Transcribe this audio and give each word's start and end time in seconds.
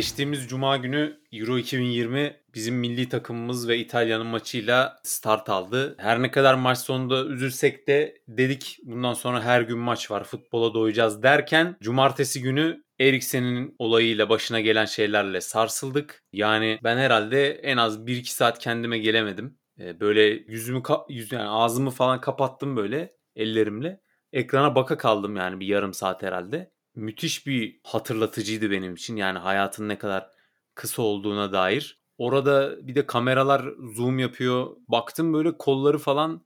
Geçtiğimiz 0.00 0.48
cuma 0.48 0.76
günü 0.76 1.20
Euro 1.32 1.58
2020 1.58 2.36
bizim 2.54 2.74
milli 2.74 3.08
takımımız 3.08 3.68
ve 3.68 3.78
İtalya'nın 3.78 4.26
maçıyla 4.26 5.00
start 5.02 5.48
aldı. 5.48 5.94
Her 5.98 6.22
ne 6.22 6.30
kadar 6.30 6.54
maç 6.54 6.78
sonunda 6.78 7.24
üzülsek 7.24 7.88
de 7.88 8.22
dedik 8.28 8.78
bundan 8.82 9.12
sonra 9.12 9.42
her 9.42 9.60
gün 9.60 9.78
maç 9.78 10.10
var 10.10 10.24
futbola 10.24 10.74
doyacağız 10.74 11.22
derken 11.22 11.76
cumartesi 11.80 12.42
günü 12.42 12.84
Eriksen'in 13.00 13.74
olayıyla 13.78 14.28
başına 14.28 14.60
gelen 14.60 14.84
şeylerle 14.84 15.40
sarsıldık. 15.40 16.22
Yani 16.32 16.78
ben 16.84 16.96
herhalde 16.96 17.50
en 17.50 17.76
az 17.76 17.98
1-2 17.98 18.24
saat 18.24 18.58
kendime 18.58 18.98
gelemedim. 18.98 19.58
Ee, 19.80 20.00
böyle 20.00 20.22
yüzümü 20.22 20.82
yüz 21.08 21.32
yani 21.32 21.48
ağzımı 21.48 21.90
falan 21.90 22.20
kapattım 22.20 22.76
böyle 22.76 23.16
ellerimle. 23.36 24.00
Ekrana 24.32 24.74
baka 24.74 24.98
kaldım 24.98 25.36
yani 25.36 25.60
bir 25.60 25.66
yarım 25.66 25.94
saat 25.94 26.22
herhalde 26.22 26.70
müthiş 26.94 27.46
bir 27.46 27.80
hatırlatıcıydı 27.84 28.70
benim 28.70 28.94
için. 28.94 29.16
Yani 29.16 29.38
hayatın 29.38 29.88
ne 29.88 29.98
kadar 29.98 30.30
kısa 30.74 31.02
olduğuna 31.02 31.52
dair. 31.52 32.00
Orada 32.18 32.86
bir 32.86 32.94
de 32.94 33.06
kameralar 33.06 33.64
zoom 33.96 34.18
yapıyor. 34.18 34.76
Baktım 34.88 35.34
böyle 35.34 35.56
kolları 35.58 35.98
falan 35.98 36.44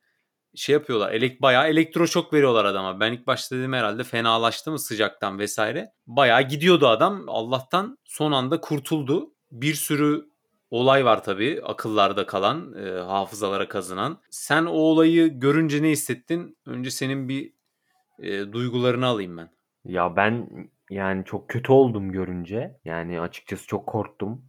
şey 0.54 0.72
yapıyorlar. 0.72 1.12
Elek 1.12 1.42
bayağı 1.42 1.68
elektroşok 1.68 2.32
veriyorlar 2.32 2.64
adama. 2.64 3.00
Ben 3.00 3.12
ilk 3.12 3.26
başta 3.26 3.56
dedim 3.56 3.72
herhalde 3.72 4.04
fenalaştı 4.04 4.70
mı 4.70 4.78
sıcaktan 4.78 5.38
vesaire. 5.38 5.92
Bayağı 6.06 6.42
gidiyordu 6.42 6.88
adam. 6.88 7.24
Allah'tan 7.28 7.98
son 8.04 8.32
anda 8.32 8.60
kurtuldu. 8.60 9.34
Bir 9.50 9.74
sürü 9.74 10.28
olay 10.70 11.04
var 11.04 11.24
tabii 11.24 11.60
akıllarda 11.64 12.26
kalan, 12.26 12.74
e, 12.74 12.90
hafızalara 12.90 13.68
kazınan. 13.68 14.20
Sen 14.30 14.64
o 14.64 14.72
olayı 14.72 15.40
görünce 15.40 15.82
ne 15.82 15.90
hissettin? 15.90 16.58
Önce 16.66 16.90
senin 16.90 17.28
bir 17.28 17.52
e, 18.18 18.52
duygularını 18.52 19.06
alayım 19.06 19.36
ben. 19.36 19.50
Ya 19.84 20.16
ben 20.16 20.48
yani 20.90 21.24
çok 21.24 21.48
kötü 21.48 21.72
oldum 21.72 22.12
görünce. 22.12 22.76
Yani 22.84 23.20
açıkçası 23.20 23.66
çok 23.66 23.86
korktum. 23.86 24.44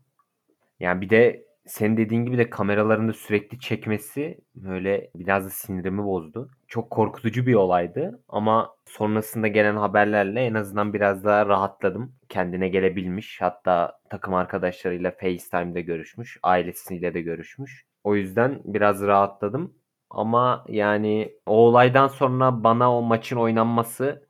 Yani 0.79 1.01
bir 1.01 1.09
de 1.09 1.45
senin 1.67 1.97
dediğin 1.97 2.25
gibi 2.25 2.37
de 2.37 2.49
kameraların 2.49 3.07
da 3.09 3.13
sürekli 3.13 3.59
çekmesi 3.59 4.39
böyle 4.55 5.11
biraz 5.15 5.45
da 5.45 5.49
sinirimi 5.49 6.05
bozdu. 6.05 6.49
Çok 6.67 6.91
korkutucu 6.91 7.47
bir 7.47 7.53
olaydı 7.55 8.23
ama 8.29 8.75
sonrasında 8.85 9.47
gelen 9.47 9.75
haberlerle 9.75 10.41
en 10.45 10.53
azından 10.53 10.93
biraz 10.93 11.25
daha 11.25 11.45
rahatladım. 11.47 12.15
Kendine 12.29 12.69
gelebilmiş. 12.69 13.41
Hatta 13.41 13.99
takım 14.09 14.33
arkadaşlarıyla 14.33 15.11
FaceTime'da 15.11 15.79
görüşmüş. 15.79 16.39
Ailesiyle 16.43 17.13
de 17.13 17.21
görüşmüş. 17.21 17.85
O 18.03 18.15
yüzden 18.15 18.61
biraz 18.65 19.01
rahatladım. 19.01 19.73
Ama 20.09 20.65
yani 20.69 21.33
o 21.45 21.53
olaydan 21.57 22.07
sonra 22.07 22.63
bana 22.63 22.97
o 22.97 23.01
maçın 23.01 23.37
oynanması 23.37 24.24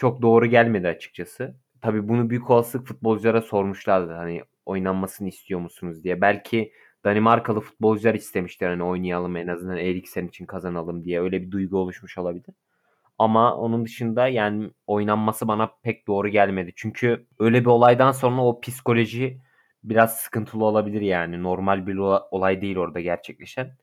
çok 0.00 0.22
doğru 0.22 0.46
gelmedi 0.46 0.88
açıkçası. 0.88 1.54
Tabii 1.80 2.08
bunu 2.08 2.30
büyük 2.30 2.50
olasılık 2.50 2.86
futbolculara 2.86 3.42
sormuşlardı. 3.42 4.12
Hani 4.12 4.42
oynanmasını 4.66 5.28
istiyor 5.28 5.60
musunuz 5.60 6.04
diye. 6.04 6.20
Belki 6.20 6.72
Danimarkalı 7.04 7.60
futbolcular 7.60 8.14
istemişler 8.14 8.70
hani 8.70 8.82
oynayalım 8.82 9.36
en 9.36 9.46
azından 9.46 9.76
Eriksen 9.76 10.26
için 10.26 10.46
kazanalım 10.46 11.04
diye. 11.04 11.20
Öyle 11.20 11.42
bir 11.42 11.50
duygu 11.50 11.78
oluşmuş 11.78 12.18
olabilir. 12.18 12.54
Ama 13.18 13.56
onun 13.56 13.84
dışında 13.84 14.28
yani 14.28 14.70
oynanması 14.86 15.48
bana 15.48 15.70
pek 15.82 16.06
doğru 16.06 16.28
gelmedi. 16.28 16.72
Çünkü 16.76 17.26
öyle 17.38 17.60
bir 17.60 17.66
olaydan 17.66 18.12
sonra 18.12 18.42
o 18.44 18.60
psikoloji 18.60 19.40
biraz 19.84 20.16
sıkıntılı 20.16 20.64
olabilir 20.64 21.00
yani. 21.00 21.42
Normal 21.42 21.86
bir 21.86 21.96
olay 22.30 22.60
değil 22.60 22.76
orada 22.76 23.00
gerçekleşen. 23.00 23.76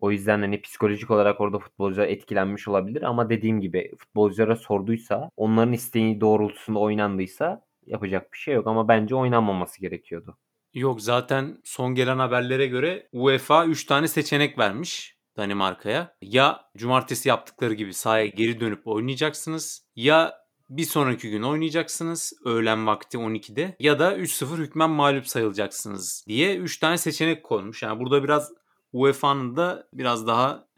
O 0.00 0.10
yüzden 0.10 0.40
hani 0.40 0.60
psikolojik 0.62 1.10
olarak 1.10 1.40
orada 1.40 1.58
futbolcular 1.58 2.06
etkilenmiş 2.06 2.68
olabilir 2.68 3.02
ama 3.02 3.30
dediğim 3.30 3.60
gibi 3.60 3.92
futbolculara 3.98 4.56
sorduysa 4.56 5.30
onların 5.36 5.72
isteği 5.72 6.20
doğrultusunda 6.20 6.78
oynandıysa 6.78 7.62
yapacak 7.86 8.32
bir 8.32 8.38
şey 8.38 8.54
yok 8.54 8.66
ama 8.66 8.88
bence 8.88 9.14
oynanmaması 9.14 9.80
gerekiyordu. 9.80 10.38
Yok 10.74 11.00
zaten 11.00 11.60
son 11.64 11.94
gelen 11.94 12.18
haberlere 12.18 12.66
göre 12.66 13.08
UEFA 13.12 13.66
3 13.66 13.84
tane 13.84 14.08
seçenek 14.08 14.58
vermiş 14.58 15.16
Danimarka'ya. 15.36 16.16
Ya 16.22 16.60
cumartesi 16.76 17.28
yaptıkları 17.28 17.74
gibi 17.74 17.94
sahaya 17.94 18.26
geri 18.26 18.60
dönüp 18.60 18.86
oynayacaksınız 18.86 19.86
ya 19.96 20.34
bir 20.70 20.84
sonraki 20.84 21.30
gün 21.30 21.42
oynayacaksınız 21.42 22.32
öğlen 22.44 22.86
vakti 22.86 23.18
12'de 23.18 23.76
ya 23.80 23.98
da 23.98 24.18
3-0 24.18 24.56
hükmen 24.56 24.90
mağlup 24.90 25.26
sayılacaksınız 25.28 26.24
diye 26.28 26.56
3 26.56 26.78
tane 26.78 26.98
seçenek 26.98 27.44
koymuş. 27.44 27.82
Yani 27.82 28.00
burada 28.00 28.24
biraz 28.24 28.52
UEFA'nın 28.92 29.56
da 29.56 29.88
biraz 29.92 30.26
daha 30.26 30.68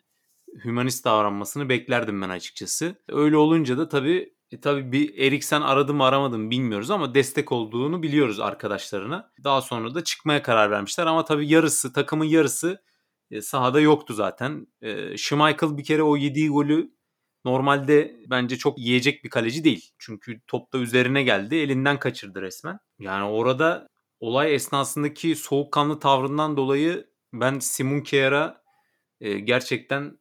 hümanist 0.65 1.05
davranmasını 1.05 1.69
beklerdim 1.69 2.23
ben 2.23 2.29
açıkçası. 2.29 2.95
Öyle 3.09 3.37
olunca 3.37 3.79
da 3.79 3.89
tabii 3.89 4.35
e 4.51 4.61
tabii 4.61 4.93
bir 4.93 5.19
Eriksen 5.19 5.61
aradı 5.61 5.95
mı 5.95 6.05
aramadı 6.05 6.39
mı 6.39 6.51
bilmiyoruz 6.51 6.91
ama 6.91 7.15
destek 7.15 7.53
olduğunu 7.53 8.03
biliyoruz 8.03 8.41
arkadaşlarına. 8.41 9.33
Daha 9.45 9.61
sonra 9.63 9.95
da 9.95 10.05
çıkmaya 10.05 10.43
karar 10.43 10.71
vermişler 10.71 11.07
ama 11.07 11.25
tabii 11.25 11.49
yarısı 11.49 11.93
takımın 11.93 12.25
yarısı 12.25 12.83
e, 13.31 13.41
sahada 13.43 13.81
yoktu 13.81 14.15
zaten. 14.15 14.67
E, 14.83 15.17
Schmeichel 15.17 15.77
bir 15.77 15.85
kere 15.85 16.03
o 16.03 16.17
yediği 16.17 16.49
golü 16.49 16.91
normalde 17.45 18.17
bence 18.31 18.59
çok 18.59 18.79
yiyecek 18.79 19.25
bir 19.25 19.31
kaleci 19.31 19.65
değil. 19.65 19.91
Çünkü 19.99 20.41
top 20.47 20.73
da 20.73 20.79
üzerine 20.79 21.23
geldi 21.23 21.57
elinden 21.57 21.99
kaçırdı 21.99 22.43
resmen. 22.43 22.79
Yani 22.99 23.25
orada 23.25 23.89
olay 24.21 24.55
esnasındaki 24.55 25.37
soğukkanlı 25.37 25.99
tavrından 26.01 26.57
dolayı 26.57 27.11
ben 27.33 27.59
Simon 27.59 28.01
Kjær'a 28.01 28.63
e, 29.21 29.39
gerçekten 29.39 30.19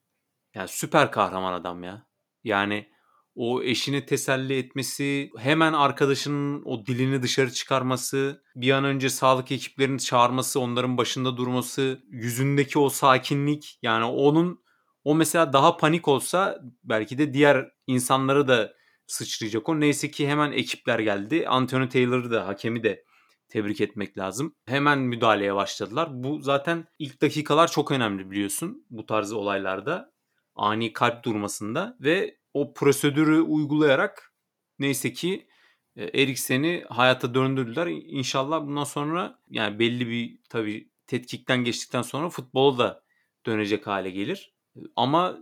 yani 0.56 0.68
süper 0.68 1.12
kahraman 1.12 1.54
adam 1.54 1.84
ya. 1.84 2.08
Yani 2.44 2.90
o 3.36 3.64
eşini 3.64 4.06
teselli 4.06 4.58
etmesi, 4.58 5.30
hemen 5.38 5.74
arkadaşının 5.74 6.64
o 6.66 6.86
dilini 6.86 7.22
dışarı 7.24 7.52
çıkarması, 7.52 8.44
bir 8.56 8.72
an 8.72 8.84
önce 8.84 9.10
sağlık 9.10 9.52
ekiplerini 9.52 10.00
çağırması, 10.00 10.60
onların 10.60 10.98
başında 10.98 11.38
durması, 11.38 12.04
yüzündeki 12.10 12.80
o 12.80 12.90
sakinlik 12.90 13.80
yani 13.82 14.06
onun 14.06 14.64
o 15.04 15.16
mesela 15.16 15.54
daha 15.54 15.78
panik 15.78 16.08
olsa 16.08 16.60
belki 16.84 17.18
de 17.18 17.34
diğer 17.34 17.72
insanları 17.88 18.48
da 18.48 18.74
sıçrayacak 19.08 19.70
o. 19.70 19.80
Neyse 19.80 20.12
ki 20.12 20.28
hemen 20.28 20.52
ekipler 20.52 21.00
geldi. 21.00 21.48
Anthony 21.48 21.90
Taylor'ı 21.90 22.32
da 22.32 22.48
hakemi 22.48 22.84
de 22.84 23.04
tebrik 23.50 23.82
etmek 23.82 24.18
lazım. 24.18 24.56
Hemen 24.66 25.00
müdahaleye 25.00 25.56
başladılar. 25.56 26.10
Bu 26.24 26.40
zaten 26.40 26.88
ilk 27.00 27.22
dakikalar 27.22 27.72
çok 27.72 27.92
önemli 27.92 28.32
biliyorsun 28.32 28.86
bu 28.90 29.06
tarz 29.06 29.32
olaylarda. 29.32 30.12
Ani 30.56 30.94
kalp 30.94 31.24
durmasında 31.24 31.98
ve 32.00 32.38
o 32.54 32.74
prosedürü 32.74 33.42
uygulayarak 33.42 34.34
neyse 34.80 35.14
ki 35.14 35.48
e, 35.96 36.22
Eriksen'i 36.22 36.86
hayata 36.90 37.34
döndürdüler. 37.34 37.88
İnşallah 37.88 38.62
bundan 38.62 38.84
sonra 38.84 39.40
yani 39.50 39.80
belli 39.80 40.10
bir 40.10 40.40
tabii 40.50 40.92
tetkikten 41.08 41.64
geçtikten 41.64 42.02
sonra 42.02 42.30
futbola 42.30 42.78
da 42.78 43.04
dönecek 43.46 43.88
hale 43.88 44.10
gelir. 44.10 44.54
Ama 44.96 45.38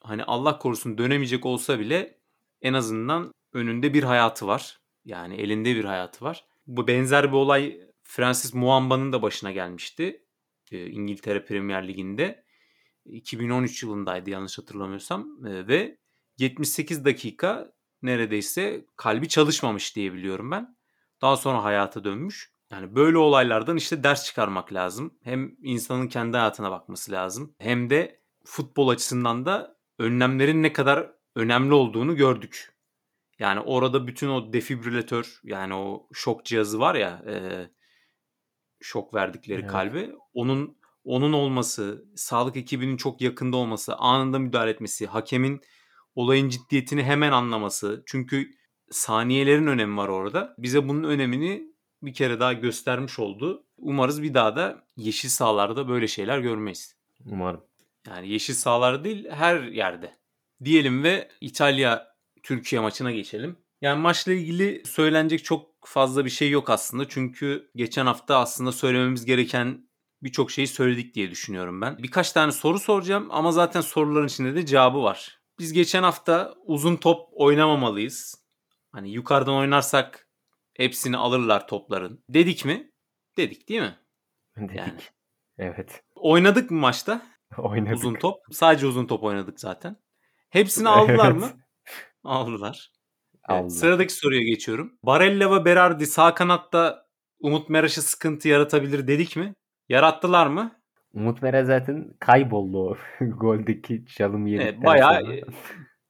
hani 0.00 0.24
Allah 0.24 0.58
korusun 0.58 0.98
dönemeyecek 0.98 1.46
olsa 1.46 1.80
bile 1.80 2.18
en 2.62 2.74
azından 2.74 3.32
önünde 3.52 3.94
bir 3.94 4.02
hayatı 4.02 4.46
var. 4.46 4.80
Yani 5.04 5.34
elinde 5.34 5.76
bir 5.76 5.84
hayatı 5.84 6.24
var. 6.24 6.44
Bu 6.70 6.86
benzer 6.86 7.28
bir 7.28 7.36
olay 7.36 7.80
Francis 8.02 8.54
Muamba'nın 8.54 9.12
da 9.12 9.22
başına 9.22 9.52
gelmişti. 9.52 10.24
E, 10.72 10.86
İngiltere 10.86 11.44
Premier 11.44 11.88
Ligi'nde. 11.88 12.44
2013 13.04 13.82
yılındaydı 13.82 14.30
yanlış 14.30 14.58
hatırlamıyorsam. 14.58 15.46
E, 15.46 15.68
ve 15.68 15.98
78 16.38 17.04
dakika 17.04 17.72
neredeyse 18.02 18.86
kalbi 18.96 19.28
çalışmamış 19.28 19.96
diye 19.96 20.12
biliyorum 20.12 20.50
ben. 20.50 20.76
Daha 21.22 21.36
sonra 21.36 21.64
hayata 21.64 22.04
dönmüş. 22.04 22.52
Yani 22.70 22.94
böyle 22.94 23.18
olaylardan 23.18 23.76
işte 23.76 24.02
ders 24.04 24.24
çıkarmak 24.24 24.72
lazım. 24.72 25.14
Hem 25.22 25.56
insanın 25.62 26.08
kendi 26.08 26.36
hayatına 26.36 26.70
bakması 26.70 27.12
lazım. 27.12 27.54
Hem 27.58 27.90
de 27.90 28.20
futbol 28.44 28.88
açısından 28.88 29.46
da 29.46 29.76
önlemlerin 29.98 30.62
ne 30.62 30.72
kadar 30.72 31.12
önemli 31.34 31.74
olduğunu 31.74 32.16
gördük. 32.16 32.69
Yani 33.40 33.60
orada 33.60 34.06
bütün 34.06 34.28
o 34.28 34.52
defibrilatör 34.52 35.40
yani 35.44 35.74
o 35.74 36.08
şok 36.12 36.44
cihazı 36.44 36.80
var 36.80 36.94
ya 36.94 37.22
e, 37.26 37.34
şok 38.80 39.14
verdikleri 39.14 39.60
evet. 39.60 39.70
kalbe 39.70 40.10
onun 40.34 40.80
onun 41.04 41.32
olması, 41.32 42.04
sağlık 42.16 42.56
ekibinin 42.56 42.96
çok 42.96 43.20
yakında 43.20 43.56
olması, 43.56 43.96
anında 43.96 44.38
müdahale 44.38 44.70
etmesi, 44.70 45.06
hakemin 45.06 45.60
olayın 46.14 46.48
ciddiyetini 46.48 47.02
hemen 47.02 47.32
anlaması. 47.32 48.02
Çünkü 48.06 48.50
saniyelerin 48.90 49.66
önemi 49.66 49.96
var 49.96 50.08
orada. 50.08 50.54
Bize 50.58 50.88
bunun 50.88 51.04
önemini 51.04 51.72
bir 52.02 52.14
kere 52.14 52.40
daha 52.40 52.52
göstermiş 52.52 53.18
oldu. 53.18 53.64
Umarız 53.78 54.22
bir 54.22 54.34
daha 54.34 54.56
da 54.56 54.84
yeşil 54.96 55.28
sahalarda 55.28 55.88
böyle 55.88 56.08
şeyler 56.08 56.38
görmeyiz. 56.38 56.96
Umarım. 57.26 57.64
Yani 58.06 58.28
yeşil 58.28 58.54
sahalar 58.54 59.04
değil 59.04 59.30
her 59.30 59.62
yerde. 59.62 60.16
Diyelim 60.64 61.02
ve 61.02 61.28
İtalya 61.40 62.09
Türkiye 62.42 62.80
maçına 62.80 63.12
geçelim. 63.12 63.56
Yani 63.80 64.00
maçla 64.00 64.32
ilgili 64.32 64.82
söylenecek 64.86 65.44
çok 65.44 65.70
fazla 65.86 66.24
bir 66.24 66.30
şey 66.30 66.50
yok 66.50 66.70
aslında. 66.70 67.08
Çünkü 67.08 67.70
geçen 67.74 68.06
hafta 68.06 68.38
aslında 68.38 68.72
söylememiz 68.72 69.24
gereken 69.24 69.88
birçok 70.22 70.50
şeyi 70.50 70.66
söyledik 70.66 71.14
diye 71.14 71.30
düşünüyorum 71.30 71.80
ben. 71.80 71.98
Birkaç 71.98 72.32
tane 72.32 72.52
soru 72.52 72.78
soracağım 72.78 73.28
ama 73.30 73.52
zaten 73.52 73.80
soruların 73.80 74.26
içinde 74.26 74.54
de 74.54 74.66
cevabı 74.66 75.02
var. 75.02 75.40
Biz 75.58 75.72
geçen 75.72 76.02
hafta 76.02 76.54
uzun 76.64 76.96
top 76.96 77.28
oynamamalıyız. 77.32 78.34
Hani 78.92 79.10
yukarıdan 79.10 79.54
oynarsak 79.54 80.30
Hepsini 80.80 81.16
alırlar 81.16 81.68
topların. 81.68 82.24
Dedik 82.28 82.64
mi? 82.64 82.92
Dedik 83.36 83.68
değil 83.68 83.80
mi? 83.80 83.98
Dedik. 84.56 84.76
Yani. 84.76 85.00
Evet. 85.58 86.02
Oynadık 86.14 86.70
mı 86.70 86.80
maçta? 86.80 87.22
Oynadık. 87.58 87.96
Uzun 87.96 88.14
top. 88.14 88.36
Sadece 88.50 88.86
uzun 88.86 89.06
top 89.06 89.22
oynadık 89.22 89.60
zaten. 89.60 89.96
Hepsini 90.50 90.88
aldılar 90.98 91.30
Evet. 91.30 91.40
mı? 91.40 91.50
Aldılar. 92.24 92.90
Evet, 93.50 93.60
Aldılar. 93.60 93.68
sıradaki 93.80 94.12
soruya 94.12 94.42
geçiyorum. 94.42 94.92
Barella 95.02 95.54
ve 95.60 95.64
Berardi 95.64 96.06
sağ 96.06 96.34
kanatta 96.34 97.06
Umut 97.40 97.68
Meraş'a 97.68 98.02
sıkıntı 98.02 98.48
yaratabilir 98.48 99.06
dedik 99.06 99.36
mi? 99.36 99.54
Yarattılar 99.88 100.46
mı? 100.46 100.72
Umut 101.14 101.42
Mera 101.42 101.64
zaten 101.64 102.14
kayboldu 102.20 102.78
o 102.78 102.96
goldeki 103.20 104.04
çalım 104.06 104.46
yedikten 104.46 104.72
Evet, 104.72 104.84
bayağı 104.84 105.20
sonra. 105.20 105.34
e, 105.34 105.42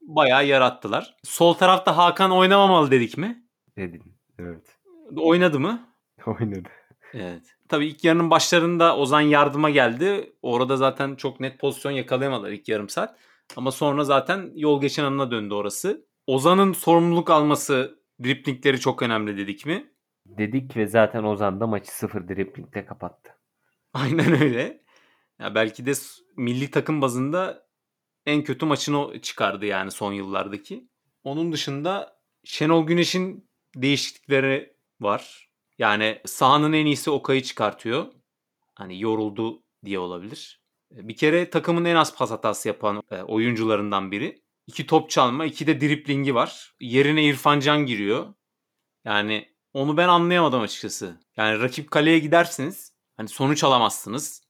bayağı 0.00 0.46
yarattılar. 0.46 1.16
Sol 1.22 1.54
tarafta 1.54 1.96
Hakan 1.96 2.30
oynamamalı 2.32 2.90
dedik 2.90 3.18
mi? 3.18 3.44
Dedin. 3.76 4.02
Evet. 4.38 4.76
Oynadı 5.16 5.60
mı? 5.60 5.88
Oynadı. 6.26 6.68
Evet. 7.14 7.42
Tabii 7.68 7.86
ilk 7.86 8.04
yarının 8.04 8.30
başlarında 8.30 8.96
Ozan 8.96 9.20
yardıma 9.20 9.70
geldi. 9.70 10.32
Orada 10.42 10.76
zaten 10.76 11.14
çok 11.14 11.40
net 11.40 11.58
pozisyon 11.58 11.92
yakalayamadılar 11.92 12.50
ilk 12.50 12.68
yarım 12.68 12.88
saat. 12.88 13.16
Ama 13.56 13.70
sonra 13.70 14.04
zaten 14.04 14.52
yol 14.54 14.80
geçen 14.80 15.04
anına 15.04 15.30
döndü 15.30 15.54
orası. 15.54 16.06
Ozan'ın 16.26 16.72
sorumluluk 16.72 17.30
alması, 17.30 18.00
driplingleri 18.22 18.80
çok 18.80 19.02
önemli 19.02 19.36
dedik 19.36 19.66
mi? 19.66 19.92
Dedik 20.26 20.76
ve 20.76 20.86
zaten 20.86 21.24
Ozan 21.24 21.60
da 21.60 21.66
maçı 21.66 21.96
sıfır 21.96 22.28
driplingle 22.28 22.86
kapattı. 22.86 23.30
Aynen 23.94 24.42
öyle. 24.42 24.82
Ya 25.38 25.54
belki 25.54 25.86
de 25.86 25.92
milli 26.36 26.70
takım 26.70 27.02
bazında 27.02 27.66
en 28.26 28.44
kötü 28.44 28.66
maçını 28.66 29.20
çıkardı 29.20 29.66
yani 29.66 29.90
son 29.90 30.12
yıllardaki. 30.12 30.88
Onun 31.24 31.52
dışında 31.52 32.20
Şenol 32.44 32.86
Güneş'in 32.86 33.50
değişiklikleri 33.76 34.76
var. 35.00 35.50
Yani 35.78 36.20
sahanın 36.26 36.72
en 36.72 36.86
iyisi 36.86 37.10
Okay'ı 37.10 37.42
çıkartıyor. 37.42 38.06
Hani 38.74 39.00
yoruldu 39.00 39.62
diye 39.84 39.98
olabilir. 39.98 40.59
Bir 40.90 41.16
kere 41.16 41.50
takımın 41.50 41.84
en 41.84 41.96
az 41.96 42.16
pas 42.16 42.30
hatası 42.30 42.68
yapan 42.68 43.02
e, 43.10 43.22
oyuncularından 43.22 44.10
biri. 44.12 44.42
İki 44.66 44.86
top 44.86 45.10
çalma, 45.10 45.44
iki 45.44 45.66
de 45.66 45.80
driplingi 45.80 46.34
var. 46.34 46.74
Yerine 46.80 47.24
İrfan 47.24 47.60
Can 47.60 47.86
giriyor. 47.86 48.34
Yani 49.04 49.48
onu 49.72 49.96
ben 49.96 50.08
anlayamadım 50.08 50.60
açıkçası. 50.60 51.20
Yani 51.36 51.60
rakip 51.60 51.90
kaleye 51.90 52.18
gidersiniz. 52.18 52.92
Hani 53.16 53.28
sonuç 53.28 53.64
alamazsınız. 53.64 54.42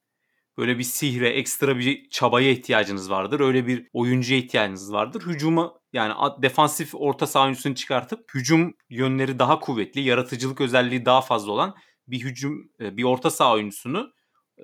Böyle 0.59 0.79
bir 0.79 0.85
sihre, 0.85 1.29
ekstra 1.29 1.79
bir 1.79 2.09
çabaya 2.11 2.51
ihtiyacınız 2.51 3.11
vardır. 3.11 3.41
Öyle 3.41 3.67
bir 3.67 3.89
oyuncuya 3.93 4.39
ihtiyacınız 4.39 4.93
vardır. 4.93 5.23
Hücuma 5.27 5.81
yani 5.93 6.15
defansif 6.43 6.95
orta 6.95 7.27
saha 7.27 7.45
oyuncusunu 7.45 7.75
çıkartıp 7.75 8.35
hücum 8.35 8.75
yönleri 8.89 9.39
daha 9.39 9.61
kuvvetli, 9.61 10.01
yaratıcılık 10.01 10.61
özelliği 10.61 11.05
daha 11.05 11.21
fazla 11.21 11.53
olan 11.53 11.75
bir 12.07 12.21
hücum 12.21 12.71
e, 12.81 12.97
bir 12.97 13.05
orta 13.05 13.31
saha 13.31 13.53
oyuncusunu 13.53 14.13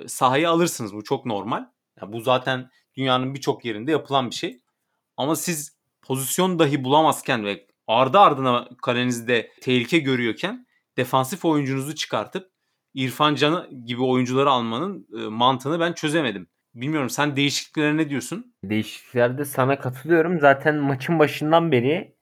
sahaya 0.06 0.50
alırsınız. 0.50 0.94
Bu 0.94 1.04
çok 1.04 1.26
normal. 1.26 1.64
Ya 2.00 2.12
bu 2.12 2.20
zaten 2.20 2.70
dünyanın 2.96 3.34
birçok 3.34 3.64
yerinde 3.64 3.90
yapılan 3.90 4.30
bir 4.30 4.34
şey. 4.34 4.60
Ama 5.16 5.36
siz 5.36 5.76
pozisyon 6.02 6.58
dahi 6.58 6.84
bulamazken 6.84 7.44
ve 7.44 7.66
ardı 7.86 8.18
ardına 8.18 8.68
kalenizde 8.82 9.50
tehlike 9.60 9.98
görüyorken 9.98 10.66
defansif 10.96 11.44
oyuncunuzu 11.44 11.94
çıkartıp 11.94 12.50
İrfan 12.94 13.34
Can'ı 13.34 13.70
gibi 13.84 14.02
oyuncuları 14.02 14.50
almanın 14.50 15.08
e, 15.18 15.28
mantığını 15.28 15.80
ben 15.80 15.92
çözemedim. 15.92 16.48
Bilmiyorum 16.74 17.10
sen 17.10 17.36
değişikliklere 17.36 17.96
ne 17.96 18.08
diyorsun? 18.08 18.54
Değişikliklerde 18.64 19.44
sana 19.44 19.78
katılıyorum. 19.78 20.40
Zaten 20.40 20.76
maçın 20.76 21.18
başından 21.18 21.72
beri 21.72 22.16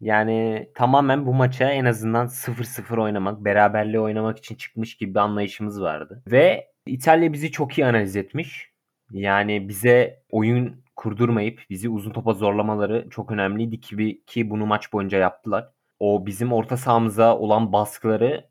yani 0.00 0.68
tamamen 0.74 1.26
bu 1.26 1.34
maça 1.34 1.70
en 1.70 1.84
azından 1.84 2.26
0-0 2.26 3.00
oynamak, 3.00 3.44
beraberliği 3.44 4.00
oynamak 4.00 4.38
için 4.38 4.54
çıkmış 4.54 4.96
gibi 4.96 5.14
bir 5.14 5.18
anlayışımız 5.18 5.82
vardı. 5.82 6.22
Ve 6.26 6.73
İtalya 6.86 7.32
bizi 7.32 7.52
çok 7.52 7.78
iyi 7.78 7.86
analiz 7.86 8.16
etmiş. 8.16 8.70
Yani 9.10 9.68
bize 9.68 10.22
oyun 10.30 10.84
kurdurmayıp 10.96 11.60
bizi 11.70 11.88
uzun 11.88 12.10
topa 12.10 12.32
zorlamaları 12.32 13.08
çok 13.10 13.30
önemliydi 13.30 13.80
ki, 13.80 14.22
ki 14.26 14.50
bunu 14.50 14.66
maç 14.66 14.92
boyunca 14.92 15.18
yaptılar. 15.18 15.68
O 16.00 16.26
bizim 16.26 16.52
orta 16.52 16.76
sahamıza 16.76 17.38
olan 17.38 17.72
baskıları 17.72 18.48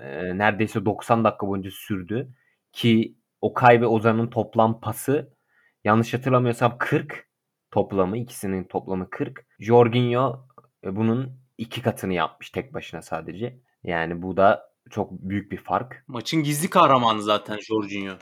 e, 0.00 0.38
neredeyse 0.38 0.84
90 0.84 1.24
dakika 1.24 1.46
boyunca 1.48 1.70
sürdü. 1.70 2.34
Ki 2.72 3.16
Okay 3.40 3.80
ve 3.80 3.86
Ozan'ın 3.86 4.30
toplam 4.30 4.80
pası 4.80 5.32
yanlış 5.84 6.14
hatırlamıyorsam 6.14 6.78
40 6.78 7.28
toplamı. 7.70 8.18
ikisinin 8.18 8.64
toplamı 8.64 9.10
40. 9.10 9.46
Jorginho 9.58 10.46
e, 10.84 10.96
bunun 10.96 11.40
iki 11.58 11.82
katını 11.82 12.12
yapmış 12.12 12.50
tek 12.50 12.74
başına 12.74 13.02
sadece. 13.02 13.58
Yani 13.84 14.22
bu 14.22 14.36
da 14.36 14.75
çok 14.90 15.12
büyük 15.12 15.52
bir 15.52 15.56
fark. 15.56 16.04
Maçın 16.06 16.42
gizli 16.42 16.70
kahramanı 16.70 17.22
zaten 17.22 17.58
Jorginho. 17.58 18.14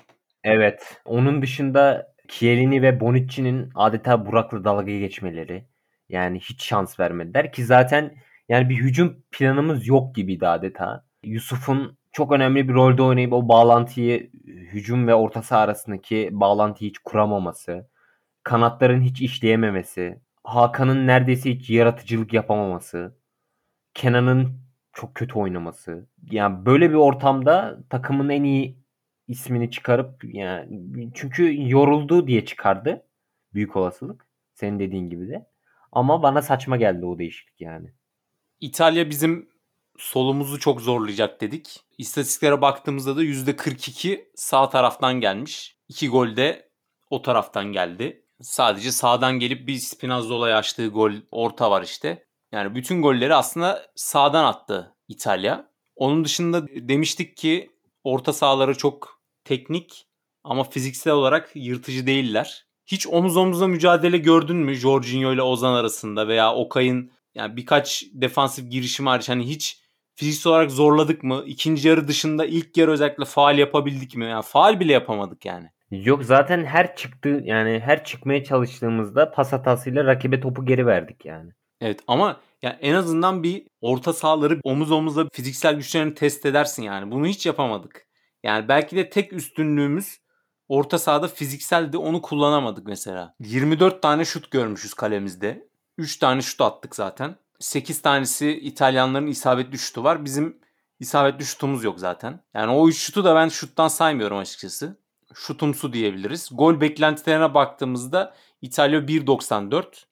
Evet. 0.45 1.01
Onun 1.05 1.43
dışında 1.43 2.15
Chiellini 2.29 2.83
ve 2.83 3.01
Bonucci'nin 3.01 3.71
adeta 3.75 4.27
Burak'la 4.27 4.65
dalga 4.65 4.99
geçmeleri. 4.99 5.65
Yani 6.09 6.41
hiç 6.41 6.65
şans 6.65 7.01
vermediler 7.01 7.53
ki 7.53 7.65
zaten 7.65 8.15
yani 8.49 8.69
bir 8.69 8.77
hücum 8.77 9.23
planımız 9.33 9.87
yok 9.87 10.15
gibiydi 10.15 10.49
adeta. 10.49 11.05
Yusuf'un 11.23 11.99
çok 12.13 12.33
önemli 12.33 12.69
bir 12.69 12.75
rolde 12.75 13.03
oynayıp 13.03 13.33
o 13.33 13.49
bağlantıyı 13.49 14.31
hücum 14.47 15.07
ve 15.07 15.15
orta 15.15 15.43
saha 15.43 15.61
arasındaki 15.61 16.29
bağlantıyı 16.33 16.91
hiç 16.91 16.99
kuramaması. 16.99 17.89
Kanatların 18.43 19.03
hiç 19.03 19.21
işleyememesi. 19.21 20.21
Hakan'ın 20.45 21.07
neredeyse 21.07 21.51
hiç 21.51 21.71
yaratıcılık 21.71 22.33
yapamaması. 22.33 23.17
Kenan'ın 23.95 24.64
çok 24.95 25.15
kötü 25.15 25.39
oynaması. 25.39 26.07
Yani 26.31 26.67
böyle 26.67 26.91
bir 26.91 26.95
ortamda 26.95 27.79
takımın 27.91 28.29
en 28.29 28.45
iyi 28.45 28.79
ismini 29.29 29.71
çıkarıp 29.71 30.25
yani 30.25 31.11
çünkü 31.15 31.71
yoruldu 31.71 32.27
diye 32.27 32.45
çıkardı. 32.45 33.07
Büyük 33.55 33.77
olasılık. 33.77 34.27
Senin 34.55 34.79
dediğin 34.79 35.11
gibi 35.11 35.29
de. 35.29 35.47
Ama 35.93 36.23
bana 36.23 36.43
saçma 36.43 36.77
geldi 36.77 37.07
o 37.07 37.19
değişiklik 37.19 37.61
yani. 37.61 37.93
İtalya 38.61 39.11
bizim 39.11 39.49
solumuzu 39.99 40.59
çok 40.59 40.81
zorlayacak 40.81 41.41
dedik. 41.41 41.81
İstatistiklere 41.99 42.61
baktığımızda 42.61 43.17
da 43.17 43.23
%42 43.25 44.25
sağ 44.35 44.69
taraftan 44.69 45.21
gelmiş. 45.21 45.77
2 45.89 46.09
gol 46.09 46.37
de 46.37 46.69
o 47.11 47.23
taraftan 47.23 47.65
geldi. 47.73 48.25
Sadece 48.41 48.93
sağdan 48.93 49.39
gelip 49.39 49.69
bir 49.69 49.77
Spinazzola'ya 49.77 50.57
açtığı 50.57 50.89
gol 50.89 51.13
orta 51.31 51.71
var 51.71 51.83
işte. 51.83 52.27
Yani 52.55 52.75
bütün 52.75 53.03
golleri 53.03 53.35
aslında 53.35 53.87
sağdan 53.95 54.45
attı 54.45 54.95
İtalya. 55.09 55.69
Onun 55.97 56.25
dışında 56.25 56.67
demiştik 56.69 57.37
ki 57.37 57.71
orta 58.05 58.33
sahaları 58.33 58.79
çok 58.79 59.21
teknik 59.45 60.07
ama 60.45 60.65
fiziksel 60.65 61.13
olarak 61.13 61.51
yırtıcı 61.55 62.07
değiller. 62.07 62.67
Hiç 62.87 63.07
omuz 63.07 63.37
omuza 63.37 63.67
mücadele 63.67 64.19
gördün 64.19 64.57
mü 64.57 64.75
Jorginho 64.75 65.33
ile 65.33 65.43
Ozan 65.43 65.75
arasında 65.75 66.29
veya 66.29 66.55
Okay'ın 66.55 67.11
yani 67.35 67.57
birkaç 67.57 68.05
defansif 68.13 68.71
girişim 68.71 69.07
hariç 69.07 69.29
hani 69.29 69.49
hiç 69.49 69.81
fiziksel 70.15 70.51
olarak 70.51 70.71
zorladık 70.71 71.23
mı? 71.23 71.43
İkinci 71.47 71.89
yarı 71.89 72.09
dışında 72.09 72.47
ilk 72.47 72.77
yarı 72.77 72.91
özellikle 72.91 73.25
faal 73.25 73.59
yapabildik 73.59 74.17
mi? 74.17 74.25
Yani 74.25 74.43
faal 74.43 74.81
bile 74.81 74.93
yapamadık 74.93 75.45
yani. 75.45 75.71
Yok 75.91 76.25
zaten 76.25 76.65
her 76.65 76.97
çıktı 76.97 77.41
yani 77.45 77.81
her 77.85 78.05
çıkmaya 78.05 78.45
çalıştığımızda 78.45 79.31
pas 79.31 79.53
hatasıyla 79.53 80.05
rakibe 80.05 80.41
topu 80.41 80.67
geri 80.67 80.87
verdik 80.87 81.25
yani. 81.25 81.53
Evet 81.81 82.01
ama 82.07 82.41
ya 82.63 82.79
en 82.81 82.95
azından 82.95 83.43
bir 83.43 83.67
orta 83.81 84.13
sahaları 84.13 84.61
omuz 84.65 84.93
omuza 84.93 85.29
fiziksel 85.33 85.75
güçlerini 85.75 86.15
test 86.15 86.47
edersin 86.47 86.83
yani. 86.83 87.11
Bunu 87.11 87.27
hiç 87.27 87.47
yapamadık. 87.47 88.07
Yani 88.43 88.69
belki 88.69 88.97
de 88.97 89.11
tek 89.11 89.33
üstünlüğümüz 89.33 90.19
orta 90.69 90.99
sahada 90.99 91.29
fizikseldi 91.29 91.99
onu 91.99 92.23
kullanamadık 92.23 92.87
mesela. 92.87 93.35
24 93.41 94.03
tane 94.03 94.25
şut 94.25 94.51
görmüşüz 94.51 94.95
kalemizde. 94.95 95.69
3 95.99 96.17
tane 96.17 96.43
şut 96.43 96.61
attık 96.61 96.97
zaten. 96.97 97.37
8 97.59 98.03
tanesi 98.03 98.51
İtalyanların 98.51 99.27
isabetli 99.27 99.79
şutu 99.79 100.05
var. 100.05 100.25
Bizim 100.25 100.59
isabetli 101.01 101.45
şutumuz 101.45 101.85
yok 101.85 102.01
zaten. 102.01 102.41
Yani 102.55 102.73
o 102.73 102.89
3 102.89 102.99
şutu 102.99 103.25
da 103.25 103.35
ben 103.35 103.49
şuttan 103.49 103.89
saymıyorum 103.89 104.39
açıkçası. 104.39 104.99
Şutumsu 105.35 105.93
diyebiliriz. 105.93 106.49
Gol 106.53 106.81
beklentilerine 106.81 107.55
baktığımızda 107.55 108.35
İtalya 108.63 109.01
1.94, 109.01 110.05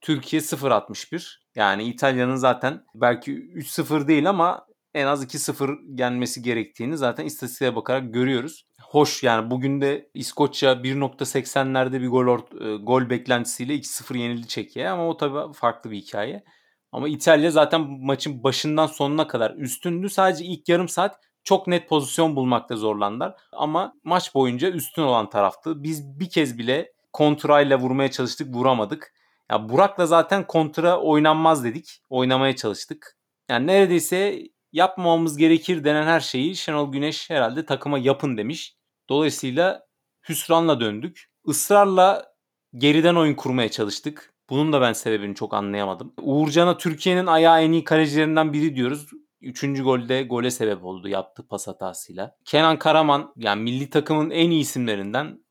Türkiye 0.00 0.42
0.61. 0.42 1.36
Yani 1.54 1.84
İtalya'nın 1.84 2.36
zaten 2.36 2.84
belki 2.94 3.32
3-0 3.32 4.08
değil 4.08 4.28
ama 4.28 4.66
en 4.94 5.06
az 5.06 5.24
2-0 5.24 5.94
gelmesi 5.94 6.42
gerektiğini 6.42 6.96
zaten 6.96 7.24
istatistiğe 7.24 7.76
bakarak 7.76 8.14
görüyoruz. 8.14 8.64
Hoş 8.82 9.22
yani 9.22 9.50
bugün 9.50 9.80
de 9.80 10.10
İskoçya 10.14 10.72
1.80'lerde 10.84 12.00
bir 12.00 12.08
gol 12.08 12.26
ort- 12.26 12.74
e, 12.74 12.76
gol 12.84 13.10
beklentisiyle 13.10 13.74
2-0 13.74 14.16
yenildi 14.18 14.48
Çekya'ya 14.48 14.92
ama 14.92 15.08
o 15.08 15.16
tabii 15.16 15.52
farklı 15.52 15.90
bir 15.90 15.96
hikaye. 15.96 16.44
Ama 16.92 17.08
İtalya 17.08 17.50
zaten 17.50 17.80
maçın 18.00 18.42
başından 18.44 18.86
sonuna 18.86 19.26
kadar 19.26 19.54
üstündü. 19.54 20.08
Sadece 20.08 20.44
ilk 20.44 20.68
yarım 20.68 20.88
saat 20.88 21.16
çok 21.44 21.66
net 21.66 21.88
pozisyon 21.88 22.36
bulmakta 22.36 22.76
zorlandılar. 22.76 23.34
Ama 23.52 23.92
maç 24.04 24.34
boyunca 24.34 24.70
üstün 24.70 25.02
olan 25.02 25.30
taraftı. 25.30 25.82
Biz 25.82 26.20
bir 26.20 26.30
kez 26.30 26.58
bile 26.58 26.92
kontrayla 27.12 27.78
vurmaya 27.78 28.10
çalıştık, 28.10 28.54
vuramadık. 28.54 29.12
Ya 29.50 29.68
Burak'la 29.68 30.06
zaten 30.06 30.46
kontra 30.46 31.00
oynanmaz 31.00 31.64
dedik. 31.64 32.02
Oynamaya 32.08 32.56
çalıştık. 32.56 33.18
Yani 33.50 33.66
neredeyse 33.66 34.42
yapmamamız 34.72 35.36
gerekir 35.36 35.84
denen 35.84 36.06
her 36.06 36.20
şeyi 36.20 36.56
Şenol 36.56 36.92
Güneş 36.92 37.30
herhalde 37.30 37.66
takıma 37.66 37.98
yapın 37.98 38.36
demiş. 38.36 38.76
Dolayısıyla 39.08 39.86
hüsranla 40.28 40.80
döndük. 40.80 41.30
Israrla 41.46 42.26
geriden 42.74 43.14
oyun 43.14 43.34
kurmaya 43.34 43.68
çalıştık. 43.70 44.34
Bunun 44.50 44.72
da 44.72 44.80
ben 44.80 44.92
sebebini 44.92 45.34
çok 45.34 45.54
anlayamadım. 45.54 46.14
Uğurcan'a 46.20 46.76
Türkiye'nin 46.76 47.26
ayağı 47.26 47.62
en 47.62 47.72
iyi 47.72 47.84
kalecilerinden 47.84 48.52
biri 48.52 48.76
diyoruz. 48.76 49.06
Üçüncü 49.40 49.82
golde 49.82 50.22
gole 50.22 50.50
sebep 50.50 50.84
oldu 50.84 51.08
yaptığı 51.08 51.48
pas 51.48 51.68
hatasıyla. 51.68 52.36
Kenan 52.44 52.78
Karaman 52.78 53.32
yani 53.36 53.62
milli 53.62 53.90
takımın 53.90 54.30
en 54.30 54.50
iyi 54.50 54.60
isimlerinden 54.60 55.44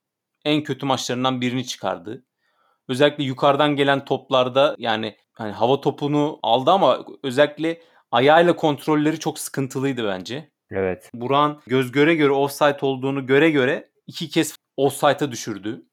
en 0.45 0.63
kötü 0.63 0.85
maçlarından 0.85 1.41
birini 1.41 1.65
çıkardı. 1.65 2.25
Özellikle 2.87 3.23
yukarıdan 3.23 3.75
gelen 3.75 4.05
toplarda 4.05 4.75
yani 4.77 5.17
hani 5.33 5.51
hava 5.51 5.81
topunu 5.81 6.39
aldı 6.43 6.71
ama 6.71 7.05
özellikle 7.23 7.81
ayağıyla 8.11 8.55
kontrolleri 8.55 9.19
çok 9.19 9.39
sıkıntılıydı 9.39 10.07
bence. 10.07 10.51
Evet. 10.71 11.11
Buran 11.13 11.61
göz 11.67 11.91
göre 11.91 12.15
göre 12.15 12.31
offside 12.31 12.77
olduğunu 12.81 13.25
göre 13.25 13.51
göre 13.51 13.89
iki 14.07 14.29
kez 14.29 14.55
offside'a 14.77 15.31
düşürdü. 15.31 15.85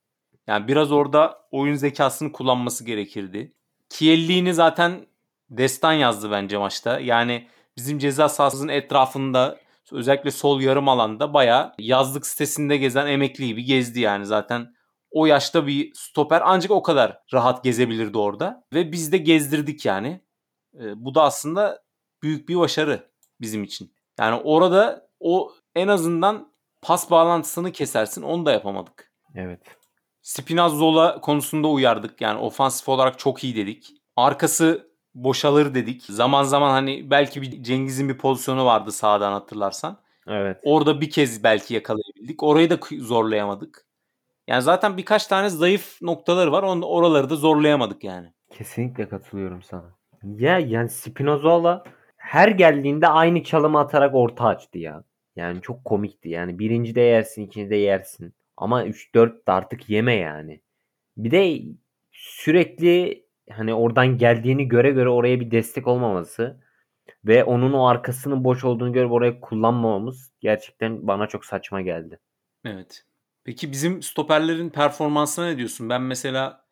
Yani 0.47 0.69
biraz 0.69 0.93
orada 0.93 1.39
oyun 1.51 1.75
zekasını 1.75 2.33
kullanması 2.33 2.85
gerekirdi. 2.85 3.53
Kielli'ni 3.89 4.55
zaten 4.55 5.07
destan 5.51 5.93
yazdı 5.93 6.31
bence 6.31 6.59
maçta. 6.59 7.01
Yani 7.01 7.49
bizim 7.77 7.99
ceza 7.99 8.29
sahasının 8.29 8.73
etrafında 8.73 9.59
özellikle 9.93 10.31
sol 10.31 10.61
yarım 10.61 10.89
alanda 10.89 11.35
bayağı 11.35 11.73
yazlık 11.79 12.27
sitesinde 12.27 12.77
gezen 12.77 13.07
emekli 13.07 13.47
gibi 13.47 13.65
gezdi 13.65 14.01
yani 14.01 14.27
zaten. 14.27 14.74
O 15.15 15.27
yaşta 15.27 15.67
bir 15.67 15.93
stoper 15.95 16.43
ancak 16.45 16.71
o 16.71 16.83
kadar 16.83 17.21
rahat 17.35 17.65
gezebilirdi 17.65 18.19
orada. 18.19 18.65
Ve 18.73 18.93
biz 18.93 19.13
de 19.13 19.19
gezdirdik 19.19 19.87
yani. 19.87 20.21
E, 20.81 21.05
bu 21.05 21.15
da 21.15 21.23
aslında 21.23 21.83
büyük 22.23 22.49
bir 22.49 22.59
başarı 22.59 23.11
bizim 23.41 23.65
için. 23.65 23.95
Yani 24.19 24.41
orada 24.45 25.09
o 25.21 25.53
en 25.75 25.89
azından 25.89 26.53
pas 26.83 27.11
bağlantısını 27.11 27.73
kesersin 27.73 28.23
onu 28.23 28.47
da 28.47 28.53
yapamadık. 28.53 29.13
Evet. 29.35 29.61
Spinazzola 30.23 31.21
konusunda 31.21 31.69
uyardık. 31.69 32.21
Yani 32.21 32.41
ofansif 32.41 32.89
olarak 32.89 33.19
çok 33.19 33.45
iyi 33.45 33.57
dedik. 33.57 33.91
Arkası 34.17 34.91
boşalır 35.15 35.75
dedik. 35.75 36.03
Zaman 36.03 36.43
zaman 36.43 36.71
hani 36.71 37.11
belki 37.11 37.43
bir 37.43 37.63
Cengiz'in 37.63 38.09
bir 38.09 38.19
pozisyonu 38.19 38.65
vardı 38.65 38.93
sağdan 38.93 39.33
hatırlarsan. 39.33 40.01
Evet. 40.27 40.61
Orada 40.65 41.01
bir 41.01 41.11
kez 41.11 41.45
belki 41.45 41.75
yakalayabildik. 41.75 42.43
Orayı 42.43 42.71
da 42.71 42.79
zorlayamadık. 42.99 43.84
Yani 44.47 44.63
zaten 44.63 44.97
birkaç 44.97 45.27
tane 45.27 45.49
zayıf 45.49 46.03
noktaları 46.03 46.53
var. 46.53 46.63
Onu 46.63 46.87
oraları 46.87 47.31
da 47.31 47.37
zorlayamadık 47.37 48.05
yani. 48.05 48.33
Kesinlikle 48.51 49.09
katılıyorum 49.09 49.63
sana. 49.63 49.95
Ya 50.23 50.59
yani 50.59 50.89
Spinazzola 50.89 51.85
her 52.17 52.49
geldiğinde 52.49 53.09
aynı 53.09 53.43
çalımı 53.43 53.79
atarak 53.79 54.15
orta 54.15 54.45
açtı 54.45 54.79
ya. 54.79 55.05
Yani 55.37 55.61
çok 55.61 55.85
komikti. 55.85 56.29
Yani 56.29 56.59
birinci 56.59 56.95
de 56.95 57.01
yersin, 57.01 57.43
ikinci 57.43 57.71
de 57.71 57.77
yersin. 57.77 58.35
Ama 58.57 58.85
3-4 58.85 59.47
de 59.47 59.53
artık 59.53 59.91
yeme 59.91 60.15
yani. 60.15 60.61
Bir 61.17 61.31
de 61.31 61.63
sürekli 62.13 63.25
hani 63.51 63.75
oradan 63.75 64.19
geldiğini 64.19 64.69
göre 64.69 64.91
göre 64.91 65.09
oraya 65.09 65.41
bir 65.41 65.51
destek 65.51 65.87
olmaması 65.87 66.61
ve 67.25 67.45
onun 67.45 67.73
o 67.73 67.87
arkasının 67.87 68.45
boş 68.45 68.65
olduğunu 68.65 68.93
görüp 68.93 69.13
oraya 69.13 69.41
kullanmamamız 69.41 70.33
gerçekten 70.41 71.07
bana 71.07 71.27
çok 71.27 71.45
saçma 71.45 71.81
geldi. 71.81 72.19
Evet. 72.65 73.05
Peki 73.45 73.73
bizim 73.73 74.03
stoperlerin 74.03 74.71
performansına 74.71 75.47
ne 75.47 75.57
diyorsun? 75.57 75.89
Ben 75.89 76.03
mesela 76.03 76.65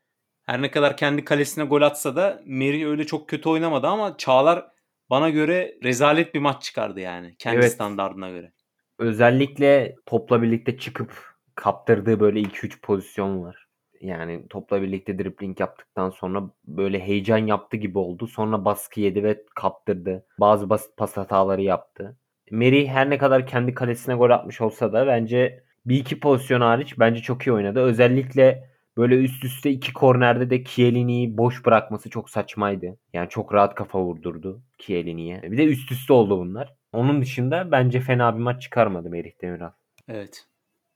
her 0.42 0.62
ne 0.62 0.70
kadar 0.70 0.96
kendi 0.96 1.24
kalesine 1.24 1.64
gol 1.64 1.82
atsa 1.82 2.16
da 2.16 2.42
Meri 2.46 2.88
öyle 2.88 3.06
çok 3.06 3.28
kötü 3.28 3.48
oynamadı 3.48 3.86
ama 3.86 4.16
Çağlar 4.16 4.66
bana 5.10 5.30
göre 5.30 5.78
rezalet 5.84 6.34
bir 6.34 6.40
maç 6.40 6.62
çıkardı 6.62 7.00
yani 7.00 7.34
kendi 7.38 7.58
evet. 7.58 7.72
standartına 7.72 8.30
göre. 8.30 8.52
Özellikle 8.98 9.96
topla 10.06 10.42
birlikte 10.42 10.78
çıkıp 10.78 11.32
kaptırdığı 11.54 12.20
böyle 12.20 12.40
2-3 12.40 12.80
pozisyon 12.80 13.42
var. 13.42 13.68
Yani 14.00 14.48
topla 14.48 14.82
birlikte 14.82 15.18
dribbling 15.18 15.60
yaptıktan 15.60 16.10
sonra 16.10 16.42
böyle 16.64 17.00
heyecan 17.00 17.38
yaptı 17.38 17.76
gibi 17.76 17.98
oldu. 17.98 18.26
Sonra 18.26 18.64
baskı 18.64 19.00
yedi 19.00 19.24
ve 19.24 19.44
kaptırdı. 19.54 20.26
Bazı 20.40 20.70
basit 20.70 20.96
pas 20.96 21.16
hataları 21.16 21.62
yaptı. 21.62 22.16
Meri 22.50 22.88
her 22.88 23.10
ne 23.10 23.18
kadar 23.18 23.46
kendi 23.46 23.74
kalesine 23.74 24.14
gol 24.14 24.30
atmış 24.30 24.60
olsa 24.60 24.92
da 24.92 25.06
bence 25.06 25.64
bir 25.86 25.96
iki 25.96 26.20
pozisyon 26.20 26.60
hariç 26.60 26.98
bence 26.98 27.22
çok 27.22 27.46
iyi 27.46 27.52
oynadı. 27.52 27.80
Özellikle 27.80 28.70
böyle 28.96 29.14
üst 29.14 29.44
üste 29.44 29.70
iki 29.70 29.92
kornerde 29.92 30.50
de 30.50 30.64
Chiellini'yi 30.64 31.36
boş 31.36 31.66
bırakması 31.66 32.10
çok 32.10 32.30
saçmaydı. 32.30 32.98
Yani 33.12 33.28
çok 33.28 33.54
rahat 33.54 33.74
kafa 33.74 34.02
vurdurdu 34.02 34.62
Chiellini'ye. 34.78 35.42
Bir 35.42 35.58
de 35.58 35.64
üst 35.64 35.92
üste 35.92 36.12
oldu 36.12 36.38
bunlar. 36.38 36.74
Onun 36.92 37.22
dışında 37.22 37.72
bence 37.72 38.00
fena 38.00 38.34
bir 38.34 38.40
maç 38.42 38.62
çıkarmadı 38.62 39.10
Merih 39.10 39.32
Demiral. 39.42 39.70
Evet. 40.08 40.46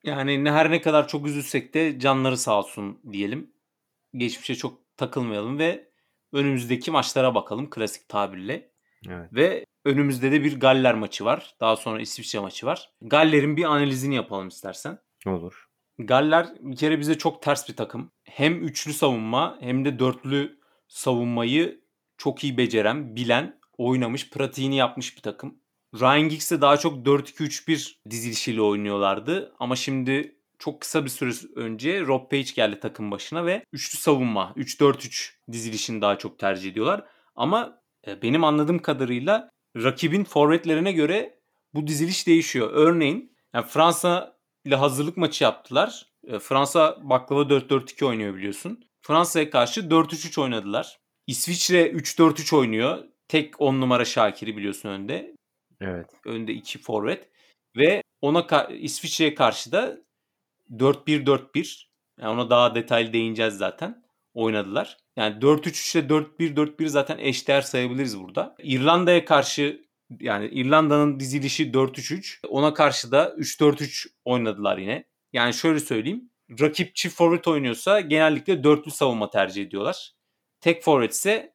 Yani 0.05 0.45
ne 0.45 0.52
her 0.52 0.71
ne 0.71 0.81
kadar 0.81 1.09
çok 1.09 1.26
üzülsek 1.26 1.75
de 1.75 1.99
canları 1.99 2.37
sağ 2.37 2.59
olsun 2.59 2.99
diyelim. 3.12 3.50
Geçmişe 4.14 4.55
çok 4.55 4.97
takılmayalım 4.97 5.59
ve 5.59 5.88
önümüzdeki 6.33 6.90
maçlara 6.90 7.35
bakalım 7.35 7.71
klasik 7.71 8.09
tabirle. 8.09 8.71
Evet. 9.09 9.33
Ve 9.33 9.64
önümüzde 9.87 10.33
de 10.33 10.45
bir 10.45 10.61
Galler 10.61 10.95
maçı 10.95 11.25
var. 11.25 11.55
Daha 11.61 11.76
sonra 11.76 12.00
İsviçre 12.00 12.38
maçı 12.38 12.66
var. 12.66 12.90
Galler'in 13.02 13.57
bir 13.57 13.64
analizini 13.64 14.14
yapalım 14.14 14.49
istersen. 14.49 14.99
Olur. 15.26 15.66
Galler 15.99 16.49
bir 16.61 16.76
kere 16.76 17.00
bize 17.00 17.19
çok 17.19 17.43
ters 17.43 17.69
bir 17.69 17.76
takım. 17.76 18.11
Hem 18.25 18.64
üçlü 18.64 18.93
savunma 18.93 19.59
hem 19.61 19.85
de 19.85 19.99
dörtlü 19.99 20.59
savunmayı 20.88 21.81
çok 22.19 22.45
iyi 22.45 22.57
beceren, 22.59 23.16
bilen, 23.16 23.61
oynamış, 23.78 24.31
pratiğini 24.31 24.76
yapmış 24.76 25.16
bir 25.16 25.23
takım. 25.23 25.59
Ryan 25.95 26.28
Giggs'e 26.28 26.61
daha 26.61 26.76
çok 26.76 27.07
4-2-3-1 27.07 27.97
dizilişiyle 28.11 28.62
oynuyorlardı. 28.62 29.55
Ama 29.59 29.76
şimdi 29.76 30.37
çok 30.59 30.81
kısa 30.81 31.05
bir 31.05 31.11
süre 31.11 31.31
önce 31.57 32.00
Rob 32.00 32.31
Page 32.31 32.52
geldi 32.55 32.81
takım 32.81 33.11
başına 33.11 33.47
ve 33.47 33.64
üçlü 33.73 33.99
savunma, 33.99 34.52
3-4-3 34.57 35.33
dizilişini 35.52 36.02
daha 36.02 36.19
çok 36.19 36.38
tercih 36.38 36.71
ediyorlar. 36.71 37.05
Ama 37.35 37.83
e, 38.07 38.23
benim 38.23 38.45
anladığım 38.45 38.78
kadarıyla 38.78 39.50
rakibin 39.76 40.25
forvetlerine 40.25 40.92
göre 40.92 41.38
bu 41.75 41.87
diziliş 41.87 42.26
değişiyor. 42.26 42.71
Örneğin 42.73 43.33
yani 43.54 43.66
Fransa 43.66 44.37
ile 44.64 44.76
hazırlık 44.76 45.16
maçı 45.16 45.45
yaptılar. 45.45 46.06
E, 46.26 46.38
Fransa 46.38 46.99
baklava 47.02 47.42
4-4-2 47.42 48.04
oynuyor 48.04 48.35
biliyorsun. 48.35 48.85
Fransa'ya 49.02 49.50
karşı 49.50 49.80
4-3-3 49.80 50.40
oynadılar. 50.40 50.99
İsviçre 51.26 51.90
3-4-3 51.90 52.56
oynuyor. 52.56 53.04
Tek 53.28 53.61
10 53.61 53.80
numara 53.80 54.04
Şakir'i 54.04 54.56
biliyorsun 54.56 54.88
önde. 54.88 55.35
Evet. 55.80 56.11
Önde 56.25 56.52
iki 56.52 56.78
forvet 56.78 57.28
ve 57.76 58.02
ona 58.21 58.68
İsviçre'ye 58.71 59.35
karşı 59.35 59.73
da 59.73 59.99
4-1-4-1 60.71 61.87
yani 62.21 62.30
ona 62.30 62.50
daha 62.50 62.75
detaylı 62.75 63.12
değineceğiz 63.12 63.54
zaten. 63.54 64.05
Oynadılar. 64.37 64.97
Yani 65.16 65.35
4-3-3 65.40 65.99
ile 65.99 66.07
4-1-4-1 66.07 66.88
zaten 66.88 67.19
eşdeğer 67.19 67.61
sayabiliriz 67.61 68.21
burada. 68.21 68.55
İrlanda'ya 68.62 69.25
karşı 69.25 69.87
yani 70.21 70.49
İrlanda'nın 70.49 71.21
dizilişi 71.21 71.71
4-3-3. 71.71 72.47
Ona 72.49 72.75
karşı 72.75 73.12
da 73.12 73.35
3-4-3 73.38 74.07
oynadılar 74.25 74.78
yine. 74.78 75.05
Yani 75.33 75.55
şöyle 75.55 75.81
söyleyeyim. 75.81 76.31
Rakip 76.61 76.97
çift 76.97 77.16
forvet 77.16 77.49
oynuyorsa 77.49 78.00
genellikle 78.00 78.64
dörtlü 78.64 78.90
savunma 78.90 79.31
tercih 79.31 79.62
ediyorlar. 79.62 80.12
Tek 80.61 80.83
forvet 80.83 81.12
ise 81.12 81.55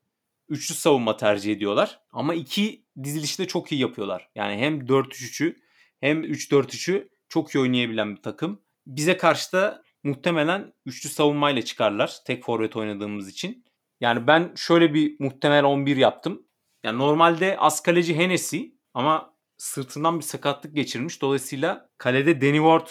üçlü 0.50 0.76
savunma 0.76 1.18
tercih 1.18 1.54
ediyorlar. 1.54 2.00
Ama 2.12 2.34
iki 2.34 2.86
dizilişi 3.04 3.40
de 3.40 3.48
çok 3.48 3.72
iyi 3.72 3.82
yapıyorlar. 3.82 4.30
Yani 4.36 4.58
hem 4.58 4.80
4-3-3'ü 4.80 5.56
hem 6.00 6.24
3-4-3'ü 6.24 7.10
çok 7.30 7.56
iyi 7.56 7.60
oynayabilen 7.60 8.16
bir 8.16 8.22
takım. 8.22 8.62
Bize 8.88 9.18
karşı 9.18 9.52
da 9.52 9.84
muhtemelen 10.04 10.74
üçlü 10.86 11.10
savunmayla 11.10 11.62
çıkarlar 11.62 12.18
tek 12.26 12.44
forvet 12.44 12.76
oynadığımız 12.76 13.30
için. 13.30 13.66
Yani 14.00 14.28
ben 14.28 14.54
şöyle 14.56 14.94
bir 14.94 15.16
muhtemel 15.20 15.64
11 15.64 15.98
yaptım. 15.98 16.48
Yani 16.84 17.00
normalde 17.00 17.58
az 17.60 17.82
kaleci 17.84 18.16
Hennessy 18.18 18.62
ama 18.94 19.34
sırtından 19.58 20.20
bir 20.20 20.24
sakatlık 20.24 20.76
geçirmiş. 20.76 21.22
Dolayısıyla 21.22 21.90
kalede 21.98 22.42
Danny 22.42 22.58
Ward 22.58 22.88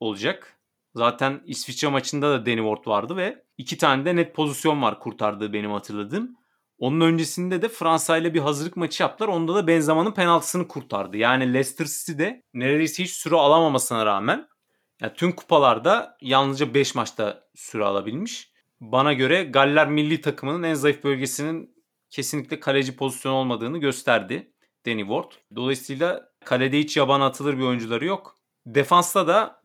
olacak. 0.00 0.58
Zaten 0.94 1.42
İsviçre 1.46 1.88
maçında 1.88 2.30
da 2.30 2.46
Danny 2.46 2.74
Ward 2.74 2.86
vardı 2.86 3.16
ve 3.16 3.44
iki 3.58 3.78
tane 3.78 4.04
de 4.04 4.16
net 4.16 4.34
pozisyon 4.34 4.82
var 4.82 5.00
kurtardığı 5.00 5.52
benim 5.52 5.70
hatırladığım. 5.70 6.36
Onun 6.78 7.00
öncesinde 7.00 7.62
de 7.62 7.68
Fransa 7.68 8.16
ile 8.16 8.34
bir 8.34 8.40
hazırlık 8.40 8.76
maçı 8.76 9.02
yaptılar. 9.02 9.28
Onda 9.28 9.54
da 9.54 9.66
Benzema'nın 9.66 10.12
penaltısını 10.12 10.68
kurtardı. 10.68 11.16
Yani 11.16 11.54
Leicester 11.54 11.86
City 11.86 12.18
de 12.18 12.42
neredeyse 12.54 13.02
hiç 13.02 13.10
süre 13.10 13.36
alamamasına 13.36 14.06
rağmen 14.06 14.48
yani 15.00 15.12
tüm 15.14 15.32
kupalarda 15.32 16.16
yalnızca 16.20 16.74
5 16.74 16.94
maçta 16.94 17.48
süre 17.54 17.84
alabilmiş. 17.84 18.50
Bana 18.80 19.12
göre 19.12 19.44
Galler 19.44 19.88
milli 19.88 20.20
takımının 20.20 20.62
en 20.62 20.74
zayıf 20.74 21.04
bölgesinin 21.04 21.76
kesinlikle 22.10 22.60
kaleci 22.60 22.96
pozisyonu 22.96 23.34
olmadığını 23.34 23.78
gösterdi 23.78 24.52
Danny 24.86 25.00
Ward. 25.00 25.32
Dolayısıyla 25.56 26.28
kalede 26.44 26.78
hiç 26.78 26.96
yaban 26.96 27.20
atılır 27.20 27.58
bir 27.58 27.62
oyuncuları 27.62 28.04
yok. 28.04 28.36
Defansta 28.66 29.26
da 29.26 29.62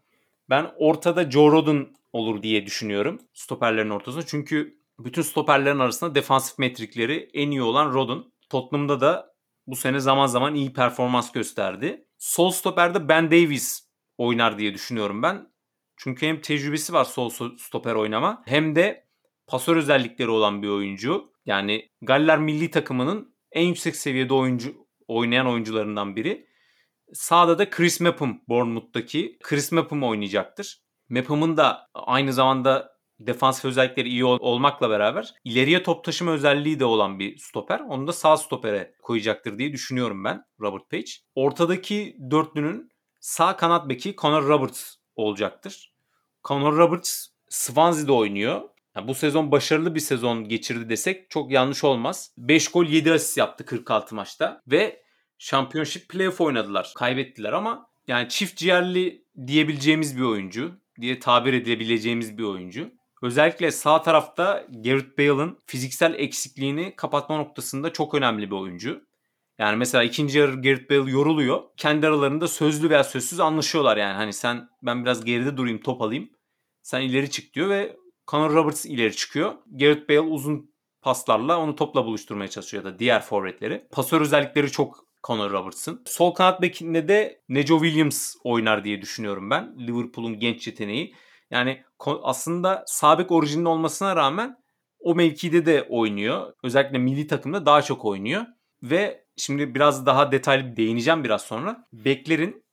ben 0.49 0.71
ortada 0.77 1.31
Joe 1.31 1.51
Rodon 1.51 1.95
olur 2.13 2.43
diye 2.43 2.65
düşünüyorum 2.65 3.19
stoperlerin 3.33 3.89
ortasında. 3.89 4.25
Çünkü 4.25 4.81
bütün 4.99 5.21
stoperlerin 5.21 5.79
arasında 5.79 6.15
defansif 6.15 6.59
metrikleri 6.59 7.29
en 7.33 7.51
iyi 7.51 7.61
olan 7.61 7.93
Rodon. 7.93 8.33
Tottenham'da 8.49 9.01
da 9.01 9.33
bu 9.67 9.75
sene 9.75 9.99
zaman 9.99 10.27
zaman 10.27 10.55
iyi 10.55 10.73
performans 10.73 11.31
gösterdi. 11.31 12.05
Sol 12.17 12.51
stoperde 12.51 13.09
Ben 13.09 13.31
Davies 13.31 13.90
oynar 14.21 14.57
diye 14.57 14.73
düşünüyorum 14.73 15.21
ben. 15.23 15.51
Çünkü 15.97 16.27
hem 16.27 16.41
tecrübesi 16.41 16.93
var 16.93 17.03
sol 17.03 17.29
stoper 17.57 17.95
oynama 17.95 18.43
hem 18.45 18.75
de 18.75 19.07
pasör 19.47 19.75
özellikleri 19.75 20.29
olan 20.29 20.61
bir 20.63 20.67
oyuncu. 20.67 21.31
Yani 21.45 21.89
Galler 22.01 22.39
milli 22.39 22.71
takımının 22.71 23.35
en 23.51 23.65
yüksek 23.65 23.95
seviyede 23.95 24.33
oyuncu 24.33 24.73
oynayan 25.07 25.47
oyuncularından 25.47 26.15
biri. 26.15 26.47
Sağda 27.13 27.59
da 27.59 27.69
Chris 27.69 27.99
Mepham 28.01 28.41
Bournemouth'taki 28.49 29.37
Chris 29.43 29.71
Mepham 29.71 30.03
oynayacaktır. 30.03 30.81
Mepham'ın 31.09 31.57
da 31.57 31.89
aynı 31.93 32.33
zamanda 32.33 32.91
defansif 33.19 33.65
özellikleri 33.65 34.09
iyi 34.09 34.25
ol- 34.25 34.37
olmakla 34.41 34.89
beraber 34.89 35.33
ileriye 35.43 35.83
top 35.83 36.03
taşıma 36.03 36.31
özelliği 36.31 36.79
de 36.79 36.85
olan 36.85 37.19
bir 37.19 37.37
stoper. 37.37 37.79
Onu 37.79 38.07
da 38.07 38.13
sağ 38.13 38.37
stopere 38.37 38.93
koyacaktır 39.01 39.57
diye 39.57 39.73
düşünüyorum 39.73 40.23
ben 40.23 40.43
Robert 40.59 40.89
Page. 40.89 41.11
Ortadaki 41.35 42.17
dörtlünün 42.31 42.90
sağ 43.21 43.57
kanat 43.57 43.89
beki 43.89 44.15
Connor 44.15 44.47
Roberts 44.47 44.95
olacaktır. 45.15 45.93
Connor 46.43 46.77
Roberts 46.77 47.27
Swansea'de 47.49 48.11
oynuyor. 48.11 48.61
Yani 48.95 49.07
bu 49.07 49.15
sezon 49.15 49.51
başarılı 49.51 49.95
bir 49.95 49.99
sezon 49.99 50.49
geçirdi 50.49 50.89
desek 50.89 51.29
çok 51.29 51.51
yanlış 51.51 51.83
olmaz. 51.83 52.33
5 52.37 52.67
gol 52.67 52.85
7 52.85 53.13
asist 53.13 53.37
yaptı 53.37 53.65
46 53.65 54.15
maçta 54.15 54.61
ve 54.67 55.03
Championship 55.37 56.09
Playoff 56.09 56.41
oynadılar. 56.41 56.93
Kaybettiler 56.95 57.53
ama 57.53 57.89
yani 58.07 58.29
çift 58.29 58.57
ciğerli 58.57 59.25
diyebileceğimiz 59.47 60.17
bir 60.17 60.23
oyuncu 60.23 60.71
diye 61.01 61.19
tabir 61.19 61.53
edilebileceğimiz 61.53 62.37
bir 62.37 62.43
oyuncu. 62.43 62.91
Özellikle 63.21 63.71
sağ 63.71 64.01
tarafta 64.01 64.65
Gareth 64.69 65.17
Bale'ın 65.17 65.59
fiziksel 65.65 66.13
eksikliğini 66.13 66.95
kapatma 66.95 67.37
noktasında 67.37 67.93
çok 67.93 68.13
önemli 68.13 68.51
bir 68.51 68.55
oyuncu. 68.55 69.05
Yani 69.61 69.77
mesela 69.77 70.03
ikinci 70.03 70.39
yarı 70.39 70.61
Gareth 70.61 70.89
Bale 70.89 71.11
yoruluyor. 71.11 71.61
Kendi 71.77 72.07
aralarında 72.07 72.47
sözlü 72.47 72.89
veya 72.89 73.03
sözsüz 73.03 73.39
anlaşıyorlar 73.39 73.97
yani. 73.97 74.13
Hani 74.13 74.33
sen 74.33 74.69
ben 74.83 75.03
biraz 75.03 75.25
geride 75.25 75.57
durayım 75.57 75.81
top 75.81 76.01
alayım. 76.01 76.29
Sen 76.81 77.01
ileri 77.01 77.29
çık 77.29 77.53
diyor 77.53 77.69
ve 77.69 77.97
Connor 78.27 78.53
Roberts 78.53 78.85
ileri 78.85 79.15
çıkıyor. 79.15 79.53
Gareth 79.71 80.09
Bale 80.09 80.19
uzun 80.19 80.71
paslarla 81.01 81.59
onu 81.59 81.75
topla 81.75 82.05
buluşturmaya 82.05 82.47
çalışıyor 82.47 82.85
ya 82.85 82.93
da 82.93 82.99
diğer 82.99 83.21
forvetleri. 83.21 83.87
Pasör 83.91 84.21
özellikleri 84.21 84.71
çok 84.71 85.05
Connor 85.23 85.51
Roberts'ın. 85.51 86.01
Sol 86.05 86.31
kanat 86.31 86.61
bekinde 86.61 87.07
de 87.07 87.41
Neco 87.49 87.79
Williams 87.83 88.35
oynar 88.43 88.83
diye 88.83 89.01
düşünüyorum 89.01 89.49
ben. 89.49 89.75
Liverpool'un 89.79 90.39
genç 90.39 90.67
yeteneği. 90.67 91.15
Yani 91.51 91.83
aslında 92.23 92.83
sabek 92.87 93.31
orijinli 93.31 93.67
olmasına 93.67 94.15
rağmen 94.15 94.57
o 94.99 95.15
mevkide 95.15 95.65
de 95.65 95.83
oynuyor. 95.89 96.53
Özellikle 96.63 96.97
milli 96.97 97.27
takımda 97.27 97.65
daha 97.65 97.81
çok 97.81 98.05
oynuyor. 98.05 98.45
Ve 98.83 99.20
şimdi 99.37 99.75
biraz 99.75 100.05
daha 100.05 100.31
detaylı 100.31 100.75
değineceğim 100.77 101.23
biraz 101.23 101.41
sonra. 101.41 101.87
Beklerin 101.93 102.63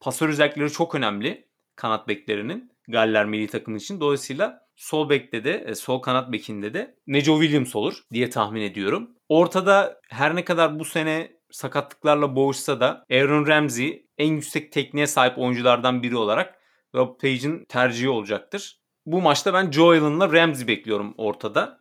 pasör 0.00 0.28
özellikleri 0.28 0.72
çok 0.72 0.94
önemli. 0.94 1.48
Kanat 1.76 2.08
beklerinin. 2.08 2.72
Galler 2.88 3.26
milli 3.26 3.46
takım 3.46 3.76
için. 3.76 4.00
Dolayısıyla 4.00 4.66
sol 4.76 5.08
bekte 5.08 5.44
de, 5.44 5.64
e, 5.66 5.74
sol 5.74 5.98
kanat 6.02 6.32
bekinde 6.32 6.74
de 6.74 6.96
Neco 7.06 7.40
Williams 7.40 7.76
olur 7.76 8.02
diye 8.12 8.30
tahmin 8.30 8.62
ediyorum. 8.62 9.10
Ortada 9.28 10.00
her 10.08 10.36
ne 10.36 10.44
kadar 10.44 10.78
bu 10.78 10.84
sene 10.84 11.32
sakatlıklarla 11.50 12.36
boğuşsa 12.36 12.80
da 12.80 13.04
Aaron 13.10 13.46
Ramsey 13.46 14.06
en 14.18 14.32
yüksek 14.32 14.72
tekniğe 14.72 15.06
sahip 15.06 15.38
oyunculardan 15.38 16.02
biri 16.02 16.16
olarak 16.16 16.58
Rob 16.94 17.20
Page'in 17.20 17.64
tercihi 17.64 18.08
olacaktır. 18.08 18.80
Bu 19.06 19.20
maçta 19.20 19.54
ben 19.54 19.70
Joe 19.70 19.88
Allen'la 19.88 20.32
Ramsey 20.32 20.66
bekliyorum 20.66 21.14
ortada. 21.16 21.80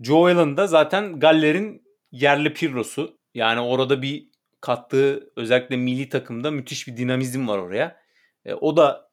Joe 0.00 0.26
Allen 0.26 0.56
da 0.56 0.66
zaten 0.66 1.20
Galler'in 1.20 1.82
yerli 2.12 2.54
Pirlo'su. 2.54 3.19
Yani 3.34 3.60
orada 3.60 4.02
bir 4.02 4.28
kattığı 4.60 5.32
özellikle 5.36 5.76
milli 5.76 6.08
takımda 6.08 6.50
müthiş 6.50 6.88
bir 6.88 6.96
dinamizm 6.96 7.48
var 7.48 7.58
oraya. 7.58 8.00
E, 8.44 8.54
o 8.54 8.76
da 8.76 9.10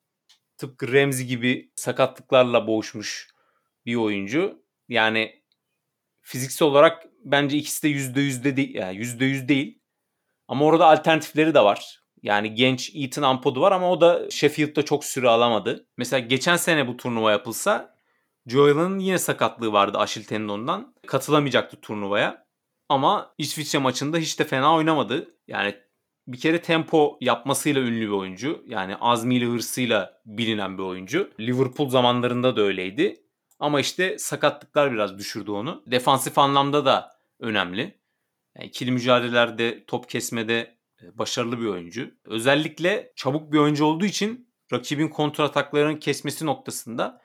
tıpkı 0.58 0.94
Ramsey 0.94 1.26
gibi 1.26 1.72
sakatlıklarla 1.76 2.68
boğuşmuş 2.68 3.28
bir 3.86 3.96
oyuncu. 3.96 4.64
Yani 4.90 5.44
fiziksel 6.22 6.68
olarak 6.68 7.06
bence 7.26 7.58
ikisi 7.58 7.84
de 7.84 7.88
yüzde 7.88 8.22
yüzde 8.22 8.58
değil, 8.58 8.76
yani 8.76 8.98
yüzde 8.98 9.26
yüz 9.26 9.48
değil. 9.48 9.80
Ama 10.48 10.66
orada 10.66 10.86
alternatifleri 10.86 11.54
de 11.54 11.60
var. 11.60 12.02
Yani 12.24 12.54
genç 12.54 12.92
Ethan 12.96 13.24
Ampadu 13.24 13.62
var 13.62 13.72
ama 13.72 13.92
o 13.92 14.02
da 14.02 14.30
Sheffield'da 14.32 14.86
çok 14.86 15.06
süre 15.06 15.30
alamadı. 15.30 15.88
Mesela 15.98 16.20
geçen 16.20 16.56
sene 16.56 16.88
bu 16.88 16.98
turnuva 16.98 17.32
yapılsa 17.32 17.96
Joel'ın 18.48 19.00
yine 19.00 19.18
sakatlığı 19.18 19.74
vardı 19.74 19.98
Aşil 19.98 20.24
tendondan. 20.24 20.96
Katılamayacaktı 21.08 21.82
turnuvaya. 21.82 22.47
Ama 22.90 23.34
İsviçre 23.38 23.80
maçında 23.80 24.18
hiç 24.18 24.40
de 24.40 24.44
fena 24.44 24.76
oynamadı. 24.76 25.36
Yani 25.48 25.76
bir 26.28 26.38
kere 26.40 26.62
tempo 26.62 27.18
yapmasıyla 27.22 27.82
ünlü 27.82 28.02
bir 28.02 28.12
oyuncu. 28.12 28.64
Yani 28.68 28.96
azmiyle 28.96 29.46
hırsıyla 29.46 30.22
bilinen 30.26 30.78
bir 30.78 30.84
oyuncu. 30.84 31.32
Liverpool 31.40 31.90
zamanlarında 31.90 32.56
da 32.56 32.62
öyleydi. 32.62 33.16
Ama 33.60 33.80
işte 33.80 34.18
sakatlıklar 34.20 34.92
biraz 34.92 35.18
düşürdü 35.18 35.52
onu. 35.52 35.84
Defansif 35.88 36.38
anlamda 36.38 36.86
da 36.86 37.12
önemli. 37.40 38.00
Yani 38.56 38.68
ikili 38.68 38.92
mücadelelerde, 38.92 39.86
top 39.86 40.10
kesmede 40.10 40.78
e, 41.02 41.18
başarılı 41.18 41.60
bir 41.60 41.66
oyuncu. 41.66 42.12
Özellikle 42.26 43.14
çabuk 43.16 43.52
bir 43.52 43.58
oyuncu 43.58 43.86
olduğu 43.86 44.06
için 44.06 44.50
rakibin 44.74 45.08
kontrataklarının 45.08 45.98
kesmesi 45.98 46.46
noktasında 46.46 47.22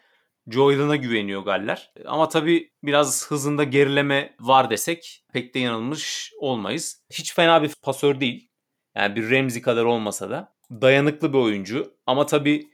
Joe 0.51 0.97
güveniyor 0.97 1.43
Galler. 1.43 1.93
Ama 2.07 2.29
tabii 2.29 2.73
biraz 2.83 3.31
hızında 3.31 3.65
gerileme 3.65 4.37
var 4.41 4.71
desek 4.71 5.25
pek 5.33 5.55
de 5.55 5.59
yanılmış 5.59 6.33
olmayız. 6.41 7.05
Hiç 7.11 7.35
fena 7.35 7.63
bir 7.63 7.75
pasör 7.83 8.21
değil. 8.21 8.49
Yani 8.97 9.17
bir 9.17 9.31
Remzi 9.31 9.63
kadar 9.63 9.85
olmasa 9.85 10.31
da 10.31 10.55
dayanıklı 10.71 11.33
bir 11.33 11.39
oyuncu. 11.39 11.95
Ama 12.07 12.27
tabii 12.27 12.73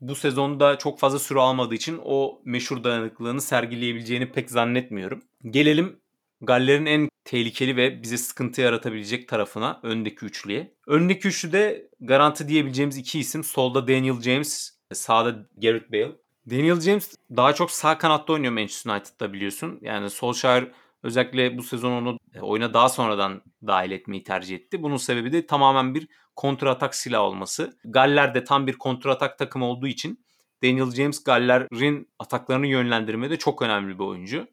bu 0.00 0.14
sezonda 0.14 0.78
çok 0.78 0.98
fazla 0.98 1.18
süre 1.18 1.38
almadığı 1.38 1.74
için 1.74 2.00
o 2.04 2.42
meşhur 2.44 2.84
dayanıklılığını 2.84 3.40
sergileyebileceğini 3.40 4.32
pek 4.32 4.50
zannetmiyorum. 4.50 5.22
Gelelim 5.44 6.00
Galler'in 6.40 6.86
en 6.86 7.08
tehlikeli 7.24 7.76
ve 7.76 8.02
bize 8.02 8.18
sıkıntı 8.18 8.60
yaratabilecek 8.60 9.28
tarafına 9.28 9.80
öndeki 9.82 10.24
üçlüye. 10.26 10.74
Öndeki 10.86 11.28
üçlüde 11.28 11.90
garanti 12.00 12.48
diyebileceğimiz 12.48 12.96
iki 12.96 13.18
isim. 13.18 13.44
Solda 13.44 13.88
Daniel 13.88 14.20
James, 14.20 14.78
sağda 14.92 15.48
Garrett 15.56 15.92
Bale. 15.92 16.12
Daniel 16.50 16.80
James 16.80 17.14
daha 17.36 17.54
çok 17.54 17.70
sağ 17.70 17.98
kanatta 17.98 18.32
oynuyor 18.32 18.52
Manchester 18.52 18.90
United'da 18.90 19.32
biliyorsun. 19.32 19.78
Yani 19.82 20.10
Solskjaer 20.10 20.72
özellikle 21.02 21.58
bu 21.58 21.62
sezon 21.62 21.92
onu 21.92 22.18
e, 22.34 22.40
oyuna 22.40 22.74
daha 22.74 22.88
sonradan 22.88 23.42
dahil 23.66 23.90
etmeyi 23.90 24.24
tercih 24.24 24.56
etti. 24.56 24.82
Bunun 24.82 24.96
sebebi 24.96 25.32
de 25.32 25.46
tamamen 25.46 25.94
bir 25.94 26.08
kontratak 26.36 26.94
silah 26.94 27.20
olması. 27.20 27.78
Galler 27.84 28.34
de 28.34 28.44
tam 28.44 28.66
bir 28.66 28.78
kontratak 28.78 29.38
takım 29.38 29.62
olduğu 29.62 29.86
için 29.86 30.24
Daniel 30.62 30.90
James 30.90 31.24
Galler'in 31.24 32.08
ataklarını 32.18 32.66
yönlendirmede 32.66 33.38
çok 33.38 33.62
önemli 33.62 33.98
bir 33.98 34.04
oyuncu. 34.04 34.46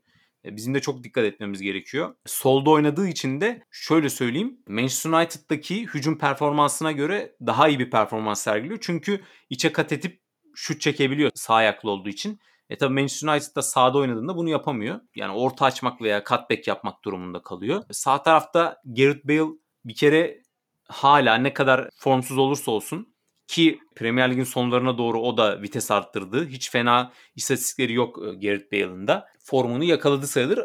E, 0.45 0.55
bizim 0.55 0.73
de 0.73 0.81
çok 0.81 1.03
dikkat 1.03 1.25
etmemiz 1.25 1.61
gerekiyor. 1.61 2.15
Solda 2.25 2.69
oynadığı 2.69 3.07
için 3.07 3.41
de 3.41 3.63
şöyle 3.71 4.09
söyleyeyim. 4.09 4.57
Manchester 4.67 5.09
United'daki 5.09 5.85
hücum 5.85 6.17
performansına 6.17 6.91
göre 6.91 7.35
daha 7.45 7.67
iyi 7.67 7.79
bir 7.79 7.91
performans 7.91 8.41
sergiliyor. 8.41 8.79
Çünkü 8.81 9.21
içe 9.49 9.71
kat 9.71 9.91
edip 9.91 10.26
şut 10.57 10.81
çekebiliyor 10.81 11.31
sağ 11.35 11.53
ayaklı 11.53 11.89
olduğu 11.89 12.09
için. 12.09 12.39
E 12.69 12.77
tabi 12.77 12.93
Manchester 12.93 13.27
United'da 13.27 13.61
sağda 13.61 13.97
oynadığında 13.97 14.35
bunu 14.35 14.49
yapamıyor. 14.49 14.99
Yani 15.15 15.33
orta 15.33 15.65
açmak 15.65 16.01
veya 16.01 16.23
cutback 16.23 16.67
yapmak 16.67 17.03
durumunda 17.03 17.41
kalıyor. 17.41 17.83
Sağ 17.91 18.23
tarafta 18.23 18.81
Gareth 18.85 19.27
Bale 19.27 19.51
bir 19.85 19.95
kere 19.95 20.41
hala 20.87 21.35
ne 21.35 21.53
kadar 21.53 21.89
formsuz 21.95 22.37
olursa 22.37 22.71
olsun 22.71 23.13
ki 23.47 23.79
Premier 23.95 24.31
Lig'in 24.31 24.43
sonlarına 24.43 24.97
doğru 24.97 25.21
o 25.21 25.37
da 25.37 25.61
vites 25.61 25.91
arttırdı. 25.91 26.47
Hiç 26.47 26.71
fena 26.71 27.11
istatistikleri 27.35 27.93
yok 27.93 28.17
e, 28.17 28.47
Gareth 28.47 28.71
Bale'ın 28.71 29.07
da. 29.07 29.27
Formunu 29.39 29.83
yakaladı 29.83 30.27
sayılır. 30.27 30.59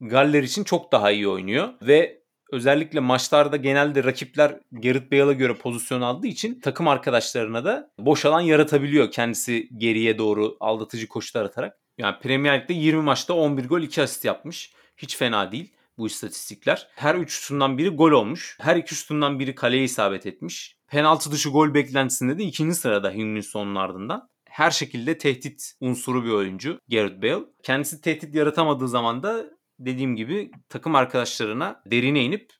Galler 0.00 0.42
için 0.42 0.64
çok 0.64 0.92
daha 0.92 1.10
iyi 1.10 1.28
oynuyor 1.28 1.68
ve 1.82 2.23
özellikle 2.52 3.00
maçlarda 3.00 3.56
genelde 3.56 4.04
rakipler 4.04 4.60
Gareth 4.72 5.12
Bale'a 5.12 5.32
göre 5.32 5.54
pozisyon 5.54 6.00
aldığı 6.00 6.26
için 6.26 6.60
takım 6.60 6.88
arkadaşlarına 6.88 7.64
da 7.64 7.90
boş 7.98 8.24
alan 8.24 8.40
yaratabiliyor 8.40 9.10
kendisi 9.10 9.68
geriye 9.78 10.18
doğru 10.18 10.56
aldatıcı 10.60 11.08
koşular 11.08 11.44
atarak. 11.44 11.78
Yani 11.98 12.16
Premier 12.22 12.60
Lig'de 12.60 12.74
20 12.74 13.02
maçta 13.02 13.34
11 13.34 13.68
gol 13.68 13.80
2 13.80 14.02
asist 14.02 14.24
yapmış. 14.24 14.72
Hiç 14.96 15.16
fena 15.16 15.52
değil 15.52 15.74
bu 15.98 16.06
istatistikler. 16.06 16.88
Her 16.94 17.14
üç 17.14 17.32
şutundan 17.32 17.78
biri 17.78 17.88
gol 17.88 18.10
olmuş. 18.10 18.56
Her 18.60 18.76
iki 18.76 18.94
şutundan 18.94 19.38
biri 19.38 19.54
kaleye 19.54 19.84
isabet 19.84 20.26
etmiş. 20.26 20.76
Penaltı 20.88 21.32
dışı 21.32 21.48
gol 21.48 21.74
beklentisinde 21.74 22.38
de 22.38 22.42
ikinci 22.42 22.74
sırada 22.74 23.10
Hüngün 23.10 23.74
ardından. 23.74 24.28
Her 24.44 24.70
şekilde 24.70 25.18
tehdit 25.18 25.72
unsuru 25.80 26.24
bir 26.24 26.30
oyuncu 26.30 26.78
Gareth 26.90 27.22
Bale. 27.22 27.44
Kendisi 27.62 28.00
tehdit 28.00 28.34
yaratamadığı 28.34 28.88
zaman 28.88 29.22
da 29.22 29.44
dediğim 29.78 30.16
gibi 30.16 30.50
takım 30.68 30.94
arkadaşlarına 30.94 31.82
derine 31.86 32.24
inip 32.24 32.52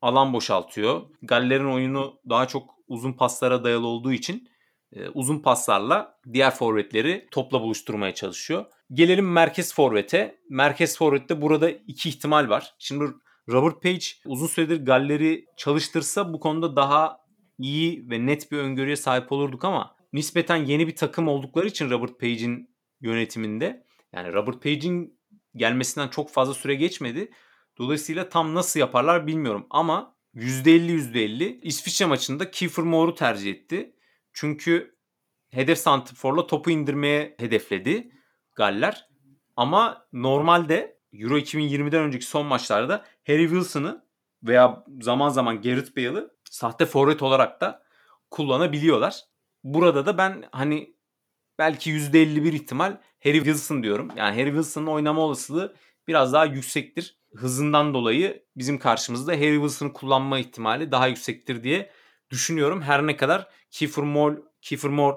alan 0.00 0.32
boşaltıyor. 0.32 1.02
Galler'in 1.22 1.72
oyunu 1.72 2.20
daha 2.28 2.48
çok 2.48 2.70
uzun 2.88 3.12
paslara 3.12 3.64
dayalı 3.64 3.86
olduğu 3.86 4.12
için 4.12 4.48
e, 4.92 5.08
uzun 5.08 5.38
paslarla 5.38 6.18
diğer 6.32 6.54
forvetleri 6.54 7.28
topla 7.30 7.60
buluşturmaya 7.60 8.14
çalışıyor. 8.14 8.64
Gelelim 8.92 9.32
merkez 9.32 9.74
forvete. 9.74 10.38
Merkez 10.48 10.98
forvette 10.98 11.42
burada 11.42 11.70
iki 11.70 12.08
ihtimal 12.08 12.48
var. 12.48 12.74
Şimdi 12.78 13.04
Robert 13.48 13.82
Page 13.82 14.04
uzun 14.26 14.46
süredir 14.46 14.84
Galler'i 14.86 15.44
çalıştırsa 15.56 16.32
bu 16.32 16.40
konuda 16.40 16.76
daha 16.76 17.18
iyi 17.58 18.10
ve 18.10 18.26
net 18.26 18.52
bir 18.52 18.58
öngörüye 18.58 18.96
sahip 18.96 19.32
olurduk 19.32 19.64
ama 19.64 19.96
nispeten 20.12 20.56
yeni 20.56 20.86
bir 20.86 20.96
takım 20.96 21.28
oldukları 21.28 21.66
için 21.66 21.90
Robert 21.90 22.20
Page'in 22.20 22.70
yönetiminde 23.00 23.86
yani 24.12 24.32
Robert 24.32 24.62
Page'in 24.62 25.18
gelmesinden 25.56 26.08
çok 26.08 26.30
fazla 26.30 26.54
süre 26.54 26.74
geçmedi. 26.74 27.30
Dolayısıyla 27.78 28.28
tam 28.28 28.54
nasıl 28.54 28.80
yaparlar 28.80 29.26
bilmiyorum 29.26 29.66
ama 29.70 30.16
%50 30.34 30.90
%50 30.90 31.60
İsviçre 31.62 32.06
maçında 32.06 32.50
Kiefer 32.50 32.84
Moore'u 32.84 33.14
tercih 33.14 33.50
etti. 33.50 33.96
Çünkü 34.32 34.96
hedef 35.50 35.78
santrforla 35.78 36.46
topu 36.46 36.70
indirmeye 36.70 37.36
hedefledi 37.38 38.12
Galler. 38.54 39.08
Ama 39.56 40.06
normalde 40.12 40.98
Euro 41.12 41.38
2020'den 41.38 42.02
önceki 42.02 42.24
son 42.24 42.46
maçlarda 42.46 43.04
Harry 43.26 43.48
Wilson'ı 43.48 44.06
veya 44.42 44.84
zaman 45.00 45.28
zaman 45.28 45.62
Gareth 45.62 45.96
Bale'ı 45.96 46.30
sahte 46.50 46.86
forvet 46.86 47.22
olarak 47.22 47.60
da 47.60 47.82
kullanabiliyorlar. 48.30 49.20
Burada 49.64 50.06
da 50.06 50.18
ben 50.18 50.44
hani 50.52 50.96
belki 51.62 51.90
%51 51.90 52.54
ihtimal 52.54 52.96
Harry 53.24 53.36
Wilson 53.36 53.82
diyorum. 53.82 54.08
Yani 54.16 54.40
Harry 54.40 54.50
Wilson'ın 54.50 54.86
oynama 54.86 55.20
olasılığı 55.20 55.74
biraz 56.08 56.32
daha 56.32 56.44
yüksektir. 56.44 57.16
Hızından 57.34 57.94
dolayı 57.94 58.44
bizim 58.56 58.78
karşımızda 58.78 59.32
Harry 59.32 59.54
Wilson'ı 59.54 59.92
kullanma 59.92 60.38
ihtimali 60.38 60.92
daha 60.92 61.06
yüksektir 61.06 61.62
diye 61.62 61.90
düşünüyorum. 62.30 62.82
Her 62.82 63.06
ne 63.06 63.16
kadar 63.16 63.48
Kiefer 63.70 64.04
Moore, 64.04 64.36
Kiefer 64.60 64.90
Moore 64.90 65.16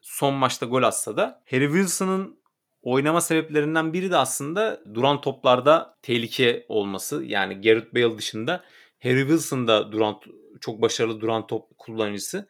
son 0.00 0.34
maçta 0.34 0.66
gol 0.66 0.82
atsa 0.82 1.16
da 1.16 1.42
Harry 1.50 1.66
Wilson'ın 1.66 2.40
oynama 2.82 3.20
sebeplerinden 3.20 3.92
biri 3.92 4.10
de 4.10 4.16
aslında 4.16 4.80
duran 4.94 5.20
toplarda 5.20 5.98
tehlike 6.02 6.66
olması. 6.68 7.24
Yani 7.24 7.60
Gareth 7.60 7.94
Bale 7.94 8.18
dışında 8.18 8.64
Harry 9.02 9.20
Wilson 9.20 9.68
da 9.68 9.92
duran 9.92 10.20
çok 10.60 10.82
başarılı 10.82 11.20
duran 11.20 11.46
top 11.46 11.78
kullanıcısı. 11.78 12.48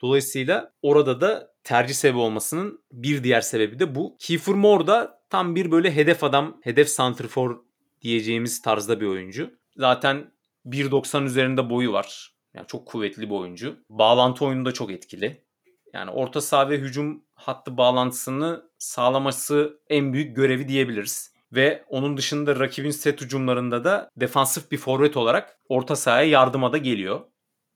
Dolayısıyla 0.00 0.72
orada 0.82 1.20
da 1.20 1.57
tercih 1.68 1.94
sebebi 1.94 2.18
olmasının 2.18 2.80
bir 2.92 3.24
diğer 3.24 3.40
sebebi 3.40 3.78
de 3.78 3.94
bu. 3.94 4.16
Kiefer 4.18 4.54
Moore 4.54 4.86
da 4.86 5.20
tam 5.30 5.54
bir 5.54 5.70
böyle 5.70 5.96
hedef 5.96 6.24
adam, 6.24 6.56
hedef 6.62 6.88
santrfor 6.88 7.58
diyeceğimiz 8.02 8.62
tarzda 8.62 9.00
bir 9.00 9.06
oyuncu. 9.06 9.50
Zaten 9.76 10.30
1.90 10.66 11.24
üzerinde 11.24 11.70
boyu 11.70 11.92
var. 11.92 12.32
Yani 12.54 12.66
çok 12.66 12.86
kuvvetli 12.86 13.30
bir 13.30 13.34
oyuncu. 13.34 13.76
Bağlantı 13.90 14.44
oyununda 14.44 14.72
çok 14.72 14.90
etkili. 14.90 15.44
Yani 15.92 16.10
orta 16.10 16.40
saha 16.40 16.70
ve 16.70 16.78
hücum 16.78 17.22
hattı 17.34 17.76
bağlantısını 17.76 18.64
sağlaması 18.78 19.80
en 19.88 20.12
büyük 20.12 20.36
görevi 20.36 20.68
diyebiliriz. 20.68 21.32
Ve 21.52 21.84
onun 21.88 22.16
dışında 22.16 22.60
rakibin 22.60 22.90
set 22.90 23.20
hücumlarında 23.20 23.84
da 23.84 24.10
defansif 24.16 24.70
bir 24.70 24.76
forvet 24.78 25.16
olarak 25.16 25.58
orta 25.68 25.96
sahaya 25.96 26.28
yardıma 26.28 26.72
da 26.72 26.78
geliyor. 26.78 27.20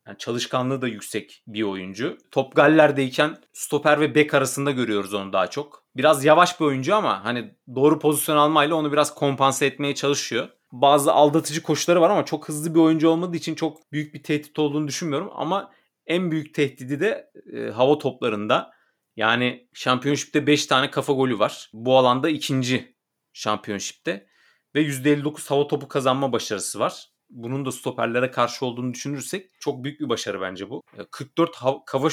Yani 0.06 0.18
çalışkanlığı 0.18 0.82
da 0.82 0.88
yüksek 0.88 1.42
bir 1.46 1.62
oyuncu. 1.62 2.18
Top 2.30 2.56
Galler'deyken 2.56 3.36
stoper 3.52 4.00
ve 4.00 4.14
bek 4.14 4.34
arasında 4.34 4.70
görüyoruz 4.70 5.14
onu 5.14 5.32
daha 5.32 5.46
çok. 5.46 5.84
Biraz 5.96 6.24
yavaş 6.24 6.60
bir 6.60 6.64
oyuncu 6.64 6.94
ama 6.94 7.24
hani 7.24 7.54
doğru 7.74 7.98
pozisyon 7.98 8.36
almayla 8.36 8.74
onu 8.74 8.92
biraz 8.92 9.14
kompanse 9.14 9.66
etmeye 9.66 9.94
çalışıyor. 9.94 10.48
Bazı 10.72 11.12
aldatıcı 11.12 11.62
koşuları 11.62 12.00
var 12.00 12.10
ama 12.10 12.24
çok 12.24 12.48
hızlı 12.48 12.74
bir 12.74 12.80
oyuncu 12.80 13.08
olmadığı 13.08 13.36
için 13.36 13.54
çok 13.54 13.92
büyük 13.92 14.14
bir 14.14 14.22
tehdit 14.22 14.58
olduğunu 14.58 14.88
düşünmüyorum. 14.88 15.30
Ama 15.34 15.72
en 16.06 16.30
büyük 16.30 16.54
tehdidi 16.54 17.00
de 17.00 17.30
e, 17.52 17.70
hava 17.70 17.98
toplarında. 17.98 18.72
Yani 19.16 19.68
şampiyonşipte 19.72 20.46
5 20.46 20.66
tane 20.66 20.90
kafa 20.90 21.12
golü 21.12 21.38
var. 21.38 21.70
Bu 21.72 21.98
alanda 21.98 22.28
ikinci 22.28 22.96
şampiyonşipte. 23.32 24.26
Ve 24.74 24.82
%59 24.82 25.48
hava 25.48 25.66
topu 25.66 25.88
kazanma 25.88 26.32
başarısı 26.32 26.78
var 26.78 27.11
bunun 27.32 27.66
da 27.66 27.72
stoperlere 27.72 28.30
karşı 28.30 28.66
olduğunu 28.66 28.94
düşünürsek 28.94 29.50
çok 29.60 29.84
büyük 29.84 30.00
bir 30.00 30.08
başarı 30.08 30.40
bence 30.40 30.70
bu. 30.70 30.82
44 31.10 31.56
kava 31.86 32.08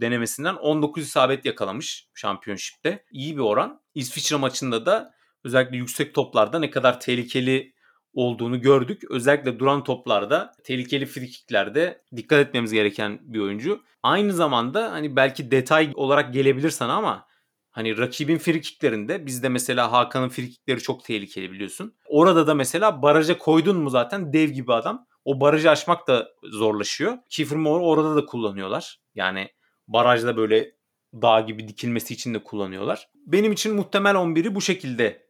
denemesinden 0.00 0.54
19 0.54 1.02
isabet 1.02 1.44
yakalamış 1.44 2.08
şampiyonşipte. 2.14 3.04
İyi 3.12 3.36
bir 3.36 3.42
oran. 3.42 3.80
İsviçre 3.94 4.36
maçında 4.36 4.86
da 4.86 5.14
özellikle 5.44 5.76
yüksek 5.76 6.14
toplarda 6.14 6.58
ne 6.58 6.70
kadar 6.70 7.00
tehlikeli 7.00 7.74
olduğunu 8.14 8.60
gördük. 8.60 9.02
Özellikle 9.10 9.58
duran 9.58 9.84
toplarda, 9.84 10.52
tehlikeli 10.64 11.06
frikiklerde 11.06 12.02
dikkat 12.16 12.46
etmemiz 12.46 12.72
gereken 12.72 13.18
bir 13.22 13.40
oyuncu. 13.40 13.82
Aynı 14.02 14.32
zamanda 14.32 14.92
hani 14.92 15.16
belki 15.16 15.50
detay 15.50 15.92
olarak 15.94 16.34
gelebilir 16.34 16.70
sana 16.70 16.94
ama 16.94 17.26
Hani 17.74 17.98
rakibin 17.98 18.38
frikiklerinde 18.38 19.26
bizde 19.26 19.48
mesela 19.48 19.92
Hakan'ın 19.92 20.28
frikikleri 20.28 20.80
çok 20.80 21.04
tehlikeli 21.04 21.52
biliyorsun. 21.52 21.94
Orada 22.06 22.46
da 22.46 22.54
mesela 22.54 23.02
baraja 23.02 23.38
koydun 23.38 23.76
mu 23.76 23.90
zaten 23.90 24.32
dev 24.32 24.50
gibi 24.50 24.72
adam. 24.72 25.06
O 25.24 25.40
barajı 25.40 25.70
aşmak 25.70 26.08
da 26.08 26.28
zorlaşıyor. 26.44 27.18
Kiefer 27.30 27.58
Moore 27.58 27.84
orada 27.84 28.16
da 28.16 28.26
kullanıyorlar. 28.26 29.00
Yani 29.14 29.48
barajda 29.88 30.36
böyle 30.36 30.72
dağ 31.14 31.40
gibi 31.40 31.68
dikilmesi 31.68 32.14
için 32.14 32.34
de 32.34 32.42
kullanıyorlar. 32.42 33.08
Benim 33.26 33.52
için 33.52 33.74
muhtemel 33.74 34.14
11'i 34.14 34.54
bu 34.54 34.60
şekilde 34.60 35.26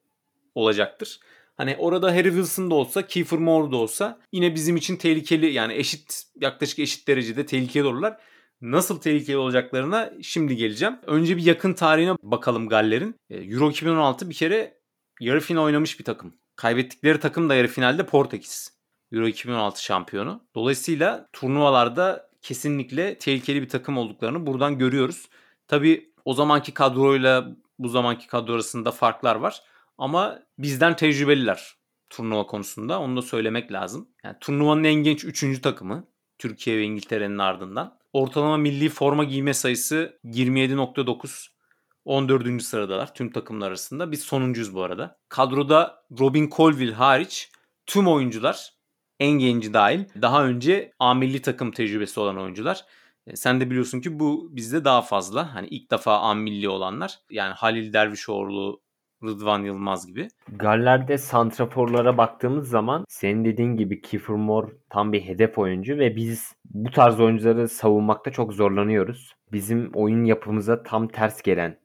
olacaktır. 0.55 1.21
Hani 1.57 1.77
orada 1.79 2.13
Harry 2.13 2.29
Wilson 2.29 2.71
da 2.71 2.75
olsa, 2.75 3.07
Kiefer 3.07 3.39
Moore 3.39 3.73
da 3.73 3.77
olsa 3.77 4.21
yine 4.33 4.55
bizim 4.55 4.77
için 4.77 4.97
tehlikeli 4.97 5.53
yani 5.53 5.75
eşit 5.75 6.23
yaklaşık 6.41 6.79
eşit 6.79 7.09
derecede 7.09 7.47
tehlikeli 7.47 7.85
olurlar 7.85 8.17
nasıl 8.61 9.01
tehlikeli 9.01 9.37
olacaklarına 9.37 10.13
şimdi 10.23 10.57
geleceğim. 10.57 10.99
Önce 11.07 11.37
bir 11.37 11.43
yakın 11.43 11.73
tarihine 11.73 12.17
bakalım 12.23 12.69
Galler'in. 12.69 13.15
E, 13.31 13.37
Euro 13.37 13.71
2016 13.71 14.31
bir 14.31 14.35
kere 14.35 14.79
yarı 15.21 15.41
final 15.41 15.63
oynamış 15.63 15.99
bir 15.99 16.05
takım. 16.05 16.35
Kaybettikleri 16.57 17.21
takım 17.21 17.49
da 17.49 17.55
yarı 17.55 17.69
finalde 17.69 18.07
Portekiz. 18.07 18.75
Euro 19.13 19.27
2016 19.27 19.85
şampiyonu. 19.85 20.41
Dolayısıyla 20.55 21.29
turnuvalarda 21.33 22.31
kesinlikle 22.43 23.19
tehlikeli 23.19 23.63
bir 23.63 23.69
takım 23.69 23.99
olduklarını 23.99 24.47
buradan 24.47 24.79
görüyoruz. 24.79 25.29
Tabi 25.69 26.13
o 26.25 26.35
zamanki 26.35 26.75
kadroyla 26.75 27.57
bu 27.79 27.89
zamanki 27.89 28.27
kadro 28.27 28.53
arasında 28.53 28.91
farklar 28.91 29.37
var. 29.37 29.63
Ama 29.99 30.43
bizden 30.59 30.97
tecrübeliler 30.97 31.75
turnuva 32.11 32.47
konusunda. 32.47 33.01
Onu 33.01 33.17
da 33.17 33.23
söylemek 33.23 33.73
lazım. 33.73 34.09
Yani 34.25 34.37
turnuvanın 34.41 34.85
en 34.85 34.95
genç 34.95 35.25
3. 35.25 35.61
takımı. 35.63 36.07
Türkiye 36.39 36.79
ve 36.79 36.83
İngiltere'nin 36.83 37.39
ardından. 37.39 37.99
Ortalama 38.15 38.57
milli 38.57 38.89
forma 38.89 39.25
giyme 39.25 39.55
sayısı 39.55 40.19
27.9. 40.25 41.49
14. 42.05 42.63
sıradalar 42.63 43.15
tüm 43.15 43.33
takımlar 43.33 43.69
arasında. 43.69 44.13
Biz 44.13 44.21
sonuncuyuz 44.23 44.75
bu 44.75 44.83
arada. 44.83 45.19
Kadroda 45.29 46.05
Robin 46.19 46.51
Colville 46.57 46.95
hariç 46.95 47.51
tüm 47.87 48.09
oyuncular 48.09 48.73
en 49.21 49.31
genci 49.31 49.73
dahil 49.73 50.05
daha 50.23 50.45
önce 50.45 50.93
A 50.99 51.15
milli 51.15 51.43
takım 51.43 51.71
tecrübesi 51.71 52.21
olan 52.21 52.39
oyuncular. 52.39 52.85
E, 53.27 53.37
sen 53.37 53.61
de 53.61 53.71
biliyorsun 53.71 54.01
ki 54.01 54.19
bu 54.21 54.49
bizde 54.53 54.85
daha 54.85 55.03
fazla. 55.03 55.55
Hani 55.55 55.67
ilk 55.67 55.91
defa 55.91 56.19
A 56.19 56.35
milli 56.35 56.69
olanlar. 56.69 57.19
Yani 57.31 57.53
Halil 57.53 57.93
Dervişoğlu, 57.93 58.81
Rıdvan 59.25 59.65
Yılmaz 59.65 60.07
gibi. 60.07 60.29
Galler'de 60.49 61.19
santraforlara 61.19 62.19
baktığımız 62.19 62.69
zaman 62.69 63.05
senin 63.09 63.45
dediğin 63.45 63.77
gibi 63.77 64.01
Kiefer 64.01 64.37
Moore 64.37 64.73
tam 64.91 65.13
bir 65.13 65.21
hedef 65.21 65.59
oyuncu 65.59 65.99
ve 65.99 66.17
biz 66.17 66.53
bu 66.75 66.91
tarz 66.91 67.21
oyuncuları 67.21 67.69
savunmakta 67.69 68.31
çok 68.33 68.53
zorlanıyoruz. 68.53 69.35
Bizim 69.53 69.91
oyun 69.95 70.25
yapımıza 70.25 70.83
tam 70.83 71.09
ters 71.09 71.43
gelen 71.43 71.79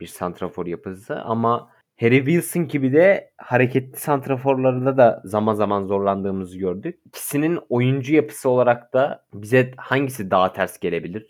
bir 0.00 0.06
santrafor 0.06 0.66
yapısı 0.66 1.20
ama 1.20 1.70
Harry 2.00 2.16
Wilson 2.16 2.68
gibi 2.68 2.92
de 2.92 3.30
hareketli 3.38 3.98
santraforlarında 3.98 4.96
da 4.96 5.22
zaman 5.24 5.54
zaman 5.54 5.86
zorlandığımızı 5.86 6.58
gördük. 6.58 7.00
İkisinin 7.06 7.60
oyuncu 7.68 8.14
yapısı 8.14 8.48
olarak 8.48 8.92
da 8.92 9.26
bize 9.34 9.70
hangisi 9.76 10.30
daha 10.30 10.52
ters 10.52 10.78
gelebilir? 10.78 11.26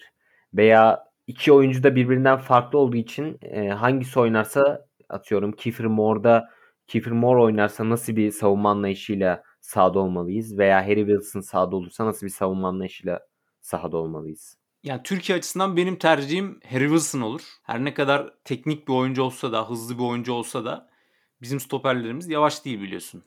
Veya 0.54 1.04
iki 1.26 1.52
oyuncu 1.52 1.82
da 1.82 1.96
birbirinden 1.96 2.38
farklı 2.38 2.78
olduğu 2.78 2.96
için 2.96 3.38
e, 3.42 3.68
hangisi 3.68 4.20
oynarsa 4.20 4.86
atıyorum 5.08 5.52
Kiefer 5.52 5.86
Moore'da 5.86 6.48
Kiefer 6.86 7.12
Moore 7.12 7.40
oynarsa 7.40 7.90
nasıl 7.90 8.16
bir 8.16 8.30
savunma 8.30 8.70
anlayışıyla 8.70 9.42
sahada 9.64 9.98
olmalıyız 9.98 10.58
veya 10.58 10.82
Harry 10.86 11.06
Wilson 11.06 11.40
sahada 11.40 11.76
olursa 11.76 12.06
nasıl 12.06 12.26
bir 12.26 12.30
savunma 12.30 12.68
anlayışıyla 12.68 13.20
sahada 13.60 13.96
olmalıyız? 13.96 14.58
Yani 14.82 15.02
Türkiye 15.02 15.38
açısından 15.38 15.76
benim 15.76 15.98
tercihim 15.98 16.60
Harry 16.70 16.88
Wilson 16.88 17.20
olur. 17.20 17.42
Her 17.62 17.84
ne 17.84 17.94
kadar 17.94 18.34
teknik 18.44 18.88
bir 18.88 18.92
oyuncu 18.92 19.22
olsa 19.22 19.52
da, 19.52 19.70
hızlı 19.70 19.98
bir 19.98 20.02
oyuncu 20.02 20.32
olsa 20.32 20.64
da 20.64 20.90
bizim 21.42 21.60
stoperlerimiz 21.60 22.28
yavaş 22.28 22.64
değil 22.64 22.80
biliyorsun. 22.80 23.24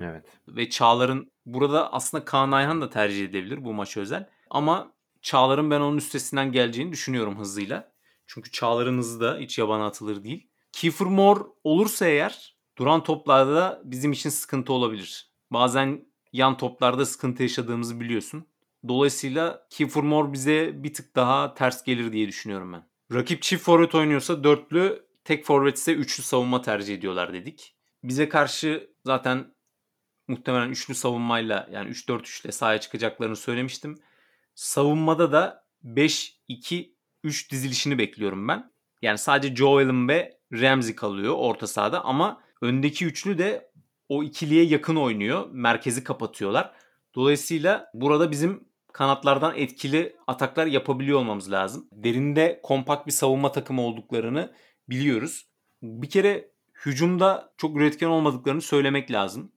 Evet. 0.00 0.26
Ve 0.48 0.70
Çağlar'ın 0.70 1.30
burada 1.46 1.92
aslında 1.92 2.24
Kaan 2.24 2.52
Ayhan 2.52 2.80
da 2.80 2.90
tercih 2.90 3.24
edebilir 3.24 3.64
bu 3.64 3.72
maç 3.72 3.96
özel. 3.96 4.28
Ama 4.50 4.92
Çağlar'ın 5.22 5.70
ben 5.70 5.80
onun 5.80 5.96
üstesinden 5.96 6.52
geleceğini 6.52 6.92
düşünüyorum 6.92 7.38
hızıyla. 7.38 7.92
Çünkü 8.26 8.50
Çağlar'ın 8.50 8.98
hızı 8.98 9.20
da 9.20 9.38
hiç 9.38 9.58
yabana 9.58 9.86
atılır 9.86 10.24
değil. 10.24 10.48
Kiefer 10.72 11.06
Moore 11.06 11.40
olursa 11.64 12.06
eğer 12.06 12.56
duran 12.78 13.02
toplarda 13.02 13.82
bizim 13.84 14.12
için 14.12 14.30
sıkıntı 14.30 14.72
olabilir. 14.72 15.29
Bazen 15.50 16.06
yan 16.32 16.56
toplarda 16.56 17.06
sıkıntı 17.06 17.42
yaşadığımızı 17.42 18.00
biliyorsun. 18.00 18.46
Dolayısıyla 18.88 19.66
Kiefer 19.70 20.02
Moore 20.02 20.32
bize 20.32 20.82
bir 20.82 20.94
tık 20.94 21.16
daha 21.16 21.54
ters 21.54 21.84
gelir 21.84 22.12
diye 22.12 22.28
düşünüyorum 22.28 22.72
ben. 22.72 22.88
Rakip 23.12 23.42
çift 23.42 23.64
forvet 23.64 23.94
oynuyorsa 23.94 24.44
dörtlü, 24.44 25.06
tek 25.24 25.44
forvet 25.44 25.76
ise 25.76 25.94
üçlü 25.94 26.22
savunma 26.22 26.62
tercih 26.62 26.94
ediyorlar 26.94 27.32
dedik. 27.32 27.76
Bize 28.04 28.28
karşı 28.28 28.90
zaten 29.04 29.54
muhtemelen 30.28 30.70
üçlü 30.70 30.94
savunmayla 30.94 31.68
yani 31.72 31.90
3-4-3 31.90 32.52
sahaya 32.52 32.80
çıkacaklarını 32.80 33.36
söylemiştim. 33.36 33.98
Savunmada 34.54 35.32
da 35.32 35.66
5-2-3 35.84 36.90
dizilişini 37.24 37.98
bekliyorum 37.98 38.48
ben. 38.48 38.72
Yani 39.02 39.18
sadece 39.18 39.56
Joel'ın 39.56 40.08
ve 40.08 40.38
Ramsey 40.52 40.94
kalıyor 40.94 41.34
orta 41.38 41.66
sahada 41.66 42.04
ama 42.04 42.42
öndeki 42.62 43.06
üçlü 43.06 43.38
de 43.38 43.69
o 44.10 44.22
ikiliye 44.22 44.64
yakın 44.64 44.96
oynuyor. 44.96 45.46
Merkezi 45.52 46.04
kapatıyorlar. 46.04 46.72
Dolayısıyla 47.14 47.90
burada 47.94 48.30
bizim 48.30 48.64
kanatlardan 48.92 49.56
etkili 49.56 50.16
ataklar 50.26 50.66
yapabiliyor 50.66 51.18
olmamız 51.18 51.52
lazım. 51.52 51.88
Derinde 51.92 52.60
kompakt 52.62 53.06
bir 53.06 53.12
savunma 53.12 53.52
takımı 53.52 53.82
olduklarını 53.82 54.52
biliyoruz. 54.88 55.46
Bir 55.82 56.10
kere 56.10 56.50
hücumda 56.86 57.52
çok 57.56 57.76
üretken 57.76 58.06
olmadıklarını 58.06 58.60
söylemek 58.60 59.10
lazım. 59.10 59.52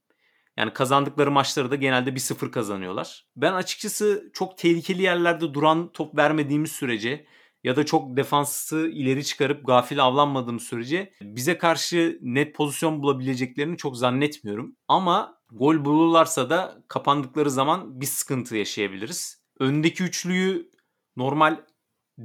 Yani 0.58 0.74
kazandıkları 0.74 1.32
maçları 1.32 1.72
da 1.72 1.76
genelde 1.76 2.10
1-0 2.10 2.52
kazanıyorlar. 2.52 3.26
Ben 3.36 3.54
açıkçası 3.54 4.30
çok 4.34 4.58
tehlikeli 4.58 5.02
yerlerde 5.02 5.54
duran 5.54 5.92
top 5.94 6.18
vermediğimiz 6.18 6.72
sürece 6.72 7.26
ya 7.64 7.76
da 7.76 7.86
çok 7.86 8.18
defansı 8.18 8.90
ileri 8.94 9.26
çıkarıp 9.26 9.68
gafil 9.68 10.04
avlanmadığım 10.04 10.60
sürece 10.60 11.14
bize 11.22 11.58
karşı 11.58 12.20
net 12.22 12.56
pozisyon 12.56 13.04
bulabileceklerini 13.04 13.78
çok 13.78 13.98
zannetmiyorum. 13.98 14.76
Ama 14.88 15.38
gol 15.52 15.86
bulurlarsa 15.86 16.50
da 16.50 16.84
kapandıkları 16.88 17.52
zaman 17.52 18.02
bir 18.02 18.06
sıkıntı 18.06 18.56
yaşayabiliriz. 18.58 19.44
Öndeki 19.60 20.04
üçlüyü 20.04 20.72
normal 21.16 21.58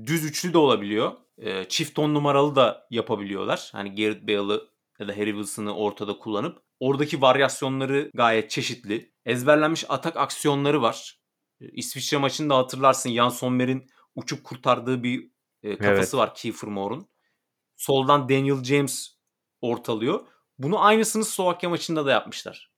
düz 0.07 0.25
üçlü 0.25 0.53
de 0.53 0.59
olabiliyor. 0.59 1.13
Çift 1.69 1.99
on 1.99 2.15
numaralı 2.15 2.57
da 2.57 2.87
yapabiliyorlar. 2.91 3.69
Hani 3.73 3.95
Garrett 3.95 4.29
Bale'ı 4.29 4.69
ya 4.99 5.09
da 5.09 5.13
Harry 5.13 5.31
Wilson'ı 5.31 5.75
ortada 5.75 6.19
kullanıp 6.19 6.63
oradaki 6.81 7.23
varyasyonları 7.23 8.11
gayet 8.15 8.51
çeşitli. 8.51 9.13
Ezberlenmiş 9.27 9.85
atak 9.89 10.17
aksiyonları 10.17 10.83
var. 10.83 11.19
İsviçre 11.61 12.17
maçında 12.17 12.57
hatırlarsın 12.57 13.13
Jan 13.13 13.29
Sommer'in 13.29 13.87
uçup 14.19 14.45
kurtardığı 14.45 15.03
bir 15.03 15.31
e, 15.63 15.79
kafası 15.79 15.99
evet. 15.99 16.15
var 16.15 16.35
Kiefer 16.35 16.71
Moore'un. 16.71 17.09
Soldan 17.77 18.29
Daniel 18.29 18.65
James 18.65 19.17
ortalıyor. 19.61 20.27
Bunu 20.59 20.85
aynısını 20.85 21.25
Slovakya 21.25 21.71
maçında 21.71 22.07
da 22.07 22.11
yapmışlar. 22.11 22.73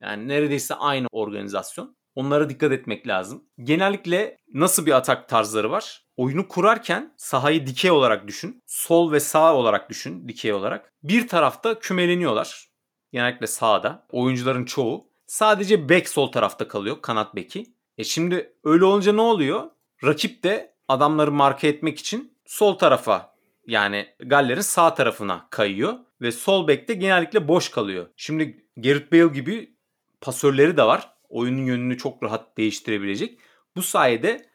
Yani 0.00 0.28
neredeyse 0.28 0.74
aynı 0.74 1.06
organizasyon. 1.12 1.96
Onlara 2.14 2.50
dikkat 2.50 2.72
etmek 2.72 3.06
lazım. 3.06 3.44
Genellikle 3.62 4.38
nasıl 4.54 4.86
bir 4.86 4.92
atak 4.92 5.28
tarzları 5.28 5.70
var? 5.70 6.06
Oyunu 6.16 6.48
kurarken 6.48 7.14
sahayı 7.16 7.66
dikey 7.66 7.90
olarak 7.90 8.28
düşün. 8.28 8.62
Sol 8.66 9.12
ve 9.12 9.20
sağ 9.20 9.54
olarak 9.54 9.90
düşün 9.90 10.28
dikey 10.28 10.52
olarak. 10.52 10.92
Bir 11.02 11.28
tarafta 11.28 11.78
kümeleniyorlar. 11.78 12.70
Genellikle 13.12 13.46
sağda. 13.46 14.06
Oyuncuların 14.10 14.64
çoğu. 14.64 15.10
Sadece 15.26 15.88
back 15.88 16.08
sol 16.08 16.32
tarafta 16.32 16.68
kalıyor. 16.68 17.02
Kanat 17.02 17.34
beki. 17.34 17.74
E 17.98 18.04
şimdi 18.04 18.56
öyle 18.64 18.84
olunca 18.84 19.12
ne 19.12 19.20
oluyor? 19.20 19.70
Rakip 20.04 20.44
de 20.44 20.69
adamları 20.90 21.32
marka 21.32 21.66
etmek 21.66 21.98
için 21.98 22.32
sol 22.46 22.74
tarafa 22.74 23.34
yani 23.66 24.06
Galler'in 24.20 24.60
sağ 24.60 24.94
tarafına 24.94 25.46
kayıyor 25.50 25.94
ve 26.20 26.32
sol 26.32 26.68
bekte 26.68 26.94
genellikle 26.94 27.48
boş 27.48 27.68
kalıyor. 27.68 28.06
Şimdi 28.16 28.64
Gareth 28.76 29.12
Bale 29.12 29.34
gibi 29.34 29.74
pasörleri 30.20 30.76
de 30.76 30.82
var. 30.82 31.12
Oyunun 31.28 31.64
yönünü 31.64 31.98
çok 31.98 32.22
rahat 32.22 32.56
değiştirebilecek. 32.58 33.38
Bu 33.76 33.82
sayede 33.82 34.46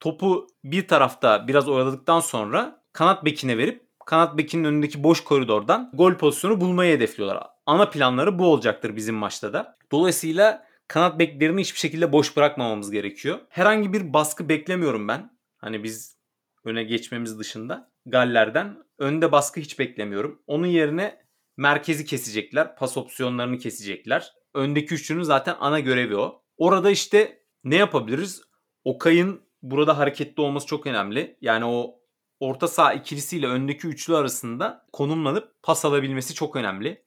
topu 0.00 0.46
bir 0.64 0.88
tarafta 0.88 1.48
biraz 1.48 1.68
oyaladıktan 1.68 2.20
sonra 2.20 2.82
kanat 2.92 3.24
bekine 3.24 3.58
verip 3.58 3.82
kanat 4.06 4.38
bekinin 4.38 4.64
önündeki 4.64 5.02
boş 5.02 5.24
koridordan 5.24 5.90
gol 5.94 6.14
pozisyonu 6.14 6.60
bulmayı 6.60 6.96
hedefliyorlar. 6.96 7.46
Ana 7.66 7.90
planları 7.90 8.38
bu 8.38 8.46
olacaktır 8.46 8.96
bizim 8.96 9.14
maçta 9.14 9.52
da. 9.52 9.76
Dolayısıyla 9.92 10.66
kanat 10.88 11.18
beklerini 11.18 11.60
hiçbir 11.60 11.78
şekilde 11.78 12.12
boş 12.12 12.36
bırakmamamız 12.36 12.90
gerekiyor. 12.90 13.38
Herhangi 13.48 13.92
bir 13.92 14.12
baskı 14.12 14.48
beklemiyorum 14.48 15.08
ben. 15.08 15.37
Hani 15.58 15.84
biz 15.84 16.18
öne 16.64 16.84
geçmemiz 16.84 17.38
dışında 17.38 17.92
Galler'den 18.06 18.84
önde 18.98 19.32
baskı 19.32 19.60
hiç 19.60 19.78
beklemiyorum. 19.78 20.42
Onun 20.46 20.66
yerine 20.66 21.22
merkezi 21.56 22.04
kesecekler. 22.04 22.76
Pas 22.76 22.96
opsiyonlarını 22.96 23.58
kesecekler. 23.58 24.32
Öndeki 24.54 24.94
üçlünün 24.94 25.22
zaten 25.22 25.56
ana 25.60 25.80
görevi 25.80 26.16
o. 26.16 26.42
Orada 26.56 26.90
işte 26.90 27.42
ne 27.64 27.76
yapabiliriz? 27.76 28.42
Okay'ın 28.84 29.42
burada 29.62 29.98
hareketli 29.98 30.40
olması 30.40 30.66
çok 30.66 30.86
önemli. 30.86 31.38
Yani 31.40 31.64
o 31.64 32.00
orta 32.40 32.68
saha 32.68 32.92
ikilisiyle 32.92 33.46
öndeki 33.46 33.86
üçlü 33.86 34.16
arasında 34.16 34.86
konumlanıp 34.92 35.62
pas 35.62 35.84
alabilmesi 35.84 36.34
çok 36.34 36.56
önemli. 36.56 37.04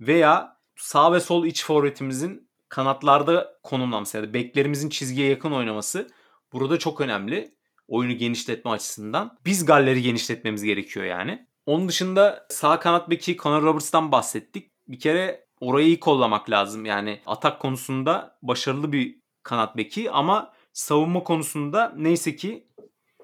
Veya 0.00 0.60
sağ 0.76 1.12
ve 1.12 1.20
sol 1.20 1.46
iç 1.46 1.64
forvetimizin 1.64 2.50
kanatlarda 2.68 3.58
konumlanması 3.62 4.16
yani 4.16 4.34
beklerimizin 4.34 4.88
çizgiye 4.88 5.28
yakın 5.28 5.52
oynaması 5.52 6.08
burada 6.52 6.78
çok 6.78 7.00
önemli 7.00 7.54
oyunu 7.90 8.12
genişletme 8.12 8.70
açısından. 8.70 9.38
Biz 9.44 9.64
Galler'i 9.64 10.02
genişletmemiz 10.02 10.62
gerekiyor 10.62 11.06
yani. 11.06 11.46
Onun 11.66 11.88
dışında 11.88 12.46
sağ 12.48 12.80
kanat 12.80 13.10
beki 13.10 13.36
Conor 13.36 13.62
Roberts'tan 13.62 14.12
bahsettik. 14.12 14.70
Bir 14.88 15.00
kere 15.00 15.46
orayı 15.60 15.86
iyi 15.86 16.00
kollamak 16.00 16.50
lazım. 16.50 16.84
Yani 16.84 17.20
atak 17.26 17.60
konusunda 17.60 18.38
başarılı 18.42 18.92
bir 18.92 19.20
kanat 19.42 19.76
beki 19.76 20.10
ama 20.10 20.52
savunma 20.72 21.24
konusunda 21.24 21.92
neyse 21.96 22.36
ki 22.36 22.66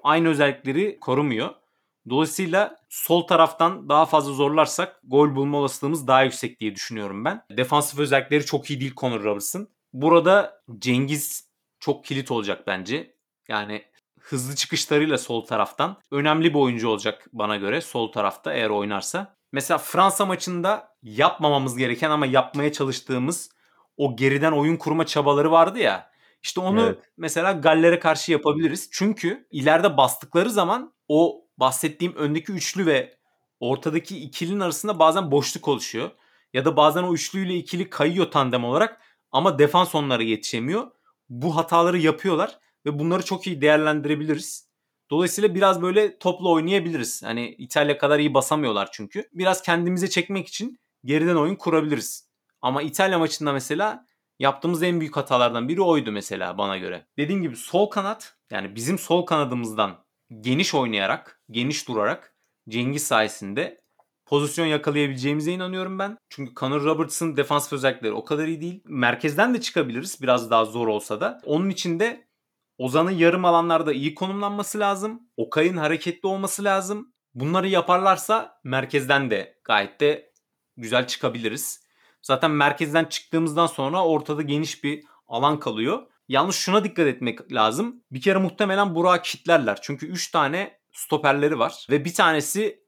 aynı 0.03 0.27
özellikleri 0.27 0.99
korumuyor. 0.99 1.49
Dolayısıyla 2.09 2.75
sol 2.89 3.21
taraftan 3.21 3.89
daha 3.89 4.05
fazla 4.05 4.33
zorlarsak 4.33 5.01
gol 5.03 5.35
bulma 5.35 5.57
olasılığımız 5.57 6.07
daha 6.07 6.23
yüksek 6.23 6.59
diye 6.59 6.75
düşünüyorum 6.75 7.25
ben. 7.25 7.43
Defansif 7.51 7.99
özellikleri 7.99 8.45
çok 8.45 8.69
iyi 8.69 8.79
değil 8.79 8.93
Conor 8.97 9.23
Roberts'ın. 9.23 9.69
Burada 9.93 10.61
Cengiz 10.79 11.49
çok 11.79 12.05
kilit 12.05 12.31
olacak 12.31 12.67
bence. 12.67 13.13
Yani 13.47 13.83
hızlı 14.29 14.55
çıkışlarıyla 14.55 15.17
sol 15.17 15.45
taraftan 15.45 15.97
önemli 16.11 16.53
bir 16.53 16.59
oyuncu 16.59 16.89
olacak 16.89 17.27
bana 17.33 17.55
göre 17.55 17.81
sol 17.81 18.11
tarafta 18.11 18.53
eğer 18.53 18.69
oynarsa. 18.69 19.35
Mesela 19.51 19.77
Fransa 19.77 20.25
maçında 20.25 20.95
yapmamamız 21.03 21.77
gereken 21.77 22.09
ama 22.09 22.25
yapmaya 22.25 22.71
çalıştığımız 22.71 23.49
o 23.97 24.15
geriden 24.15 24.51
oyun 24.51 24.75
kurma 24.75 25.05
çabaları 25.05 25.51
vardı 25.51 25.79
ya. 25.79 26.11
İşte 26.43 26.61
onu 26.61 26.81
evet. 26.81 26.99
mesela 27.17 27.51
Galler'e 27.51 27.99
karşı 27.99 28.31
yapabiliriz. 28.31 28.89
Çünkü 28.91 29.47
ileride 29.51 29.97
bastıkları 29.97 30.49
zaman 30.49 30.93
o 31.07 31.45
bahsettiğim 31.57 32.15
öndeki 32.15 32.51
üçlü 32.51 32.85
ve 32.85 33.17
ortadaki 33.59 34.17
ikilinin 34.17 34.59
arasında 34.59 34.99
bazen 34.99 35.31
boşluk 35.31 35.67
oluşuyor. 35.67 36.11
Ya 36.53 36.65
da 36.65 36.77
bazen 36.77 37.03
o 37.03 37.13
üçlüyle 37.13 37.55
ikili 37.55 37.89
kayıyor 37.89 38.31
tandem 38.31 38.63
olarak 38.63 39.01
ama 39.31 39.59
defans 39.59 39.95
onlara 39.95 40.23
yetişemiyor. 40.23 40.91
Bu 41.29 41.55
hataları 41.55 41.97
yapıyorlar 41.97 42.59
ve 42.87 42.99
bunları 42.99 43.25
çok 43.25 43.47
iyi 43.47 43.61
değerlendirebiliriz. 43.61 44.67
Dolayısıyla 45.11 45.55
biraz 45.55 45.81
böyle 45.81 46.17
topla 46.17 46.49
oynayabiliriz. 46.49 47.23
Hani 47.23 47.55
İtalya 47.57 47.97
kadar 47.97 48.19
iyi 48.19 48.33
basamıyorlar 48.33 48.89
çünkü. 48.91 49.29
Biraz 49.33 49.61
kendimize 49.61 50.09
çekmek 50.09 50.47
için 50.47 50.79
geriden 51.05 51.35
oyun 51.35 51.55
kurabiliriz. 51.55 52.29
Ama 52.61 52.81
İtalya 52.81 53.19
maçında 53.19 53.53
mesela 53.53 54.05
yaptığımız 54.39 54.83
en 54.83 54.99
büyük 54.99 55.17
hatalardan 55.17 55.69
biri 55.69 55.81
oydu 55.81 56.11
mesela 56.11 56.57
bana 56.57 56.77
göre. 56.77 57.07
Dediğim 57.17 57.41
gibi 57.41 57.55
sol 57.55 57.89
kanat 57.89 58.37
yani 58.51 58.75
bizim 58.75 58.97
sol 58.97 59.25
kanadımızdan 59.25 60.05
geniş 60.41 60.73
oynayarak, 60.73 61.41
geniş 61.51 61.87
durarak 61.87 62.33
Cengiz 62.69 63.07
sayesinde 63.07 63.81
pozisyon 64.25 64.65
yakalayabileceğimize 64.65 65.51
inanıyorum 65.51 65.99
ben. 65.99 66.17
Çünkü 66.29 66.53
Conor 66.55 66.83
Roberts'ın 66.83 67.37
defansif 67.37 67.73
özellikleri 67.73 68.13
o 68.13 68.25
kadar 68.25 68.47
iyi 68.47 68.61
değil. 68.61 68.81
Merkezden 68.85 69.53
de 69.53 69.61
çıkabiliriz 69.61 70.21
biraz 70.21 70.51
daha 70.51 70.65
zor 70.65 70.87
olsa 70.87 71.21
da. 71.21 71.41
Onun 71.45 71.69
için 71.69 71.99
de 71.99 72.26
Ozan'ın 72.77 73.11
yarım 73.11 73.45
alanlarda 73.45 73.93
iyi 73.93 74.15
konumlanması 74.15 74.79
lazım. 74.79 75.21
Okay'ın 75.37 75.77
hareketli 75.77 76.27
olması 76.27 76.63
lazım. 76.63 77.13
Bunları 77.33 77.67
yaparlarsa 77.67 78.59
merkezden 78.63 79.31
de 79.31 79.59
gayet 79.63 79.99
de 79.99 80.33
güzel 80.77 81.07
çıkabiliriz. 81.07 81.87
Zaten 82.21 82.51
merkezden 82.51 83.05
çıktığımızdan 83.05 83.67
sonra 83.67 84.05
ortada 84.05 84.41
geniş 84.41 84.83
bir 84.83 85.03
alan 85.27 85.59
kalıyor. 85.59 86.07
Yalnız 86.27 86.55
şuna 86.55 86.83
dikkat 86.83 87.07
etmek 87.07 87.53
lazım. 87.53 88.03
Bir 88.11 88.21
kere 88.21 88.39
muhtemelen 88.39 88.95
Burak'ı 88.95 89.29
kitlerler. 89.29 89.79
Çünkü 89.81 90.07
3 90.07 90.31
tane 90.31 90.79
stoperleri 90.91 91.59
var. 91.59 91.87
Ve 91.89 92.05
bir 92.05 92.13
tanesi 92.13 92.83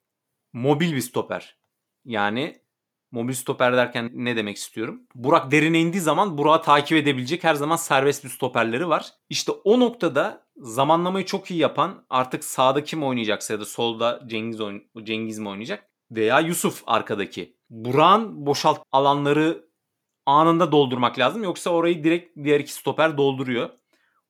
mobil 0.54 0.96
bir 0.96 1.02
stoper. 1.02 1.58
Yani 2.06 2.62
Mobil 3.12 3.34
stoper 3.34 3.78
derken 3.78 4.10
ne 4.14 4.36
demek 4.36 4.58
istiyorum? 4.58 5.02
Burak 5.16 5.52
derine 5.52 5.80
indiği 5.80 6.00
zaman 6.02 6.38
Burak'ı 6.38 6.66
takip 6.66 6.98
edebilecek 6.98 7.44
her 7.44 7.56
zaman 7.56 7.76
serbest 7.76 8.24
bir 8.24 8.30
stoperleri 8.30 8.90
var. 8.90 9.10
İşte 9.30 9.52
o 9.52 9.80
noktada 9.80 10.46
zamanlamayı 10.58 11.26
çok 11.26 11.52
iyi 11.52 11.60
yapan 11.60 12.06
artık 12.10 12.44
sağda 12.44 12.84
kim 12.84 13.04
oynayacaksa 13.04 13.54
ya 13.54 13.60
da 13.60 13.66
solda 13.66 14.22
Cengiz, 14.28 14.60
oyn- 14.60 15.04
Cengiz 15.04 15.40
mi 15.40 15.50
oynayacak? 15.50 15.86
Veya 16.12 16.40
Yusuf 16.40 16.84
arkadaki. 16.86 17.56
Burak'ın 17.70 18.46
boşalt 18.46 18.80
alanları 18.92 19.70
anında 20.26 20.72
doldurmak 20.72 21.20
lazım. 21.20 21.44
Yoksa 21.44 21.70
orayı 21.70 22.04
direkt 22.04 22.38
diğer 22.44 22.60
iki 22.60 22.74
stoper 22.74 23.18
dolduruyor. 23.18 23.70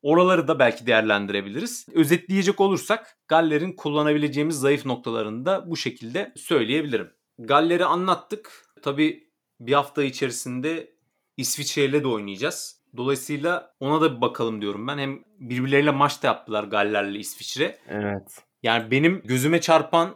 Oraları 0.02 0.48
da 0.48 0.60
belki 0.60 0.88
değerlendirebiliriz. 0.88 1.86
Özetleyecek 1.94 2.62
olursak 2.62 3.18
Galler'in 3.28 3.72
kullanabileceğimiz 3.74 4.60
zayıf 4.60 4.86
noktalarını 4.86 5.46
da 5.46 5.70
bu 5.70 5.78
şekilde 5.78 6.34
söyleyebilirim. 6.36 7.12
Galler'i 7.40 7.86
anlattık. 7.86 8.69
Tabii 8.82 9.30
bir 9.60 9.74
hafta 9.74 10.04
içerisinde 10.04 10.94
İsviçre 11.38 11.86
ile 11.86 12.04
de 12.04 12.08
oynayacağız. 12.08 12.80
Dolayısıyla 12.98 13.76
ona 13.80 14.02
da 14.02 14.16
bir 14.16 14.22
bakalım 14.22 14.62
diyorum 14.62 14.88
ben. 14.88 14.98
Hem 14.98 15.24
birbirleriyle 15.40 15.92
maç 15.92 16.24
da 16.24 16.28
yaptılar 16.28 16.64
Galler'le 16.64 17.16
İsviçre. 17.16 17.78
Evet. 17.88 18.44
Yani 18.64 18.92
benim 18.92 19.22
gözüme 19.26 19.62
çarpan 19.62 20.16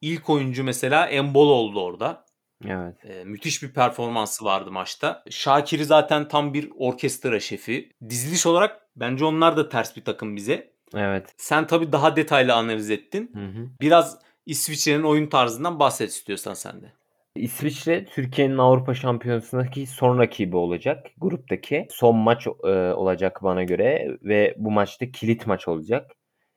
ilk 0.00 0.30
oyuncu 0.30 0.64
mesela 0.64 1.06
Embol 1.06 1.48
oldu 1.48 1.84
orada. 1.84 2.24
Evet. 2.64 3.04
Ee, 3.04 3.24
müthiş 3.24 3.62
bir 3.62 3.72
performansı 3.72 4.44
vardı 4.44 4.70
maçta. 4.70 5.24
Şakir'i 5.30 5.84
zaten 5.84 6.28
tam 6.28 6.54
bir 6.54 6.70
orkestra 6.78 7.40
şefi. 7.40 7.92
Diziliş 8.08 8.46
olarak 8.46 8.80
bence 8.96 9.24
onlar 9.24 9.56
da 9.56 9.68
ters 9.68 9.96
bir 9.96 10.04
takım 10.04 10.36
bize. 10.36 10.72
Evet. 10.94 11.34
Sen 11.36 11.66
tabii 11.66 11.92
daha 11.92 12.16
detaylı 12.16 12.54
analiz 12.54 12.90
ettin. 12.90 13.30
Hı 13.34 13.46
hı. 13.46 13.68
Biraz 13.80 14.18
İsviçre'nin 14.46 15.02
oyun 15.02 15.26
tarzından 15.26 15.78
bahset 15.78 16.10
istiyorsan 16.10 16.54
sen 16.54 16.82
de. 16.82 16.92
İsviçre 17.34 18.04
Türkiye'nin 18.04 18.58
Avrupa 18.58 18.94
Şampiyonası'ndaki 18.94 19.86
son 19.86 20.18
rakibi 20.18 20.56
olacak. 20.56 21.06
Gruptaki 21.18 21.86
son 21.90 22.16
maç 22.16 22.46
e, 22.46 22.50
olacak 22.92 23.42
bana 23.42 23.64
göre 23.64 24.18
ve 24.22 24.54
bu 24.58 24.70
maçta 24.70 25.10
kilit 25.10 25.46
maç 25.46 25.68
olacak. 25.68 26.10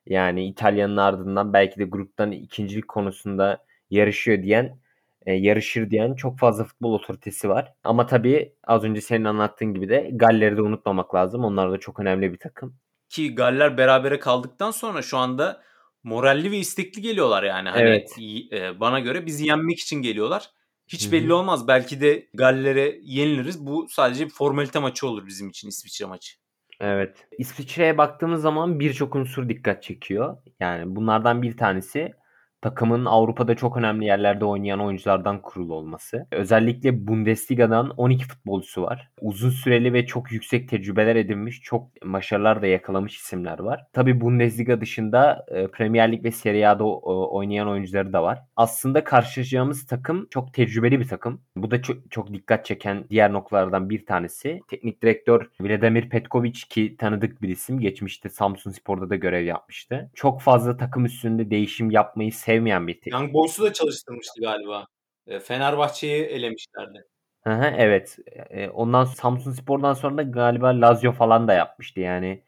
Yani 0.05 0.47
İtalya'nın 0.47 0.97
ardından 0.97 1.53
belki 1.53 1.79
de 1.79 1.83
gruptan 1.83 2.31
ikincilik 2.31 2.87
konusunda 2.87 3.65
yarışıyor 3.89 4.43
diyen, 4.43 4.79
e, 5.25 5.33
yarışır 5.33 5.89
diyen 5.89 6.13
çok 6.13 6.39
fazla 6.39 6.63
futbol 6.63 6.93
otoritesi 6.93 7.49
var. 7.49 7.73
Ama 7.83 8.05
tabii 8.05 8.53
az 8.63 8.83
önce 8.83 9.01
senin 9.01 9.25
anlattığın 9.25 9.73
gibi 9.73 9.89
de 9.89 10.09
Galler'i 10.13 10.57
de 10.57 10.61
unutmamak 10.61 11.15
lazım. 11.15 11.43
Onlar 11.43 11.71
da 11.71 11.77
çok 11.77 11.99
önemli 11.99 12.33
bir 12.33 12.39
takım. 12.39 12.75
Ki 13.09 13.35
Galler 13.35 13.77
berabere 13.77 14.19
kaldıktan 14.19 14.71
sonra 14.71 15.01
şu 15.01 15.17
anda 15.17 15.61
moralli 16.03 16.51
ve 16.51 16.57
istekli 16.57 17.01
geliyorlar 17.01 17.43
yani. 17.43 17.69
Hani 17.69 17.81
Evet. 17.81 18.15
e, 18.51 18.79
bana 18.79 18.99
göre 18.99 19.25
bizi 19.25 19.47
yenmek 19.47 19.79
için 19.79 20.01
geliyorlar. 20.01 20.49
Hiç 20.93 21.11
belli 21.11 21.33
olmaz. 21.33 21.67
Belki 21.67 22.01
de 22.01 22.27
Galler'e 22.33 22.99
yeniliriz. 23.03 23.65
Bu 23.65 23.87
sadece 23.89 24.25
bir 24.25 24.31
formalite 24.31 24.79
maçı 24.79 25.07
olur 25.07 25.27
bizim 25.27 25.49
için 25.49 25.67
İsviçre 25.67 26.05
maçı. 26.05 26.33
Evet. 26.79 27.27
İsviçre'ye 27.37 27.97
baktığımız 27.97 28.41
zaman 28.41 28.79
birçok 28.79 29.15
unsur 29.15 29.49
dikkat 29.49 29.83
çekiyor. 29.83 30.37
Yani 30.59 30.95
bunlardan 30.95 31.41
bir 31.41 31.57
tanesi 31.57 32.13
takımın 32.63 33.05
Avrupa'da 33.05 33.55
çok 33.55 33.77
önemli 33.77 34.05
yerlerde 34.05 34.45
oynayan 34.45 34.79
oyunculardan 34.79 35.41
kurulu 35.41 35.73
olması. 35.73 36.27
Özellikle 36.31 37.07
Bundesliga'dan 37.07 37.89
12 37.89 38.27
futbolcusu 38.27 38.81
var. 38.81 39.09
Uzun 39.21 39.49
süreli 39.49 39.93
ve 39.93 40.05
çok 40.05 40.31
yüksek 40.31 40.69
tecrübeler 40.69 41.15
edinmiş, 41.15 41.61
çok 41.61 41.87
başarılar 42.03 42.61
da 42.61 42.67
yakalamış 42.67 43.17
isimler 43.17 43.59
var. 43.59 43.85
Tabii 43.93 44.21
Bundesliga 44.21 44.81
dışında 44.81 45.45
e, 45.47 45.67
Premier 45.67 46.11
Lig 46.11 46.23
ve 46.23 46.31
Serie 46.31 46.65
A'da 46.65 46.83
oynayan 46.83 47.69
oyuncuları 47.69 48.13
da 48.13 48.23
var. 48.23 48.39
Aslında 48.55 49.03
karşılaşacağımız 49.03 49.87
takım 49.87 50.27
çok 50.29 50.53
tecrübeli 50.53 50.99
bir 50.99 51.07
takım. 51.07 51.41
Bu 51.55 51.71
da 51.71 51.81
çok, 51.81 52.11
çok 52.11 52.33
dikkat 52.33 52.65
çeken 52.65 53.05
diğer 53.09 53.33
noktalardan 53.33 53.89
bir 53.89 54.05
tanesi. 54.05 54.59
Teknik 54.67 55.01
direktör 55.01 55.49
Vladimir 55.61 56.09
Petkovic 56.09 56.59
ki 56.69 56.95
tanıdık 56.97 57.41
bir 57.41 57.49
isim. 57.49 57.79
Geçmişte 57.79 58.29
Samsun 58.29 58.71
Spor'da 58.71 59.09
da 59.09 59.15
görev 59.15 59.45
yapmıştı. 59.45 60.11
Çok 60.13 60.41
fazla 60.41 60.77
takım 60.77 61.05
üstünde 61.05 61.49
değişim 61.49 61.91
yapmayı 61.91 62.33
sevmeyen 62.53 62.87
bir 62.87 62.93
teknik. 62.93 63.13
Young 63.13 63.33
Boys'u 63.33 63.63
da 63.63 63.73
çalıştırmıştı 63.73 64.41
galiba. 64.41 64.85
E, 65.27 65.39
Fenerbahçe'yi 65.39 66.23
elemişlerdi. 66.23 67.03
Hı 67.43 67.49
hı, 67.49 67.73
evet. 67.77 68.17
E, 68.49 68.69
Ondan 68.69 69.05
Samsun 69.05 69.51
Spor'dan 69.51 69.93
sonra 69.93 70.17
da 70.17 70.21
galiba 70.23 70.81
Lazio 70.81 71.11
falan 71.11 71.47
da 71.47 71.53
yapmıştı. 71.53 71.99
Yani 71.99 72.43